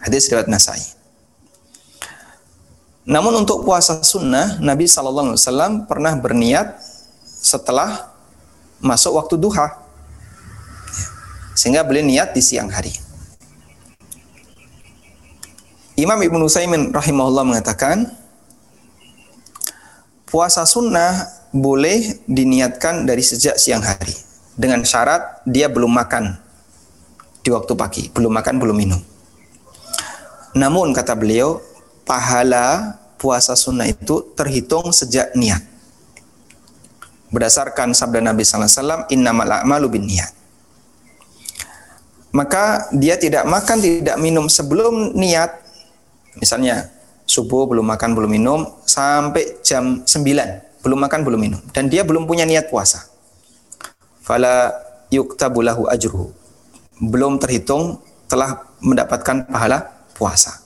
Hadis 0.00 0.28
riwayat 0.28 0.46
Nasai. 0.46 0.82
Namun 3.06 3.46
untuk 3.46 3.62
puasa 3.62 4.02
sunnah, 4.02 4.58
Nabi 4.58 4.90
Wasallam 4.90 5.86
pernah 5.86 6.12
berniat 6.18 6.74
setelah 7.22 8.10
masuk 8.82 9.14
waktu 9.14 9.38
duha, 9.38 9.78
sehingga 11.56 11.80
beliau 11.82 12.04
niat 12.04 12.36
di 12.36 12.44
siang 12.44 12.68
hari. 12.68 12.92
Imam 15.96 16.20
Ibnu 16.20 16.44
Saimin 16.52 16.92
rahimahullah 16.92 17.48
mengatakan, 17.48 18.12
puasa 20.28 20.68
sunnah 20.68 21.24
boleh 21.56 22.20
diniatkan 22.28 23.08
dari 23.08 23.24
sejak 23.24 23.56
siang 23.56 23.80
hari 23.80 24.12
dengan 24.52 24.84
syarat 24.84 25.40
dia 25.48 25.72
belum 25.72 25.88
makan 25.88 26.36
di 27.40 27.48
waktu 27.48 27.72
pagi, 27.72 28.04
belum 28.12 28.28
makan, 28.36 28.60
belum 28.60 28.76
minum. 28.76 29.00
Namun 30.52 30.92
kata 30.92 31.16
beliau, 31.16 31.64
pahala 32.04 33.00
puasa 33.16 33.56
sunnah 33.56 33.88
itu 33.88 34.20
terhitung 34.36 34.92
sejak 34.92 35.32
niat. 35.32 35.64
Berdasarkan 37.32 37.96
sabda 37.96 38.20
Nabi 38.20 38.44
wasallam, 38.44 39.08
"Innamal 39.08 39.48
a'malu 39.48 39.96
binniyat." 39.96 40.35
Maka 42.36 42.92
dia 42.92 43.16
tidak 43.16 43.48
makan, 43.48 43.80
tidak 43.80 44.20
minum 44.20 44.44
sebelum 44.52 45.16
niat. 45.16 45.56
Misalnya 46.36 46.92
subuh 47.24 47.64
belum 47.64 47.88
makan, 47.88 48.12
belum 48.12 48.28
minum 48.28 48.60
sampai 48.84 49.64
jam 49.64 50.04
9, 50.04 50.84
belum 50.84 50.98
makan, 51.00 51.20
belum 51.24 51.40
minum 51.40 51.60
dan 51.72 51.88
dia 51.88 52.04
belum 52.04 52.28
punya 52.28 52.44
niat 52.44 52.68
puasa. 52.68 53.08
Fala 54.20 54.76
yuktabulahu 55.08 55.88
ajruhu 55.88 56.36
belum 57.00 57.36
terhitung 57.36 58.00
telah 58.26 58.64
mendapatkan 58.80 59.44
pahala 59.46 59.92
puasa. 60.16 60.64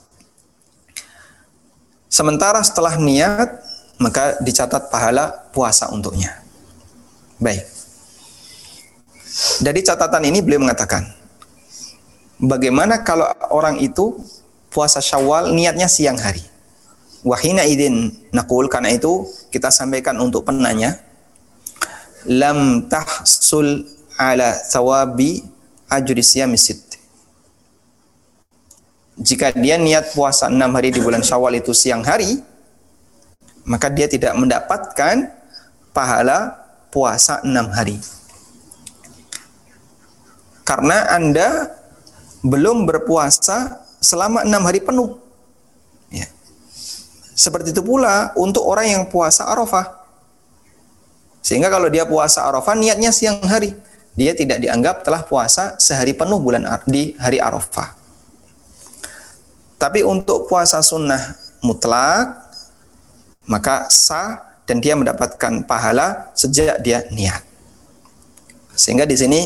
Sementara 2.11 2.59
setelah 2.63 2.99
niat, 2.99 3.63
maka 3.99 4.39
dicatat 4.43 4.91
pahala 4.91 5.31
puasa 5.55 5.91
untuknya. 5.91 6.43
Baik. 7.39 7.63
Dari 9.63 9.79
catatan 9.79 10.27
ini 10.27 10.43
beliau 10.43 10.59
mengatakan, 10.59 11.07
bagaimana 12.41 13.05
kalau 13.05 13.29
orang 13.53 13.77
itu 13.77 14.17
puasa 14.73 14.99
syawal 14.99 15.53
niatnya 15.53 15.85
siang 15.85 16.17
hari? 16.17 16.41
Wahina 17.21 17.61
idin 17.69 18.09
nakul, 18.33 18.65
karena 18.65 18.97
itu 18.97 19.29
kita 19.53 19.69
sampaikan 19.69 20.17
untuk 20.17 20.41
penanya, 20.41 20.97
lam 22.25 22.89
tahsul 22.89 23.85
ala 24.17 24.57
thawabi 24.73 25.45
ajri 25.85 26.25
siyamisit. 26.25 26.81
Jika 29.21 29.53
dia 29.53 29.77
niat 29.77 30.17
puasa 30.17 30.49
enam 30.49 30.73
hari 30.73 30.89
di 30.89 30.97
bulan 30.97 31.21
Syawal 31.21 31.61
itu 31.61 31.77
siang 31.77 32.01
hari, 32.01 32.41
maka 33.69 33.85
dia 33.93 34.09
tidak 34.09 34.33
mendapatkan 34.33 35.29
pahala 35.93 36.57
puasa 36.89 37.37
enam 37.45 37.69
hari. 37.69 38.01
Karena 40.65 41.05
Anda 41.13 41.69
belum 42.41 42.89
berpuasa 42.89 43.81
selama 44.01 44.45
enam 44.45 44.61
hari 44.65 44.81
penuh. 44.81 45.17
Ya. 46.09 46.25
Seperti 47.37 47.73
itu 47.73 47.85
pula 47.85 48.33
untuk 48.37 48.65
orang 48.65 48.89
yang 48.89 49.03
puasa 49.09 49.45
Arafah. 49.45 50.01
Sehingga 51.41 51.73
kalau 51.73 51.89
dia 51.89 52.05
puasa 52.05 52.45
Arafah 52.45 52.77
niatnya 52.77 53.09
siang 53.09 53.41
hari 53.45 53.73
dia 54.11 54.35
tidak 54.35 54.59
dianggap 54.59 55.07
telah 55.07 55.23
puasa 55.23 55.79
sehari 55.79 56.11
penuh 56.11 56.37
bulan 56.41 56.67
di 56.83 57.15
hari 57.15 57.39
Arafah. 57.39 57.95
Tapi 59.79 60.03
untuk 60.05 60.45
puasa 60.45 60.83
sunnah 60.83 61.37
mutlak 61.63 62.37
maka 63.49 63.89
sah 63.89 64.61
dan 64.67 64.77
dia 64.83 64.93
mendapatkan 64.93 65.65
pahala 65.65 66.29
sejak 66.37 66.83
dia 66.83 67.07
niat. 67.09 67.41
Sehingga 68.75 69.07
di 69.07 69.17
sini 69.17 69.41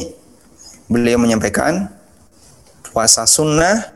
beliau 0.91 1.17
menyampaikan 1.17 1.87
puasa 2.95 3.27
sunnah 3.27 3.91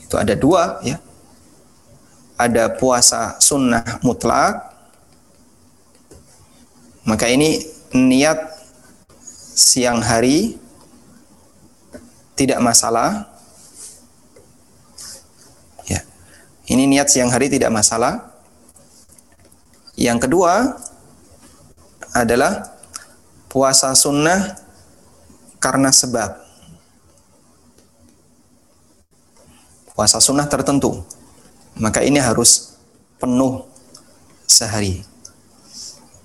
itu 0.00 0.16
ada 0.16 0.32
dua 0.32 0.80
ya. 0.80 0.96
Ada 2.40 2.72
puasa 2.72 3.36
sunnah 3.36 3.84
mutlak 4.00 4.72
maka 7.04 7.28
ini 7.28 7.60
niat 7.92 8.40
siang 9.56 10.00
hari 10.00 10.56
tidak 12.32 12.64
masalah. 12.64 13.28
Ya. 15.84 16.00
Ini 16.64 16.88
niat 16.88 17.12
siang 17.12 17.28
hari 17.28 17.52
tidak 17.52 17.68
masalah. 17.68 18.32
Yang 19.98 20.28
kedua 20.28 20.80
adalah 22.16 22.72
puasa 23.52 23.92
sunnah 23.92 24.56
karena 25.60 25.92
sebab. 25.92 26.47
Puasa 29.98 30.22
sunnah 30.22 30.46
tertentu. 30.46 31.02
Maka 31.74 32.06
ini 32.06 32.22
harus 32.22 32.78
penuh 33.18 33.66
sehari. 34.46 35.02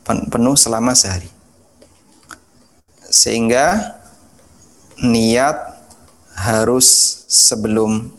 Penuh 0.05 0.53
selama 0.53 0.93
sehari 0.93 1.33
sehingga 3.13 3.93
niat 4.97 5.77
harus 6.33 7.21
sebelum 7.29 8.09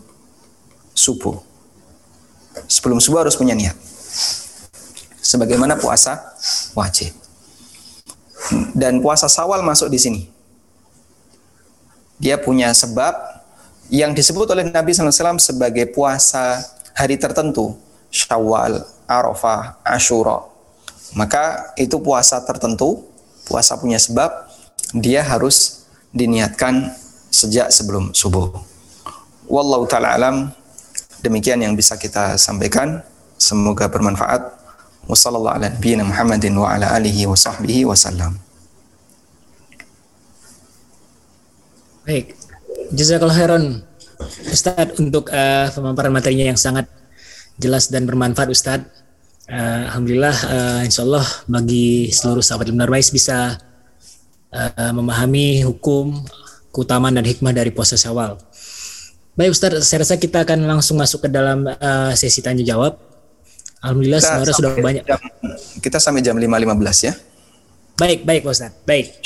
subuh. 0.94 1.42
Sebelum 2.70 3.02
subuh 3.02 3.26
harus 3.26 3.34
punya 3.34 3.58
niat. 3.58 3.74
Sebagaimana 5.18 5.74
puasa 5.74 6.22
wajib. 6.78 7.10
Dan 8.70 9.02
puasa 9.02 9.26
sawal 9.26 9.66
masuk 9.66 9.90
di 9.90 9.98
sini. 9.98 10.22
Dia 12.22 12.38
punya 12.38 12.70
sebab 12.70 13.33
yang 13.92 14.16
disebut 14.16 14.48
oleh 14.48 14.68
Nabi 14.68 14.94
SAW 14.96 15.40
sebagai 15.40 15.90
puasa 15.92 16.62
hari 16.96 17.20
tertentu. 17.20 17.76
Syawal, 18.14 18.86
Arafah, 19.10 19.82
Ashura. 19.82 20.46
Maka 21.18 21.74
itu 21.74 21.98
puasa 21.98 22.38
tertentu, 22.46 23.02
puasa 23.46 23.74
punya 23.74 23.98
sebab 23.98 24.30
dia 24.94 25.22
harus 25.22 25.86
diniatkan 26.14 26.94
sejak 27.34 27.74
sebelum 27.74 28.14
subuh. 28.14 28.54
Wallahu 29.50 29.84
taala 29.90 30.14
alam. 30.14 30.36
Demikian 31.20 31.58
yang 31.58 31.74
bisa 31.74 31.98
kita 31.98 32.38
sampaikan. 32.38 33.02
Semoga 33.34 33.90
bermanfaat. 33.90 34.54
Wassallallahu 35.04 35.54
ala 35.58 35.68
nabiyina 35.68 36.06
Muhammadin 36.06 36.54
wa 36.56 36.70
ala 36.72 36.94
alihi 36.96 37.28
wa 37.28 37.36
sahbihi 37.36 37.84
wasallam. 37.84 38.40
Baik. 42.04 42.43
Jazakallah 42.92 43.36
khairan 43.36 43.64
Ustadz 44.50 45.00
untuk 45.00 45.32
uh, 45.32 45.70
pemaparan 45.72 46.12
materinya 46.12 46.52
yang 46.52 46.60
sangat 46.60 46.86
jelas 47.56 47.88
dan 47.88 48.04
bermanfaat 48.04 48.50
Ustadz. 48.50 48.90
Uh, 49.44 49.88
Alhamdulillah 49.92 50.36
uh, 50.48 50.80
insya 50.84 51.04
Allah 51.04 51.24
bagi 51.44 52.08
seluruh 52.08 52.40
sahabat 52.40 52.72
Lunar 52.72 52.88
bisa 52.88 53.60
uh, 54.52 54.92
memahami 54.96 55.64
hukum, 55.64 56.24
keutamaan 56.72 57.14
dan 57.14 57.26
hikmah 57.26 57.52
dari 57.52 57.68
puasa 57.74 57.98
Syawal. 57.98 58.40
Baik 59.34 59.50
Ustaz, 59.50 59.74
saya 59.82 60.06
rasa 60.06 60.14
kita 60.14 60.46
akan 60.46 60.62
langsung 60.62 60.94
masuk 60.94 61.26
ke 61.26 61.28
dalam 61.28 61.66
uh, 61.66 62.12
sesi 62.14 62.38
tanya 62.38 62.62
jawab. 62.62 62.96
Alhamdulillah 63.82 64.22
kita 64.22 64.30
sebenarnya 64.30 64.54
sudah 64.56 64.72
banyak. 64.78 65.04
Jam, 65.04 65.20
kita 65.82 65.98
sampai 66.00 66.22
jam 66.22 66.38
5.15 66.38 67.06
ya. 67.10 67.12
Baik, 67.98 68.24
baik 68.24 68.42
Ustaz. 68.46 68.72
Baik. 68.86 69.20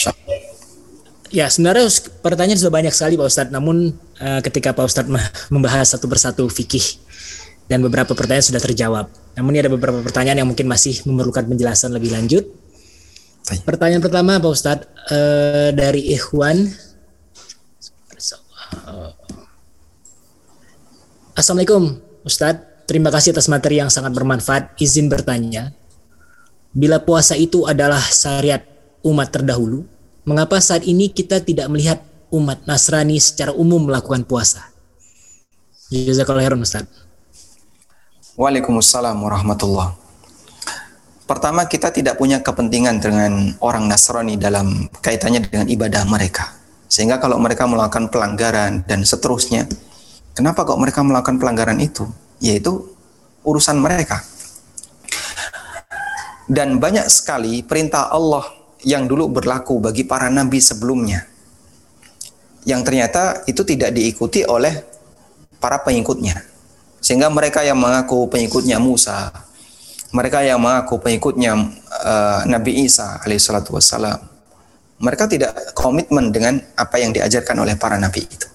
Ya, 1.29 1.45
sebenarnya 1.53 1.93
pertanyaan 2.25 2.57
sudah 2.57 2.73
banyak 2.73 2.93
sekali 2.97 3.21
Pak 3.21 3.29
Ustadz. 3.29 3.53
Namun 3.53 3.93
uh, 4.21 4.41
ketika 4.41 4.73
Pak 4.73 4.85
Ustadz 4.89 5.13
membahas 5.53 5.93
satu 5.93 6.09
persatu 6.09 6.49
fikih 6.49 7.05
dan 7.69 7.85
beberapa 7.85 8.17
pertanyaan 8.17 8.49
sudah 8.49 8.63
terjawab. 8.65 9.07
Namun 9.37 9.53
ini 9.53 9.61
ada 9.61 9.73
beberapa 9.73 10.01
pertanyaan 10.01 10.41
yang 10.41 10.49
mungkin 10.49 10.65
masih 10.65 11.05
memerlukan 11.05 11.45
penjelasan 11.45 11.93
lebih 11.93 12.17
lanjut. 12.17 12.49
Pertanyaan 13.65 14.01
pertama 14.01 14.41
Pak 14.41 14.51
Ustadz 14.53 14.89
uh, 15.13 15.71
dari 15.77 16.17
Ikhwan. 16.17 16.69
Assalamualaikum 21.37 22.03
Ustadz, 22.25 22.89
terima 22.89 23.13
kasih 23.15 23.37
atas 23.37 23.47
materi 23.53 23.79
yang 23.79 23.93
sangat 23.93 24.17
bermanfaat. 24.17 24.81
Izin 24.81 25.07
bertanya, 25.13 25.71
bila 26.73 26.99
puasa 27.05 27.39
itu 27.39 27.65
adalah 27.69 28.01
syariat 28.01 28.65
umat 29.07 29.31
terdahulu, 29.31 29.87
mengapa 30.29 30.61
saat 30.61 30.85
ini 30.85 31.09
kita 31.09 31.41
tidak 31.41 31.73
melihat 31.73 32.05
umat 32.29 32.61
Nasrani 32.69 33.17
secara 33.17 33.57
umum 33.57 33.89
melakukan 33.89 34.29
puasa? 34.29 34.69
Jazakallah 35.89 36.45
khairan 36.45 36.61
Ustaz. 36.61 36.85
Waalaikumsalam 38.37 39.17
warahmatullahi 39.17 39.97
Pertama, 41.29 41.69
kita 41.69 41.93
tidak 41.93 42.17
punya 42.17 42.41
kepentingan 42.41 43.05
dengan 43.05 43.53
orang 43.61 43.85
Nasrani 43.85 44.41
dalam 44.41 44.89
kaitannya 45.05 45.45
dengan 45.45 45.69
ibadah 45.69 46.09
mereka. 46.09 46.57
Sehingga 46.89 47.21
kalau 47.21 47.37
mereka 47.37 47.69
melakukan 47.69 48.09
pelanggaran 48.09 48.81
dan 48.89 49.05
seterusnya, 49.05 49.69
kenapa 50.33 50.65
kok 50.65 50.81
mereka 50.81 51.05
melakukan 51.05 51.37
pelanggaran 51.37 51.77
itu? 51.85 52.09
Yaitu 52.41 52.81
urusan 53.45 53.77
mereka. 53.77 54.25
Dan 56.49 56.81
banyak 56.81 57.05
sekali 57.13 57.61
perintah 57.61 58.09
Allah 58.09 58.58
yang 58.87 59.11
dulu 59.11 59.31
berlaku 59.31 59.83
bagi 59.83 60.07
para 60.07 60.31
nabi 60.31 60.63
sebelumnya. 60.63 61.27
Yang 62.67 62.81
ternyata 62.85 63.23
itu 63.49 63.63
tidak 63.65 63.97
diikuti 63.97 64.45
oleh 64.45 64.85
para 65.59 65.81
pengikutnya. 65.83 66.39
Sehingga 66.99 67.31
mereka 67.31 67.63
yang 67.63 67.79
mengaku 67.79 68.27
pengikutnya 68.29 68.77
Musa, 68.83 69.31
mereka 70.11 70.43
yang 70.43 70.59
mengaku 70.61 70.99
pengikutnya 70.99 71.55
uh, 72.05 72.41
Nabi 72.45 72.85
Isa 72.85 73.23
alaihissalatu 73.23 73.73
wassalam, 73.79 74.19
mereka 74.99 75.31
tidak 75.31 75.73
komitmen 75.79 76.35
dengan 76.35 76.59
apa 76.75 76.99
yang 76.99 77.15
diajarkan 77.15 77.63
oleh 77.63 77.79
para 77.79 77.97
nabi 77.97 78.27
itu. 78.27 78.49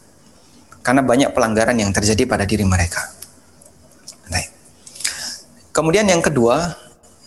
karena 0.84 1.00
banyak 1.00 1.32
pelanggaran 1.32 1.80
yang 1.80 1.96
terjadi 1.96 2.28
pada 2.28 2.44
diri 2.44 2.68
mereka. 2.68 3.08
Kemudian 5.74 6.06
yang 6.06 6.22
kedua, 6.22 6.78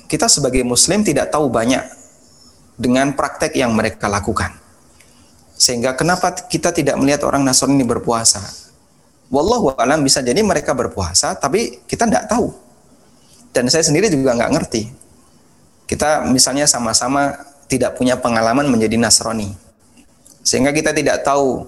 kita 0.06 0.30
sebagai 0.30 0.62
muslim 0.62 1.02
tidak 1.02 1.34
tahu 1.34 1.50
banyak 1.50 1.82
dengan 2.76 3.16
praktek 3.16 3.56
yang 3.56 3.72
mereka 3.72 4.06
lakukan. 4.06 4.52
Sehingga 5.56 5.96
kenapa 5.96 6.36
kita 6.46 6.70
tidak 6.70 7.00
melihat 7.00 7.24
orang 7.24 7.40
Nasrani 7.40 7.80
berpuasa? 7.82 8.44
Wallahu 9.32 9.74
alam 9.74 10.04
bisa 10.04 10.22
jadi 10.22 10.38
mereka 10.44 10.76
berpuasa, 10.76 11.34
tapi 11.34 11.82
kita 11.88 12.06
tidak 12.06 12.28
tahu. 12.30 12.52
Dan 13.50 13.66
saya 13.72 13.82
sendiri 13.82 14.12
juga 14.12 14.36
nggak 14.36 14.52
ngerti. 14.52 14.82
Kita 15.88 16.28
misalnya 16.28 16.68
sama-sama 16.68 17.34
tidak 17.66 17.96
punya 17.96 18.20
pengalaman 18.20 18.68
menjadi 18.68 19.00
Nasrani. 19.00 19.50
Sehingga 20.44 20.70
kita 20.70 20.94
tidak 20.94 21.26
tahu 21.26 21.66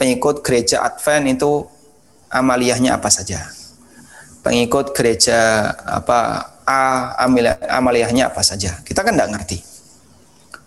pengikut 0.00 0.42
gereja 0.42 0.82
Advent 0.82 1.38
itu 1.38 1.68
amaliyahnya 2.32 2.98
apa 2.98 3.12
saja. 3.12 3.46
Pengikut 4.42 4.96
gereja 4.96 5.70
apa 5.84 6.50
A 6.66 7.14
amaliyahnya 7.70 8.26
apa 8.34 8.42
saja. 8.42 8.82
Kita 8.82 9.06
kan 9.06 9.14
tidak 9.14 9.30
ngerti. 9.38 9.75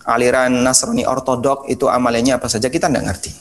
Aliran 0.09 0.65
Nasrani 0.65 1.05
Ortodok 1.05 1.69
itu 1.69 1.85
amaliyahnya 1.85 2.41
apa 2.41 2.49
saja 2.49 2.67
kita 2.67 2.89
tidak 2.89 3.13
ngerti. 3.13 3.31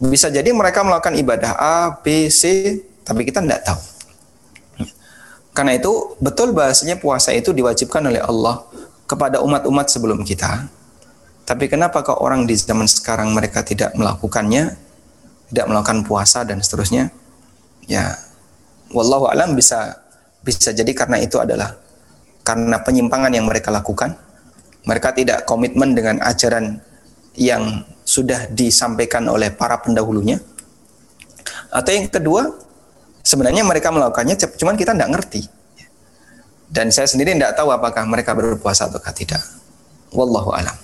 Bisa 0.00 0.28
jadi 0.28 0.48
mereka 0.52 0.84
melakukan 0.84 1.16
ibadah 1.16 1.52
A, 1.56 1.76
B, 2.00 2.28
C, 2.28 2.76
tapi 3.04 3.24
kita 3.24 3.40
tidak 3.40 3.64
tahu. 3.64 3.80
Karena 5.56 5.76
itu 5.76 6.16
betul 6.20 6.52
bahasanya 6.52 6.96
puasa 7.00 7.32
itu 7.32 7.52
diwajibkan 7.52 8.00
oleh 8.04 8.22
Allah 8.22 8.64
kepada 9.04 9.40
umat-umat 9.40 9.88
sebelum 9.88 10.24
kita. 10.24 10.68
Tapi 11.44 11.66
kenapa 11.66 12.04
kok 12.06 12.22
orang 12.22 12.46
di 12.46 12.54
zaman 12.54 12.86
sekarang 12.86 13.34
mereka 13.34 13.64
tidak 13.66 13.92
melakukannya? 13.98 14.90
tidak 15.50 15.66
melakukan 15.66 16.06
puasa 16.06 16.46
dan 16.46 16.62
seterusnya 16.62 17.10
ya 17.90 18.14
wallahu 18.94 19.26
alam 19.26 19.58
bisa 19.58 19.98
bisa 20.46 20.70
jadi 20.70 20.94
karena 20.94 21.18
itu 21.18 21.36
adalah 21.42 21.74
karena 22.46 22.78
penyimpangan 22.80 23.34
yang 23.34 23.50
mereka 23.50 23.74
lakukan 23.74 24.14
mereka 24.84 25.12
tidak 25.12 25.44
komitmen 25.44 25.92
dengan 25.92 26.20
ajaran 26.24 26.80
yang 27.36 27.84
sudah 28.04 28.50
disampaikan 28.50 29.28
oleh 29.30 29.54
para 29.54 29.78
pendahulunya 29.78 30.40
atau 31.70 31.90
yang 31.94 32.10
kedua 32.10 32.50
sebenarnya 33.22 33.62
mereka 33.62 33.94
melakukannya 33.94 34.34
cuman 34.58 34.74
kita 34.74 34.96
tidak 34.96 35.10
ngerti 35.14 35.42
dan 36.70 36.90
saya 36.90 37.06
sendiri 37.06 37.34
tidak 37.34 37.54
tahu 37.54 37.70
apakah 37.70 38.02
mereka 38.06 38.34
berpuasa 38.34 38.90
atau 38.90 38.98
tidak 39.14 39.42
wallahu 40.10 40.50
alam 40.50 40.74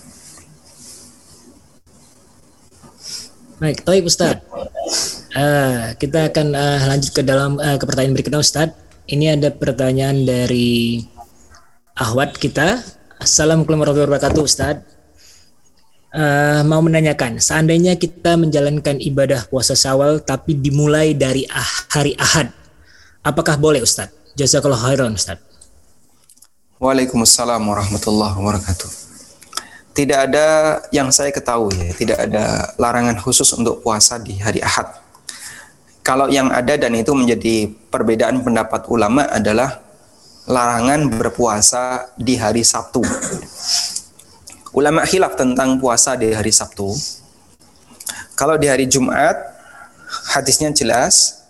Baik, 3.57 3.89
Toib 3.89 4.05
Ustaz. 4.05 4.45
Uh, 5.33 5.97
kita 5.97 6.29
akan 6.29 6.53
uh, 6.53 6.93
lanjut 6.93 7.09
ke 7.17 7.25
dalam 7.25 7.57
uh, 7.57 7.81
ke 7.81 7.89
pertanyaan 7.89 8.13
berikutnya 8.13 8.45
Ustaz. 8.45 8.77
Ini 9.09 9.41
ada 9.41 9.49
pertanyaan 9.49 10.29
dari 10.29 11.01
Ahwat 11.97 12.37
kita. 12.37 12.85
Assalamualaikum 13.17 13.81
warahmatullahi 13.81 14.13
wabarakatuh 14.13 14.43
Ustaz. 14.45 14.77
Uh, 16.13 16.61
mau 16.69 16.85
menanyakan, 16.85 17.41
seandainya 17.41 17.97
kita 17.97 18.37
menjalankan 18.37 19.01
ibadah 19.01 19.49
puasa 19.49 19.73
Syawal 19.73 20.21
tapi 20.21 20.57
dimulai 20.57 21.17
dari 21.17 21.49
ah, 21.49 21.73
hari 21.93 22.13
Ahad, 22.17 22.53
apakah 23.25 23.57
boleh 23.57 23.81
Ustaz? 23.81 24.13
Jazakallah 24.37 24.81
khairan 24.81 25.17
Ustaz. 25.17 25.41
Waalaikumsalam 26.77 27.61
warahmatullahi 27.65 28.37
wabarakatuh 28.37 29.07
tidak 29.97 30.29
ada 30.29 30.47
yang 30.93 31.09
saya 31.09 31.33
ketahui 31.33 31.73
ya, 31.73 31.93
tidak 31.97 32.19
ada 32.29 32.77
larangan 32.77 33.17
khusus 33.17 33.49
untuk 33.57 33.81
puasa 33.81 34.21
di 34.21 34.37
hari 34.37 34.61
Ahad. 34.61 34.93
Kalau 36.05 36.29
yang 36.29 36.53
ada 36.53 36.77
dan 36.77 36.93
itu 36.93 37.17
menjadi 37.17 37.73
perbedaan 37.89 38.45
pendapat 38.45 38.85
ulama 38.93 39.25
adalah 39.25 39.86
larangan 40.47 41.11
berpuasa 41.11 42.11
di 42.15 42.39
hari 42.39 42.63
Sabtu. 42.63 43.03
Ulama 44.73 45.03
khilaf 45.03 45.35
tentang 45.35 45.77
puasa 45.83 46.15
di 46.15 46.31
hari 46.31 46.55
Sabtu. 46.55 46.95
Kalau 48.39 48.57
di 48.57 48.71
hari 48.71 48.87
Jumat, 48.87 49.35
hadisnya 50.31 50.71
jelas 50.71 51.45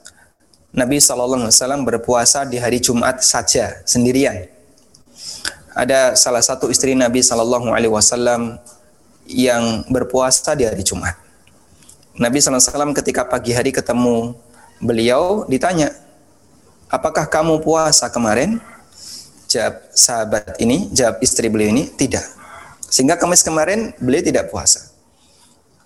Nabi 0.73 1.01
SAW 1.01 1.49
berpuasa 1.85 2.49
di 2.49 2.57
hari 2.57 2.81
Jumat 2.81 3.21
saja 3.21 3.81
sendirian 3.85 4.57
ada 5.77 6.17
salah 6.17 6.41
satu 6.41 6.73
istri 6.73 6.97
Nabi 6.97 7.21
Shallallahu 7.21 7.69
Alaihi 7.69 7.93
Wasallam 7.93 8.57
yang 9.29 9.85
berpuasa 9.93 10.57
di 10.57 10.65
hari 10.65 10.81
Jumat. 10.81 11.13
Nabi 12.17 12.41
SAW 12.41 12.97
ketika 12.97 13.29
pagi 13.29 13.53
hari 13.53 13.77
ketemu 13.77 14.33
beliau 14.81 15.45
ditanya, 15.53 15.93
apakah 16.89 17.29
kamu 17.29 17.61
puasa 17.61 18.09
kemarin? 18.09 18.57
Jawab 19.57 19.89
sahabat 19.97 20.61
ini, 20.61 20.93
jawab 20.93 21.17
istri 21.25 21.49
beliau 21.49 21.73
ini, 21.73 21.89
tidak. 21.97 22.29
Sehingga 22.93 23.17
kamis 23.17 23.41
kemarin 23.41 23.97
beliau 23.97 24.21
tidak 24.21 24.53
puasa. 24.53 24.93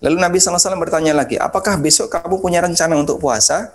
Lalu 0.03 0.19
Nabi 0.19 0.43
SAW 0.43 0.59
bertanya 0.75 1.15
lagi, 1.15 1.39
apakah 1.39 1.79
besok 1.79 2.11
kamu 2.11 2.43
punya 2.43 2.59
rencana 2.67 2.99
untuk 2.99 3.23
puasa? 3.23 3.71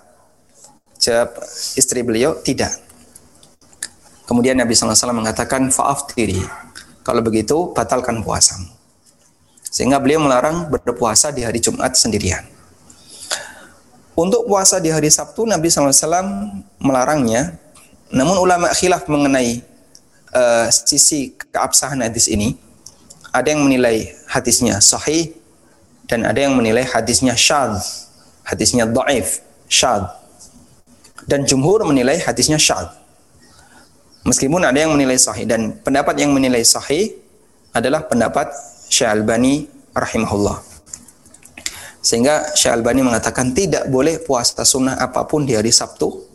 Jawab 1.00 1.32
istri 1.80 2.04
beliau, 2.04 2.36
tidak. 2.44 2.76
Kemudian 4.28 4.60
Nabi 4.60 4.76
SAW 4.76 5.16
mengatakan 5.16 5.72
tiri. 6.12 6.44
Kalau 7.08 7.24
begitu 7.24 7.72
batalkan 7.72 8.20
puasamu. 8.20 8.68
Sehingga 9.64 9.96
beliau 10.04 10.20
melarang 10.20 10.68
berpuasa 10.68 11.32
di 11.32 11.48
hari 11.48 11.64
Jumat 11.64 11.96
sendirian. 11.96 12.44
Untuk 14.12 14.44
puasa 14.44 14.84
di 14.84 14.92
hari 14.92 15.08
Sabtu 15.08 15.48
Nabi 15.48 15.72
SAW 15.72 16.28
melarangnya. 16.84 17.56
Namun 18.12 18.44
ulama 18.44 18.76
khilaf 18.76 19.08
mengenai 19.08 19.75
uh, 20.36 20.68
sisi 20.68 21.34
keabsahan 21.56 22.04
hadis 22.04 22.28
ini. 22.28 22.60
Ada 23.32 23.56
yang 23.56 23.68
menilai 23.68 24.12
hadisnya 24.32 24.80
sahih 24.80 25.36
dan 26.08 26.24
ada 26.28 26.40
yang 26.40 26.56
menilai 26.56 26.84
hadisnya 26.84 27.36
syad. 27.36 27.80
Hadisnya 28.46 28.86
dhaif, 28.86 29.42
syad. 29.72 30.06
Dan 31.26 31.48
jumhur 31.48 31.82
menilai 31.88 32.22
hadisnya 32.22 32.60
syad. 32.62 32.92
Meskipun 34.26 34.62
ada 34.62 34.78
yang 34.78 34.94
menilai 34.94 35.18
sahih 35.18 35.46
dan 35.46 35.74
pendapat 35.82 36.18
yang 36.18 36.34
menilai 36.34 36.62
sahih 36.66 37.14
adalah 37.74 38.06
pendapat 38.06 38.50
Syekh 38.90 39.10
Albani 39.10 39.70
rahimahullah. 39.94 40.62
Sehingga 42.02 42.54
Syekh 42.54 42.74
Albani 42.74 43.02
mengatakan 43.02 43.54
tidak 43.54 43.90
boleh 43.90 44.22
puasa 44.22 44.62
sunnah 44.62 44.98
apa 44.98 45.26
pun 45.26 45.46
di 45.46 45.58
hari 45.58 45.74
Sabtu 45.74 46.35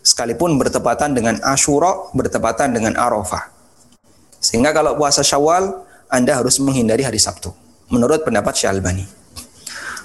sekalipun 0.00 0.56
bertepatan 0.56 1.12
dengan 1.12 1.38
Ashura, 1.44 2.10
bertepatan 2.16 2.72
dengan 2.72 2.96
Arafah. 2.96 3.52
Sehingga 4.40 4.72
kalau 4.72 4.96
puasa 4.96 5.20
Syawal 5.20 5.84
Anda 6.08 6.40
harus 6.40 6.56
menghindari 6.58 7.04
hari 7.04 7.20
Sabtu 7.20 7.52
menurut 7.92 8.24
pendapat 8.24 8.56
Syekh 8.56 8.72
Albani. 8.72 9.04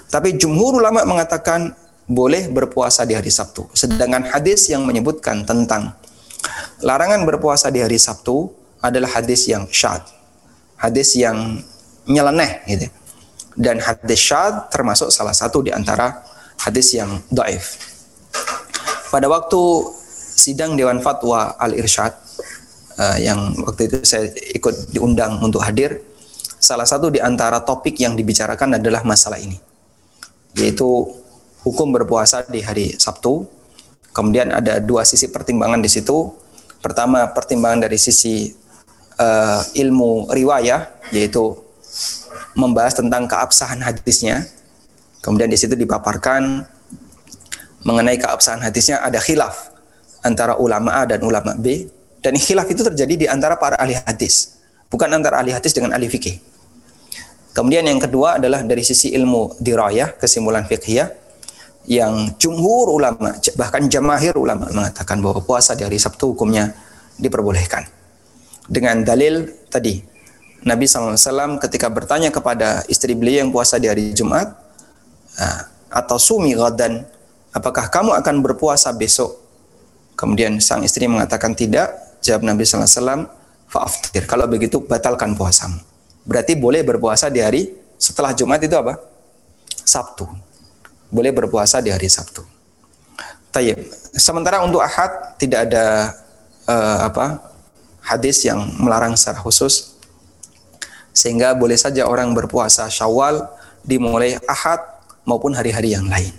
Tapi 0.06 0.36
jumhur 0.38 0.78
ulama 0.78 1.02
mengatakan 1.02 1.74
boleh 2.06 2.46
berpuasa 2.52 3.02
di 3.02 3.18
hari 3.18 3.32
Sabtu. 3.32 3.66
Sedangkan 3.74 4.22
hadis 4.30 4.70
yang 4.70 4.86
menyebutkan 4.86 5.42
tentang 5.42 5.96
Larangan 6.84 7.24
berpuasa 7.24 7.72
di 7.72 7.80
hari 7.80 7.96
Sabtu 7.96 8.52
adalah 8.84 9.08
hadis 9.16 9.48
yang 9.48 9.64
syad. 9.72 10.04
Hadis 10.76 11.16
yang 11.16 11.64
nyeleneh 12.04 12.60
gitu. 12.68 12.86
Dan 13.56 13.80
hadis 13.80 14.20
syad 14.20 14.68
termasuk 14.68 15.08
salah 15.08 15.32
satu 15.32 15.64
di 15.64 15.72
antara 15.72 16.20
hadis 16.60 16.92
yang 16.92 17.24
daif. 17.32 17.95
Pada 19.16 19.32
waktu 19.32 19.62
sidang 20.36 20.76
Dewan 20.76 21.00
Fatwa 21.00 21.56
Al-Irsyad 21.56 22.12
uh, 23.00 23.16
yang 23.16 23.56
waktu 23.64 23.88
itu 23.88 24.04
saya 24.04 24.28
ikut 24.28 24.92
diundang 24.92 25.40
untuk 25.40 25.64
hadir, 25.64 26.04
salah 26.60 26.84
satu 26.84 27.08
di 27.08 27.16
antara 27.24 27.64
topik 27.64 27.96
yang 27.96 28.12
dibicarakan 28.12 28.76
adalah 28.76 29.00
masalah 29.08 29.40
ini. 29.40 29.56
Yaitu 30.52 30.84
hukum 31.64 31.96
berpuasa 31.96 32.44
di 32.44 32.60
hari 32.60 32.92
Sabtu. 33.00 33.48
Kemudian 34.12 34.52
ada 34.52 34.84
dua 34.84 35.08
sisi 35.08 35.32
pertimbangan 35.32 35.80
di 35.80 35.88
situ 35.88 36.36
Pertama, 36.86 37.26
pertimbangan 37.34 37.88
dari 37.88 37.98
sisi 37.98 38.52
uh, 39.18 39.60
ilmu 39.74 40.30
riwayah, 40.30 40.86
yaitu 41.10 41.56
membahas 42.54 42.94
tentang 42.94 43.26
keabsahan 43.26 43.82
hadisnya. 43.82 44.46
Kemudian 45.18 45.50
di 45.50 45.58
situ 45.58 45.74
dipaparkan 45.74 46.62
mengenai 47.86 48.18
keabsahan 48.18 48.66
hadisnya 48.66 48.98
ada 48.98 49.22
khilaf 49.22 49.70
antara 50.26 50.58
ulama 50.58 50.98
A 50.98 51.06
dan 51.06 51.22
ulama 51.22 51.54
B. 51.54 51.86
Dan 52.18 52.34
khilaf 52.34 52.66
itu 52.66 52.82
terjadi 52.82 53.14
di 53.14 53.26
antara 53.30 53.54
para 53.54 53.78
ahli 53.78 53.94
hadis, 53.94 54.58
bukan 54.90 55.06
antara 55.14 55.38
ahli 55.38 55.54
hadis 55.54 55.70
dengan 55.70 55.94
ahli 55.94 56.10
fikih. 56.10 56.42
Kemudian 57.54 57.86
yang 57.86 58.02
kedua 58.02 58.42
adalah 58.42 58.66
dari 58.66 58.82
sisi 58.82 59.14
ilmu 59.14 59.62
dirayah, 59.62 60.18
kesimpulan 60.18 60.66
fikih 60.66 61.06
yang 61.86 62.34
jumhur 62.34 62.90
ulama 62.90 63.38
bahkan 63.54 63.86
jamahir 63.86 64.34
ulama 64.34 64.66
mengatakan 64.74 65.22
bahwa 65.22 65.38
puasa 65.38 65.78
di 65.78 65.86
hari 65.86 66.02
Sabtu 66.02 66.34
hukumnya 66.34 66.74
diperbolehkan 67.14 67.86
dengan 68.66 69.06
dalil 69.06 69.46
tadi 69.70 70.02
Nabi 70.66 70.90
SAW 70.90 71.62
ketika 71.62 71.86
bertanya 71.86 72.34
kepada 72.34 72.82
istri 72.90 73.14
beliau 73.14 73.46
yang 73.46 73.54
puasa 73.54 73.78
di 73.78 73.86
hari 73.86 74.10
Jumat 74.10 74.50
ah, 75.38 75.70
atau 75.86 76.18
sumi 76.18 76.58
dan 76.74 77.06
apakah 77.56 77.88
kamu 77.88 78.12
akan 78.20 78.44
berpuasa 78.44 78.92
besok? 78.92 79.40
Kemudian 80.12 80.60
sang 80.60 80.84
istri 80.84 81.08
mengatakan 81.08 81.56
tidak. 81.56 81.96
Jawab 82.20 82.44
Nabi 82.44 82.68
sallallahu 82.68 82.84
alaihi 82.84 83.00
wasallam, 83.00 83.22
"Fa'aftir." 83.72 84.22
Kalau 84.28 84.44
begitu 84.44 84.84
batalkan 84.84 85.32
puasamu. 85.32 85.80
Berarti 86.28 86.52
boleh 86.60 86.84
berpuasa 86.84 87.32
di 87.32 87.40
hari 87.40 87.72
setelah 87.96 88.36
Jumat 88.36 88.60
itu 88.60 88.76
apa? 88.76 89.00
Sabtu. 89.80 90.28
Boleh 91.08 91.32
berpuasa 91.32 91.80
di 91.80 91.88
hari 91.88 92.12
Sabtu. 92.12 92.44
Tayyib. 93.48 93.78
Sementara 94.12 94.60
untuk 94.60 94.84
Ahad 94.84 95.38
tidak 95.40 95.70
ada 95.70 96.12
uh, 96.68 97.08
apa? 97.08 97.56
hadis 98.06 98.46
yang 98.46 98.62
melarang 98.78 99.18
secara 99.18 99.42
khusus 99.42 99.98
sehingga 101.10 101.58
boleh 101.58 101.74
saja 101.74 102.06
orang 102.06 102.30
berpuasa 102.38 102.86
Syawal 102.86 103.50
dimulai 103.82 104.38
Ahad 104.46 104.78
maupun 105.26 105.58
hari-hari 105.58 105.98
yang 105.98 106.06
lain. 106.06 106.30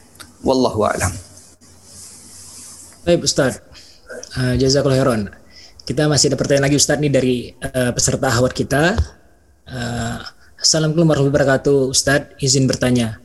Wallahu 0.45 0.85
a'lam. 0.85 1.13
Baik 3.07 3.23
Ustaz. 3.25 3.63
Uh, 4.35 4.53
Jazakallah 4.59 4.99
khairan. 4.99 5.21
Kita 5.87 6.11
masih 6.11 6.29
ada 6.29 6.37
pertanyaan 6.37 6.67
lagi 6.67 6.77
Ustaz 6.77 6.99
nih 6.99 7.11
dari 7.11 7.35
uh, 7.63 7.95
peserta 7.95 8.27
ahwat 8.27 8.51
kita. 8.51 8.99
Uh, 9.63 10.19
Assalamualaikum 10.59 11.07
warahmatullahi 11.07 11.31
wabarakatuh. 11.31 11.79
Ustaz, 11.93 12.21
izin 12.43 12.67
bertanya. 12.67 13.23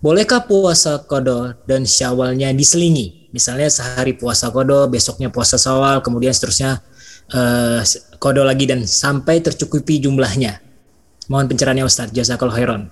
Bolehkah 0.00 0.42
puasa 0.48 0.98
kodo 1.04 1.54
dan 1.68 1.84
syawalnya 1.84 2.50
diselingi? 2.56 3.30
Misalnya 3.30 3.68
sehari 3.70 4.16
puasa 4.16 4.50
kodo, 4.50 4.88
besoknya 4.90 5.30
puasa 5.30 5.60
syawal, 5.60 6.00
kemudian 6.02 6.34
seterusnya 6.34 6.80
uh, 7.30 7.84
kodo 8.18 8.42
lagi 8.42 8.66
dan 8.66 8.82
sampai 8.88 9.38
tercukupi 9.44 10.02
jumlahnya. 10.02 10.58
Mohon 11.30 11.54
pencerahannya 11.54 11.86
Ustaz. 11.86 12.10
Jazakallah 12.10 12.56
khairan. 12.58 12.82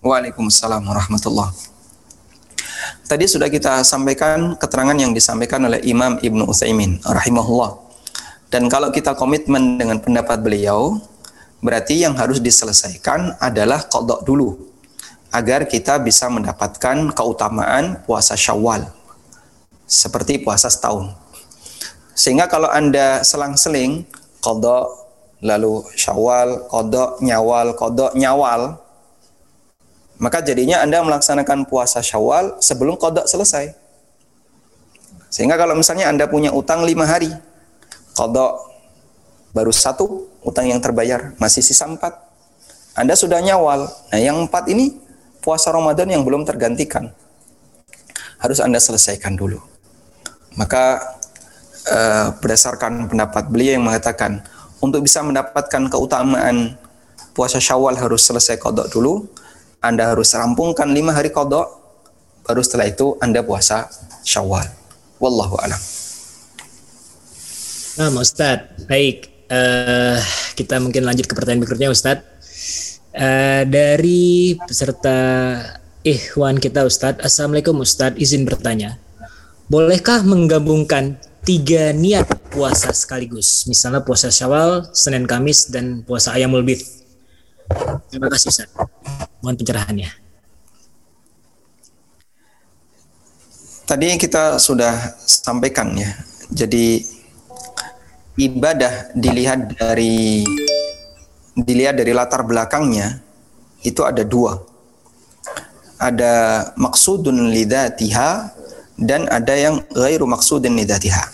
Waalaikumsalam 0.00 0.86
warahmatullahi 0.86 1.79
Tadi 3.06 3.24
sudah 3.26 3.50
kita 3.50 3.82
sampaikan 3.82 4.54
keterangan 4.54 4.94
yang 4.94 5.10
disampaikan 5.10 5.66
oleh 5.66 5.82
Imam 5.82 6.16
Ibnu 6.22 6.46
Utsaimin 6.46 7.02
rahimahullah. 7.02 7.76
Dan 8.50 8.66
kalau 8.66 8.90
kita 8.90 9.14
komitmen 9.14 9.78
dengan 9.78 10.02
pendapat 10.02 10.42
beliau, 10.42 10.98
berarti 11.60 12.02
yang 12.02 12.16
harus 12.16 12.40
diselesaikan 12.40 13.36
adalah 13.38 13.84
kodok 13.86 14.24
dulu 14.24 14.56
agar 15.30 15.68
kita 15.70 16.02
bisa 16.02 16.26
mendapatkan 16.26 17.14
keutamaan 17.14 18.02
puasa 18.02 18.34
syawal 18.34 18.90
seperti 19.86 20.42
puasa 20.42 20.66
setahun 20.66 21.14
sehingga 22.16 22.50
kalau 22.50 22.66
anda 22.66 23.22
selang-seling 23.22 24.02
kodok 24.42 24.90
lalu 25.40 25.86
syawal 25.94 26.66
kodok 26.66 27.22
nyawal 27.22 27.72
kodok 27.78 28.12
nyawal 28.18 28.82
maka 30.20 30.44
jadinya 30.44 30.84
anda 30.84 31.00
melaksanakan 31.00 31.64
puasa 31.66 32.04
syawal 32.04 32.60
sebelum 32.60 33.00
kodok 33.00 33.24
selesai 33.24 33.72
sehingga 35.32 35.56
kalau 35.56 35.74
misalnya 35.74 36.12
anda 36.12 36.28
punya 36.28 36.52
utang 36.52 36.84
lima 36.84 37.08
hari 37.08 37.32
kodok 38.12 38.70
baru 39.50 39.74
satu 39.74 40.30
utang 40.46 40.66
yang 40.70 40.80
terbayar, 40.80 41.34
masih 41.36 41.60
sisa 41.60 41.86
empat. 41.86 42.16
Anda 42.96 43.14
sudah 43.14 43.38
nyawal. 43.40 43.86
Nah, 43.86 44.20
yang 44.20 44.36
empat 44.46 44.66
ini 44.70 44.98
puasa 45.40 45.70
Ramadan 45.70 46.10
yang 46.10 46.22
belum 46.26 46.42
tergantikan. 46.44 47.10
Harus 48.40 48.58
Anda 48.58 48.80
selesaikan 48.80 49.36
dulu. 49.36 49.60
Maka 50.56 50.98
uh, 51.86 52.26
berdasarkan 52.40 53.06
pendapat 53.06 53.46
beliau 53.52 53.78
yang 53.78 53.86
mengatakan 53.86 54.42
untuk 54.80 55.04
bisa 55.04 55.20
mendapatkan 55.20 55.86
keutamaan 55.92 56.74
puasa 57.36 57.60
Syawal 57.60 57.94
harus 58.00 58.26
selesai 58.26 58.58
kodok 58.58 58.90
dulu. 58.90 59.28
Anda 59.80 60.12
harus 60.12 60.36
rampungkan 60.36 60.92
lima 60.92 61.16
hari 61.16 61.32
kodok, 61.32 61.64
baru 62.44 62.60
setelah 62.60 62.84
itu 62.84 63.16
Anda 63.16 63.40
puasa 63.40 63.88
Syawal. 64.20 64.68
Wallahu 65.16 65.56
a'lam. 65.56 65.80
Nah, 67.96 68.12
Ustaz, 68.20 68.76
baik 68.84 69.48
uh, 69.48 70.20
kita 70.52 70.76
mungkin 70.84 71.08
lanjut 71.08 71.24
ke 71.24 71.32
pertanyaan 71.32 71.64
berikutnya 71.64 71.88
Ustadz. 71.88 72.28
Uh, 73.16 73.64
dari 73.64 74.60
peserta 74.68 75.16
Ikhwan 76.04 76.60
kita 76.60 76.84
Ustadz, 76.84 77.24
Assalamualaikum 77.24 77.80
Ustadz, 77.80 78.20
izin 78.20 78.44
bertanya. 78.44 79.00
Bolehkah 79.72 80.20
menggabungkan 80.28 81.16
tiga 81.40 81.96
niat 81.96 82.28
puasa 82.52 82.92
sekaligus? 82.92 83.64
Misalnya 83.64 84.04
puasa 84.04 84.28
Syawal, 84.28 84.92
Senin 84.92 85.24
Kamis, 85.24 85.72
dan 85.72 86.04
puasa 86.04 86.36
Ayamul 86.36 86.68
Bid. 86.68 86.99
Terima 88.10 88.26
kasih 88.26 88.50
Ustadz. 88.50 88.74
Mohon 89.40 89.56
pencerahannya. 89.62 90.10
Tadi 93.86 94.06
kita 94.18 94.62
sudah 94.62 95.18
sampaikan 95.26 95.94
ya. 95.98 96.10
Jadi 96.50 97.02
ibadah 98.38 99.10
dilihat 99.18 99.74
dari 99.74 100.46
dilihat 101.58 101.98
dari 101.98 102.14
latar 102.14 102.46
belakangnya 102.46 103.18
itu 103.82 104.06
ada 104.06 104.22
dua. 104.22 104.62
Ada 105.98 106.32
maksudun 106.78 107.50
lidatiha 107.50 108.54
dan 108.94 109.26
ada 109.26 109.54
yang 109.58 109.82
ghairu 109.90 110.24
maksudun 110.24 110.78
lidatiha. 110.78 111.24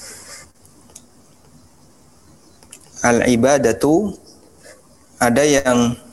Al 3.05 3.29
ibadatu 3.31 4.17
ada 5.21 5.45
yang 5.45 6.06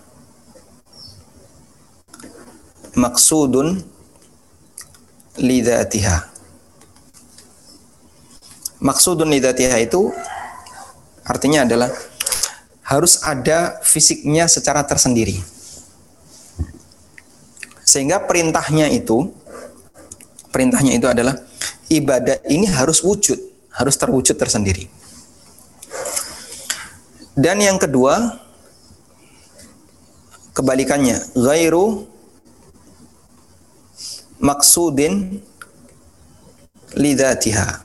maksudun 2.94 3.82
lidatiha. 5.38 6.30
Maksudun 8.84 9.32
lidatiha 9.32 9.80
itu 9.80 10.12
Artinya 11.24 11.64
adalah 11.64 11.88
harus 12.84 13.24
ada 13.24 13.80
fisiknya 13.80 14.52
secara 14.52 14.84
tersendiri. 14.84 15.40
Sehingga 17.84 18.20
perintahnya 18.20 18.92
itu 18.92 19.32
perintahnya 20.52 21.00
itu 21.00 21.08
adalah 21.08 21.40
ibadah 21.88 22.44
ini 22.52 22.68
harus 22.68 23.00
wujud, 23.00 23.40
harus 23.72 23.96
terwujud 23.96 24.36
tersendiri. 24.36 24.92
Dan 27.34 27.64
yang 27.64 27.80
kedua 27.80 28.44
kebalikannya, 30.54 31.34
ghairu 31.40 32.06
maksudin 34.44 35.40
lidatiha 36.92 37.80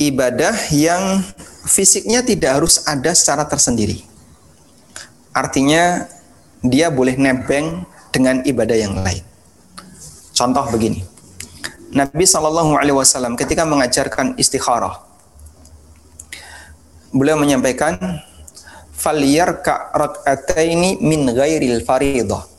ibadah 0.00 0.56
yang 0.74 1.22
fisiknya 1.68 2.24
tidak 2.24 2.58
harus 2.58 2.82
ada 2.88 3.12
secara 3.12 3.44
tersendiri. 3.44 4.02
Artinya 5.30 6.10
dia 6.64 6.90
boleh 6.90 7.14
nebeng 7.14 7.84
dengan 8.10 8.42
ibadah 8.42 8.74
yang 8.74 8.98
lain. 8.98 9.22
Contoh 10.34 10.66
begini. 10.72 11.06
Nabi 11.94 12.26
Shallallahu 12.26 12.74
Alaihi 12.74 12.96
Wasallam 12.96 13.38
ketika 13.38 13.62
mengajarkan 13.62 14.34
istikharah, 14.40 15.04
beliau 17.14 17.38
menyampaikan, 17.38 17.98
"Faliyar 18.94 19.62
ka 19.62 19.92
ini 20.58 20.98
min 20.98 21.30
ghairil 21.30 21.84
faridah." 21.86 22.49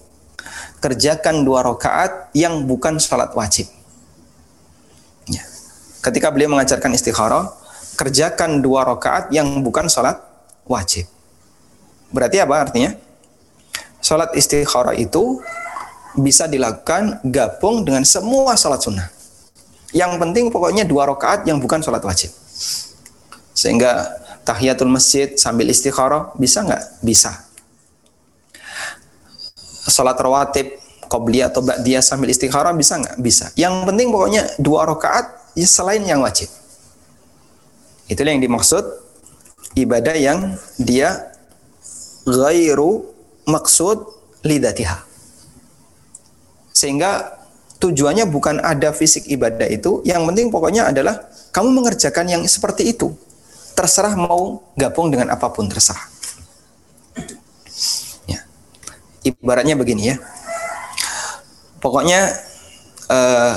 Kerjakan 0.81 1.45
dua 1.45 1.61
rakaat 1.61 2.33
yang 2.33 2.65
bukan 2.65 2.97
salat 2.97 3.31
wajib 3.37 3.69
ketika 6.01 6.33
beliau 6.33 6.57
mengajarkan 6.57 6.91
istikharah, 6.97 7.53
kerjakan 7.95 8.59
dua 8.59 8.83
rakaat 8.83 9.29
yang 9.29 9.61
bukan 9.61 9.85
sholat 9.87 10.17
wajib. 10.65 11.05
Berarti 12.09 12.41
apa 12.41 12.55
artinya? 12.57 12.91
Sholat 14.01 14.33
istikharah 14.33 14.97
itu 14.97 15.39
bisa 16.17 16.49
dilakukan 16.49 17.21
gabung 17.29 17.85
dengan 17.85 18.03
semua 18.03 18.57
sholat 18.57 18.81
sunnah. 18.81 19.07
Yang 19.93 20.17
penting 20.17 20.45
pokoknya 20.49 20.83
dua 20.83 21.07
rakaat 21.07 21.45
yang 21.45 21.61
bukan 21.61 21.79
sholat 21.85 22.01
wajib. 22.01 22.33
Sehingga 23.53 24.09
tahiyatul 24.41 24.89
masjid 24.89 25.37
sambil 25.37 25.69
istikharah 25.69 26.33
bisa 26.35 26.65
nggak? 26.65 27.05
Bisa. 27.05 27.45
Sholat 29.87 30.17
rawatib, 30.19 30.77
qobliyah 31.09 31.49
atau 31.49 31.65
ba'diyah 31.65 32.03
sambil 32.05 32.29
istikharah 32.29 32.73
bisa 32.77 33.01
nggak? 33.01 33.17
Bisa. 33.17 33.49
Yang 33.57 33.89
penting 33.89 34.07
pokoknya 34.13 34.41
dua 34.61 34.85
rakaat 34.85 35.53
ya 35.57 35.67
selain 35.67 36.05
yang 36.05 36.21
wajib. 36.21 36.47
Itulah 38.11 38.35
yang 38.35 38.43
dimaksud 38.43 38.83
ibadah 39.75 40.15
yang 40.19 40.59
dia 40.75 41.31
ghairu 42.27 43.07
maksud 43.47 44.05
lidatiha. 44.43 45.01
Sehingga 46.71 47.37
tujuannya 47.81 48.25
bukan 48.29 48.61
ada 48.61 48.93
fisik 48.93 49.25
ibadah 49.29 49.65
itu, 49.69 50.01
yang 50.05 50.25
penting 50.29 50.53
pokoknya 50.53 50.89
adalah 50.93 51.29
kamu 51.53 51.81
mengerjakan 51.81 52.25
yang 52.29 52.43
seperti 52.45 52.93
itu. 52.93 53.13
Terserah 53.77 54.13
mau 54.13 54.61
gabung 54.77 55.09
dengan 55.09 55.33
apa 55.33 55.49
pun 55.49 55.65
terserah. 55.65 56.05
Ya. 58.29 58.43
Ibaratnya 59.21 59.77
begini 59.77 60.13
ya. 60.13 60.15
Pokoknya 61.81 62.29
uh, 63.09 63.53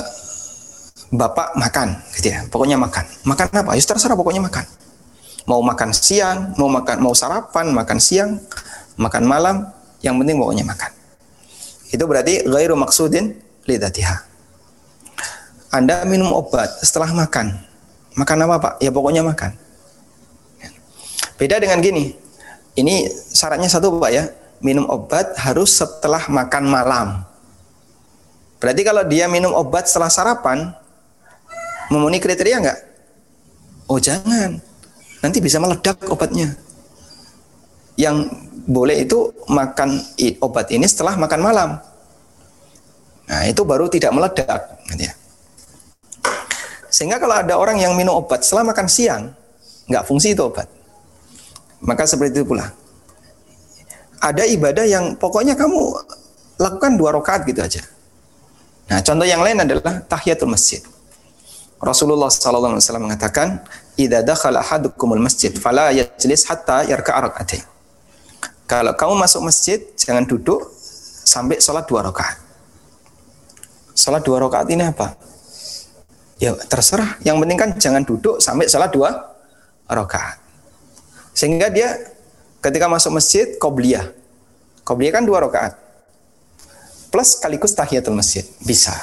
bapak 1.13 1.57
makan, 1.57 2.01
gitu 2.17 2.33
ya. 2.33 2.45
Pokoknya 2.49 2.77
makan. 2.81 3.05
Makan 3.25 3.47
apa? 3.53 3.73
Ya 3.77 3.83
terserah 3.85 4.17
pokoknya 4.17 4.45
makan. 4.45 4.65
Mau 5.45 5.61
makan 5.61 5.93
siang, 5.93 6.57
mau 6.57 6.73
makan, 6.73 7.05
mau 7.05 7.13
sarapan, 7.13 7.69
makan 7.69 7.99
siang, 8.01 8.41
makan 8.97 9.25
malam, 9.29 9.57
yang 10.01 10.17
penting 10.17 10.41
pokoknya 10.41 10.65
makan. 10.65 10.91
Itu 11.93 12.05
berarti 12.09 12.49
ghairu 12.49 12.77
maksudin 12.77 13.37
lidatiha. 13.69 14.25
Anda 15.73 16.07
minum 16.07 16.33
obat 16.33 16.71
setelah 16.81 17.13
makan. 17.13 17.61
Makan 18.15 18.37
apa 18.47 18.57
Pak? 18.63 18.75
Ya 18.79 18.95
pokoknya 18.95 19.27
makan. 19.27 19.53
Beda 21.35 21.59
dengan 21.59 21.83
gini. 21.83 22.15
Ini 22.79 23.11
syaratnya 23.11 23.67
satu 23.67 23.99
Pak 23.99 24.11
ya. 24.15 24.25
Minum 24.63 24.87
obat 24.91 25.35
harus 25.41 25.79
setelah 25.79 26.27
makan 26.31 26.65
malam. 26.69 27.09
Berarti 28.63 28.83
kalau 28.87 29.05
dia 29.05 29.29
minum 29.29 29.53
obat 29.53 29.85
setelah 29.85 30.09
sarapan, 30.09 30.73
memenuhi 31.93 32.23
kriteria 32.23 32.65
enggak? 32.65 32.81
Oh 33.85 34.01
jangan, 34.01 34.57
nanti 35.21 35.39
bisa 35.45 35.61
meledak 35.61 36.01
obatnya. 36.09 36.57
Yang 38.01 38.33
boleh 38.65 39.05
itu 39.05 39.29
makan 39.53 40.01
obat 40.41 40.73
ini 40.73 40.89
setelah 40.89 41.13
makan 41.21 41.41
malam. 41.45 41.71
Nah 43.29 43.43
itu 43.45 43.61
baru 43.69 43.93
tidak 43.93 44.17
meledak. 44.17 44.61
Gitu 44.89 45.13
ya. 45.13 45.15
Sehingga 46.89 47.21
kalau 47.21 47.37
ada 47.37 47.59
orang 47.59 47.77
yang 47.83 47.93
minum 47.93 48.17
obat 48.17 48.41
setelah 48.47 48.73
makan 48.73 48.89
siang, 48.89 49.35
nggak 49.91 50.07
fungsi 50.09 50.33
itu 50.33 50.41
obat. 50.41 50.71
Maka 51.85 52.09
seperti 52.09 52.41
itu 52.41 52.49
pula. 52.49 52.73
Ada 54.25 54.49
ibadah 54.49 54.89
yang 54.89 55.21
pokoknya 55.21 55.53
kamu 55.53 56.01
lakukan 56.57 56.97
dua 56.97 57.13
rakaat 57.13 57.45
gitu 57.45 57.61
aja. 57.61 57.85
Nah 58.89 59.05
contoh 59.05 59.29
yang 59.29 59.45
lain 59.45 59.61
adalah 59.61 60.01
tahiyatul 60.09 60.49
masjid. 60.49 60.81
Rasulullah 61.85 62.33
SAW 62.33 62.81
mengatakan, 62.97 63.61
"Idza 64.01 64.25
dakhala 64.25 64.65
ahadukumul 64.65 65.21
masjid, 65.21 65.53
fala 65.53 65.93
yajlis 65.93 66.49
hatta 66.49 66.89
yarka'a 66.89 67.29
rak'atain." 67.29 67.65
Kalau 68.65 68.97
kamu 68.97 69.15
masuk 69.21 69.45
masjid, 69.45 69.77
jangan 69.93 70.25
duduk 70.25 70.73
sampai 71.29 71.61
sholat 71.61 71.85
dua 71.85 72.01
rakaat. 72.09 72.41
Sholat 73.93 74.25
dua 74.25 74.41
rakaat 74.41 74.73
ini 74.73 74.89
apa? 74.89 75.13
Ya 76.41 76.57
terserah. 76.57 77.21
Yang 77.21 77.37
penting 77.45 77.59
kan 77.61 77.71
jangan 77.77 78.03
duduk 78.09 78.41
sampai 78.41 78.65
sholat 78.73 78.89
dua 78.89 79.13
rakaat. 79.85 80.41
Sehingga 81.37 81.69
dia 81.69 82.14
ketika 82.65 82.89
masuk 82.89 83.21
masjid, 83.21 83.61
qobliyah. 83.61 84.09
Qobliyah 84.89 85.21
kan 85.21 85.25
dua 85.29 85.45
rakaat. 85.45 85.77
Plus 87.13 87.37
sekaligus 87.37 87.77
tahiyatul 87.77 88.17
masjid. 88.17 88.49
Bisa. 88.65 88.97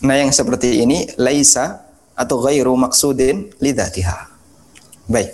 Nah 0.00 0.16
yang 0.16 0.32
seperti 0.32 0.80
ini, 0.80 1.12
laisa 1.20 1.84
atau 2.16 2.40
ghairu 2.40 2.72
maksudin 2.72 3.52
lidatiha. 3.60 4.32
Baik. 5.04 5.30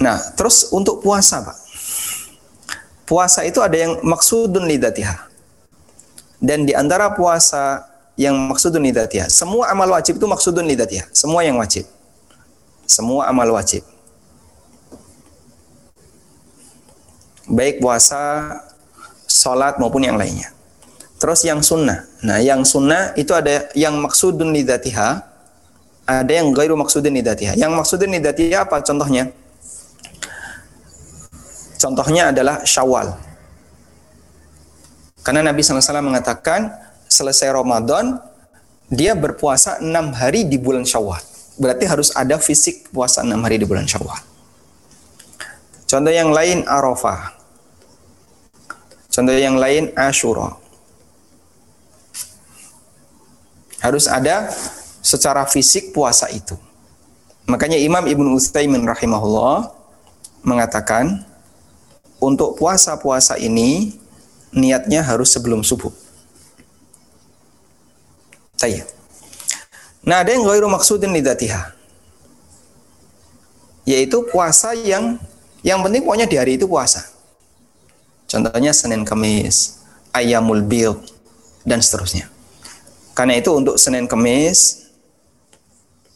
Nah, 0.00 0.16
terus 0.32 0.72
untuk 0.72 1.04
puasa, 1.04 1.44
Pak. 1.44 1.58
Puasa 3.04 3.44
itu 3.44 3.60
ada 3.60 3.76
yang 3.76 4.00
maksudun 4.00 4.64
lidatiha. 4.64 5.28
Dan 6.40 6.64
di 6.64 6.72
antara 6.72 7.12
puasa 7.12 7.84
yang 8.16 8.32
maksudun 8.48 8.80
lidatiha, 8.80 9.28
semua 9.28 9.68
amal 9.68 9.92
wajib 9.92 10.16
itu 10.16 10.24
maksudun 10.24 10.64
lidatiha, 10.64 11.04
semua 11.12 11.44
yang 11.44 11.60
wajib. 11.60 11.84
Semua 12.88 13.28
amal 13.28 13.52
wajib. 13.52 13.84
Baik 17.50 17.82
puasa, 17.82 18.54
sholat 19.26 19.82
maupun 19.82 20.06
yang 20.06 20.14
lainnya. 20.14 20.54
Terus 21.20 21.44
yang 21.44 21.60
sunnah. 21.60 22.06
Nah, 22.22 22.38
yang 22.40 22.64
sunnah 22.64 23.12
itu 23.18 23.34
ada 23.36 23.68
yang 23.76 23.98
maksudun 23.98 24.54
lidatiha, 24.54 25.20
ada 26.08 26.32
yang 26.32 26.50
gairu 26.50 26.74
maksudun 26.74 27.12
lidatiha. 27.12 27.54
Yang 27.54 27.72
maksudun 27.76 28.10
lidatiha 28.10 28.64
apa 28.64 28.80
contohnya? 28.80 29.28
Contohnya 31.80 32.32
adalah 32.34 32.60
Syawal. 32.66 33.16
Karena 35.20 35.44
Nabi 35.44 35.60
SAW 35.60 36.00
mengatakan 36.00 36.72
selesai 37.08 37.52
Ramadan 37.52 38.20
dia 38.90 39.14
berpuasa 39.14 39.78
enam 39.80 40.10
hari 40.12 40.44
di 40.44 40.58
bulan 40.58 40.84
Syawal. 40.84 41.22
Berarti 41.60 41.84
harus 41.84 42.10
ada 42.16 42.40
fisik 42.40 42.88
puasa 42.90 43.20
enam 43.20 43.40
hari 43.44 43.60
di 43.60 43.68
bulan 43.68 43.84
Syawal. 43.84 44.18
Contoh 45.86 46.12
yang 46.12 46.32
lain 46.32 46.64
Arafah. 46.64 47.39
Contoh 49.20 49.36
yang 49.36 49.60
lain 49.60 49.92
Ashura. 50.00 50.56
Harus 53.84 54.08
ada 54.08 54.48
secara 55.04 55.44
fisik 55.44 55.92
puasa 55.92 56.24
itu. 56.32 56.56
Makanya 57.44 57.76
Imam 57.76 58.00
Ibn 58.00 58.32
Utsaimin 58.32 58.80
rahimahullah 58.80 59.76
mengatakan 60.40 61.20
untuk 62.16 62.56
puasa-puasa 62.56 63.36
ini 63.36 63.92
niatnya 64.56 65.04
harus 65.04 65.28
sebelum 65.36 65.60
subuh. 65.60 65.92
Tayyib. 68.56 68.88
Nah, 70.00 70.24
ada 70.24 70.32
yang 70.32 70.48
ghairu 70.48 70.64
maksudin 70.72 71.12
lidatiha. 71.12 71.76
Yaitu 73.84 74.24
puasa 74.32 74.72
yang 74.72 75.20
yang 75.60 75.84
penting 75.84 76.08
pokoknya 76.08 76.24
di 76.24 76.40
hari 76.40 76.56
itu 76.56 76.64
puasa. 76.64 77.09
Contohnya 78.30 78.70
Senin 78.70 79.02
Kamis, 79.02 79.82
Ayamul 80.14 80.62
Bil, 80.62 81.02
dan 81.66 81.82
seterusnya. 81.82 82.30
Karena 83.10 83.34
itu 83.34 83.50
untuk 83.50 83.74
Senin 83.74 84.06
Kemis, 84.06 84.86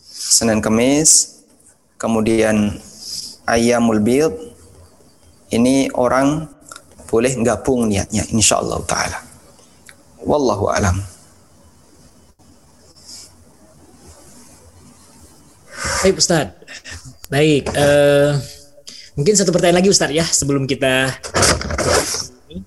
Senin 0.07 0.63
Kemis, 0.63 1.43
kemudian 1.99 2.79
Ayamul 3.45 3.99
Bid, 3.99 4.31
ini 5.51 5.91
orang 5.99 6.47
boleh 7.11 7.35
gabung 7.43 7.91
niatnya 7.91 8.23
insya 8.31 8.63
Allah 8.63 8.79
taala. 8.87 9.19
Wallahu 10.23 10.71
alam. 10.71 10.97
Baik 16.01 16.17
Ustaz. 16.21 16.49
Baik, 17.29 17.69
uh, 17.75 18.37
mungkin 19.15 19.35
satu 19.39 19.55
pertanyaan 19.55 19.79
lagi 19.83 19.91
Ustaz 19.91 20.11
ya 20.11 20.27
sebelum 20.27 20.67
kita 20.67 21.15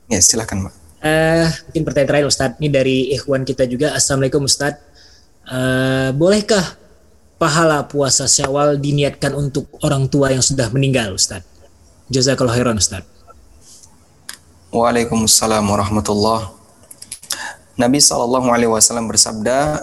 Ya, 0.08 0.20
silakan, 0.20 0.68
Pak. 0.68 0.74
Uh, 1.00 1.48
mungkin 1.70 1.84
pertanyaan 1.88 2.10
terakhir 2.12 2.28
Ustadz, 2.28 2.58
ini 2.60 2.68
dari 2.68 2.98
ikhwan 3.16 3.48
kita 3.48 3.64
juga. 3.68 3.96
Assalamualaikum 3.96 4.44
Ustadz. 4.44 4.84
Uh, 5.48 6.12
bolehkah 6.12 6.76
pahala 7.40 7.88
puasa 7.88 8.28
syawal 8.28 8.76
diniatkan 8.76 9.32
untuk 9.32 9.72
orang 9.80 10.12
tua 10.12 10.36
yang 10.36 10.44
sudah 10.44 10.68
meninggal 10.76 11.16
Ustadz? 11.16 11.48
Jazakallah 12.12 12.56
khairan 12.56 12.80
Ustadz. 12.80 13.08
Waalaikumsalam 14.76 15.64
warahmatullah. 15.64 16.52
Nabi 17.80 18.04
Shallallahu 18.04 18.52
Alaihi 18.52 18.72
Wasallam 18.74 19.08
bersabda, 19.08 19.80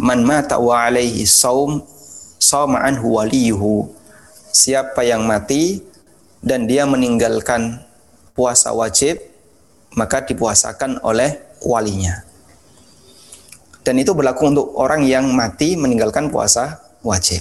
"Man 0.00 0.24
mata 0.24 0.56
wa 0.56 0.86
alaihi 0.88 1.28
saum, 1.28 1.84
sauma 2.40 2.80
anhu 2.80 3.20
waliyuhu." 3.20 3.97
Siapa 4.48 5.04
yang 5.04 5.28
mati 5.28 5.84
dan 6.40 6.64
dia 6.64 6.86
meninggalkan 6.88 7.82
puasa 8.32 8.70
wajib, 8.70 9.18
maka 9.98 10.22
dipuasakan 10.22 11.02
oleh 11.02 11.36
walinya. 11.66 12.22
Dan 13.82 13.98
itu 13.98 14.12
berlaku 14.12 14.52
untuk 14.52 14.66
orang 14.76 15.02
yang 15.08 15.32
mati 15.32 15.74
meninggalkan 15.74 16.28
puasa 16.28 16.76
wajib. 17.00 17.40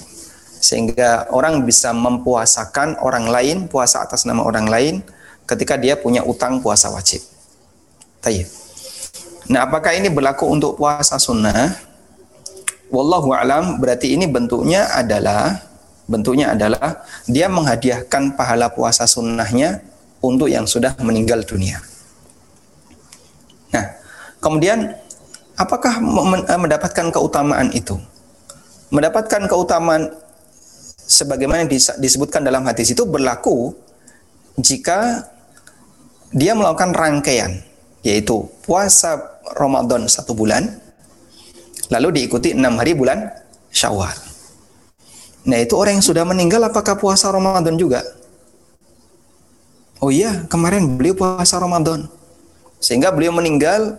Sehingga 0.58 1.30
orang 1.30 1.68
bisa 1.68 1.94
mempuasakan 1.94 2.98
orang 3.04 3.30
lain, 3.30 3.58
puasa 3.70 4.02
atas 4.02 4.26
nama 4.26 4.42
orang 4.42 4.66
lain 4.66 4.96
ketika 5.44 5.78
dia 5.78 6.00
punya 6.00 6.24
utang 6.24 6.64
puasa 6.64 6.90
wajib. 6.90 7.22
Tayyip. 8.24 8.48
Nah, 9.48 9.64
apakah 9.64 9.96
ini 9.96 10.12
berlaku 10.12 10.50
untuk 10.50 10.76
puasa 10.76 11.16
sunnah? 11.16 11.72
Wallahu 12.88 13.36
alam 13.36 13.80
berarti 13.84 14.16
ini 14.16 14.28
bentuknya 14.28 14.88
adalah 14.96 15.60
bentuknya 16.08 16.56
adalah 16.56 17.04
dia 17.28 17.52
menghadiahkan 17.52 18.34
pahala 18.40 18.72
puasa 18.72 19.04
sunnahnya 19.04 19.84
untuk 20.24 20.48
yang 20.50 20.66
sudah 20.66 20.96
meninggal 21.04 21.44
dunia. 21.44 21.84
Nah, 23.76 23.86
kemudian 24.40 24.96
apakah 25.60 26.00
eh, 26.48 26.60
mendapatkan 26.60 27.08
keutamaan 27.12 27.70
itu? 27.76 28.00
Mendapatkan 28.88 29.52
keutamaan 29.52 30.16
sebagaimana 30.96 31.68
disebutkan 32.00 32.44
dalam 32.48 32.64
hadis 32.64 32.96
itu 32.96 33.04
berlaku 33.04 33.76
jika 34.58 35.28
dia 36.32 36.56
melakukan 36.56 36.92
rangkaian, 36.96 37.64
yaitu 38.04 38.48
puasa 38.64 39.40
Ramadan 39.56 40.08
satu 40.08 40.36
bulan, 40.36 40.68
lalu 41.92 42.24
diikuti 42.24 42.52
enam 42.56 42.76
hari 42.80 42.96
bulan 42.96 43.32
Syawal. 43.72 44.27
Nah 45.48 45.58
itu 45.64 45.74
orang 45.80 45.98
yang 45.98 46.06
sudah 46.06 46.28
meninggal 46.28 46.60
apakah 46.68 47.00
puasa 47.00 47.32
Ramadan 47.32 47.80
juga? 47.80 48.04
Oh 50.04 50.12
iya, 50.12 50.46
kemarin 50.52 51.00
beliau 51.00 51.16
puasa 51.16 51.58
Ramadan. 51.58 52.06
Sehingga 52.84 53.10
beliau 53.10 53.34
meninggal 53.34 53.98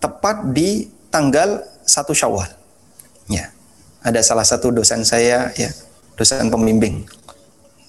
tepat 0.00 0.54
di 0.54 0.88
tanggal 1.10 1.60
satu 1.84 2.14
Syawal. 2.14 2.48
Ya. 3.28 3.52
Ada 4.06 4.22
salah 4.22 4.46
satu 4.46 4.70
dosen 4.70 5.02
saya 5.02 5.50
ya, 5.58 5.74
dosen 6.14 6.46
pembimbing 6.46 7.02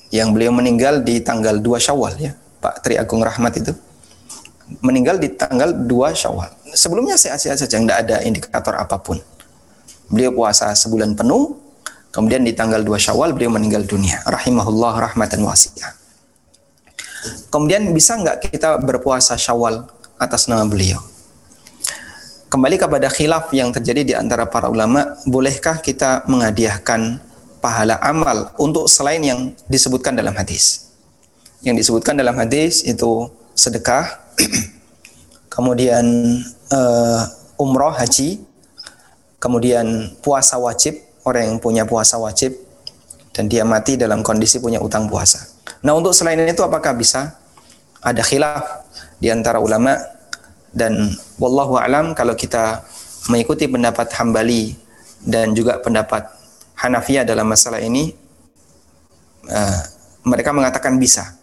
yang 0.10 0.32
beliau 0.32 0.56
meninggal 0.56 1.04
di 1.04 1.20
tanggal 1.22 1.60
2 1.62 1.78
Syawal 1.78 2.18
ya, 2.18 2.34
Pak 2.64 2.82
Tri 2.82 2.98
Agung 2.98 3.22
Rahmat 3.22 3.54
itu. 3.60 3.70
Meninggal 4.82 5.22
di 5.22 5.32
tanggal 5.32 5.72
2 5.72 5.86
Syawal. 6.18 6.50
Sebelumnya 6.74 7.16
sehat-sehat 7.16 7.62
saja, 7.62 7.78
tidak 7.78 7.98
ada 8.02 8.18
indikator 8.26 8.76
apa 8.76 8.98
pun. 9.00 9.22
Beliau 10.10 10.34
puasa 10.34 10.72
sebulan 10.74 11.14
penuh, 11.14 11.67
kemudian 12.18 12.42
di 12.42 12.58
tanggal 12.58 12.82
2 12.82 12.90
Syawal 12.98 13.38
beliau 13.38 13.54
meninggal 13.54 13.86
dunia. 13.86 14.26
Rahimahullah 14.26 15.14
rahmatan 15.14 15.46
wasi'ah. 15.46 15.94
Kemudian 17.54 17.94
bisa 17.94 18.18
nggak 18.18 18.50
kita 18.50 18.82
berpuasa 18.82 19.38
Syawal 19.38 19.86
atas 20.18 20.50
nama 20.50 20.66
beliau? 20.66 20.98
kembali 22.48 22.80
kepada 22.80 23.08
khilaf 23.12 23.52
yang 23.52 23.76
terjadi 23.76 24.02
di 24.04 24.14
antara 24.16 24.48
para 24.48 24.72
ulama, 24.72 25.20
bolehkah 25.28 25.84
kita 25.84 26.24
menghadiahkan 26.32 27.20
pahala 27.60 28.00
amal 28.00 28.56
untuk 28.56 28.88
selain 28.88 29.20
yang 29.20 29.40
disebutkan 29.68 30.16
dalam 30.16 30.32
hadis? 30.36 30.88
Yang 31.62 31.86
disebutkan 31.86 32.16
dalam 32.16 32.36
hadis 32.40 32.86
itu 32.88 33.28
sedekah, 33.52 34.08
kemudian 35.54 36.06
uh, 36.72 37.22
umroh 37.60 37.92
haji, 37.92 38.40
kemudian 39.44 40.16
puasa 40.24 40.56
wajib, 40.56 41.04
orang 41.28 41.52
yang 41.52 41.58
punya 41.60 41.84
puasa 41.84 42.16
wajib, 42.16 42.56
dan 43.36 43.52
dia 43.52 43.68
mati 43.68 44.00
dalam 44.00 44.24
kondisi 44.24 44.64
punya 44.64 44.80
utang 44.80 45.12
puasa. 45.12 45.44
Nah 45.84 45.94
untuk 45.94 46.16
selain 46.16 46.40
itu 46.42 46.64
apakah 46.64 46.96
bisa? 46.96 47.36
Ada 48.00 48.24
khilaf 48.24 48.88
di 49.20 49.28
antara 49.28 49.60
ulama 49.60 49.94
dan 50.72 51.12
wallahu 51.42 51.78
alam 51.78 52.14
kalau 52.14 52.34
kita 52.38 52.82
mengikuti 53.30 53.66
pendapat 53.68 54.10
Hambali 54.16 54.78
dan 55.26 55.52
juga 55.58 55.82
pendapat 55.82 56.30
Hanafiyah 56.78 57.26
dalam 57.26 57.50
masalah 57.50 57.82
ini 57.82 58.14
uh, 59.50 59.80
mereka 60.22 60.54
mengatakan 60.54 61.02
bisa 61.02 61.34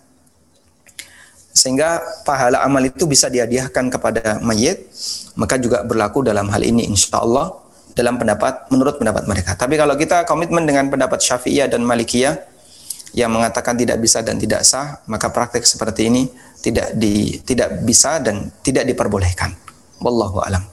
sehingga 1.54 2.02
pahala 2.22 2.62
amal 2.62 2.82
itu 2.82 3.06
bisa 3.06 3.26
dihadiahkan 3.30 3.90
kepada 3.90 4.38
mayit 4.42 4.90
maka 5.34 5.58
juga 5.58 5.82
berlaku 5.82 6.22
dalam 6.22 6.46
hal 6.50 6.62
ini 6.62 6.86
insya 6.86 7.18
Allah 7.18 7.54
dalam 7.94 8.18
pendapat 8.18 8.68
menurut 8.74 8.98
pendapat 8.98 9.24
mereka 9.30 9.54
tapi 9.54 9.78
kalau 9.78 9.94
kita 9.94 10.26
komitmen 10.26 10.66
dengan 10.66 10.90
pendapat 10.90 11.22
Syafi'iyah 11.22 11.70
dan 11.70 11.86
Malikiyah 11.86 12.54
yang 13.14 13.30
mengatakan 13.30 13.78
tidak 13.78 14.02
bisa 14.02 14.20
dan 14.26 14.36
tidak 14.36 14.66
sah 14.66 14.98
maka 15.06 15.30
praktek 15.30 15.62
seperti 15.62 16.10
ini 16.10 16.22
tidak 16.64 16.96
di 16.98 17.38
tidak 17.44 17.84
bisa 17.84 18.18
dan 18.24 18.48
tidak 18.64 18.88
diperbolehkan. 18.88 19.52
Wallahu 20.00 20.40
alam. 20.40 20.64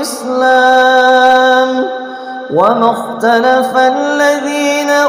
Islam 0.00 1.68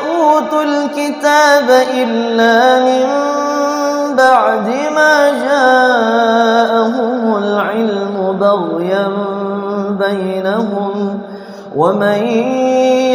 utul 0.02 0.89
kitaba 0.95 1.80
illa 1.93 2.60
min 2.84 3.07
بعد 4.15 4.67
ما 4.95 5.29
جاءهم 5.45 7.38
العلم 7.38 8.38
بغيا 8.39 9.07
بينهم 9.89 11.21
ومن 11.75 12.23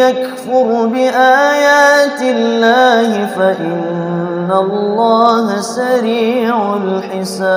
يكفر 0.02 0.86
بآيات 0.86 2.22
الله 2.22 3.26
فإن 3.26 4.50
الله 4.52 5.60
سريع 5.60 6.76
الحساب. 6.76 7.56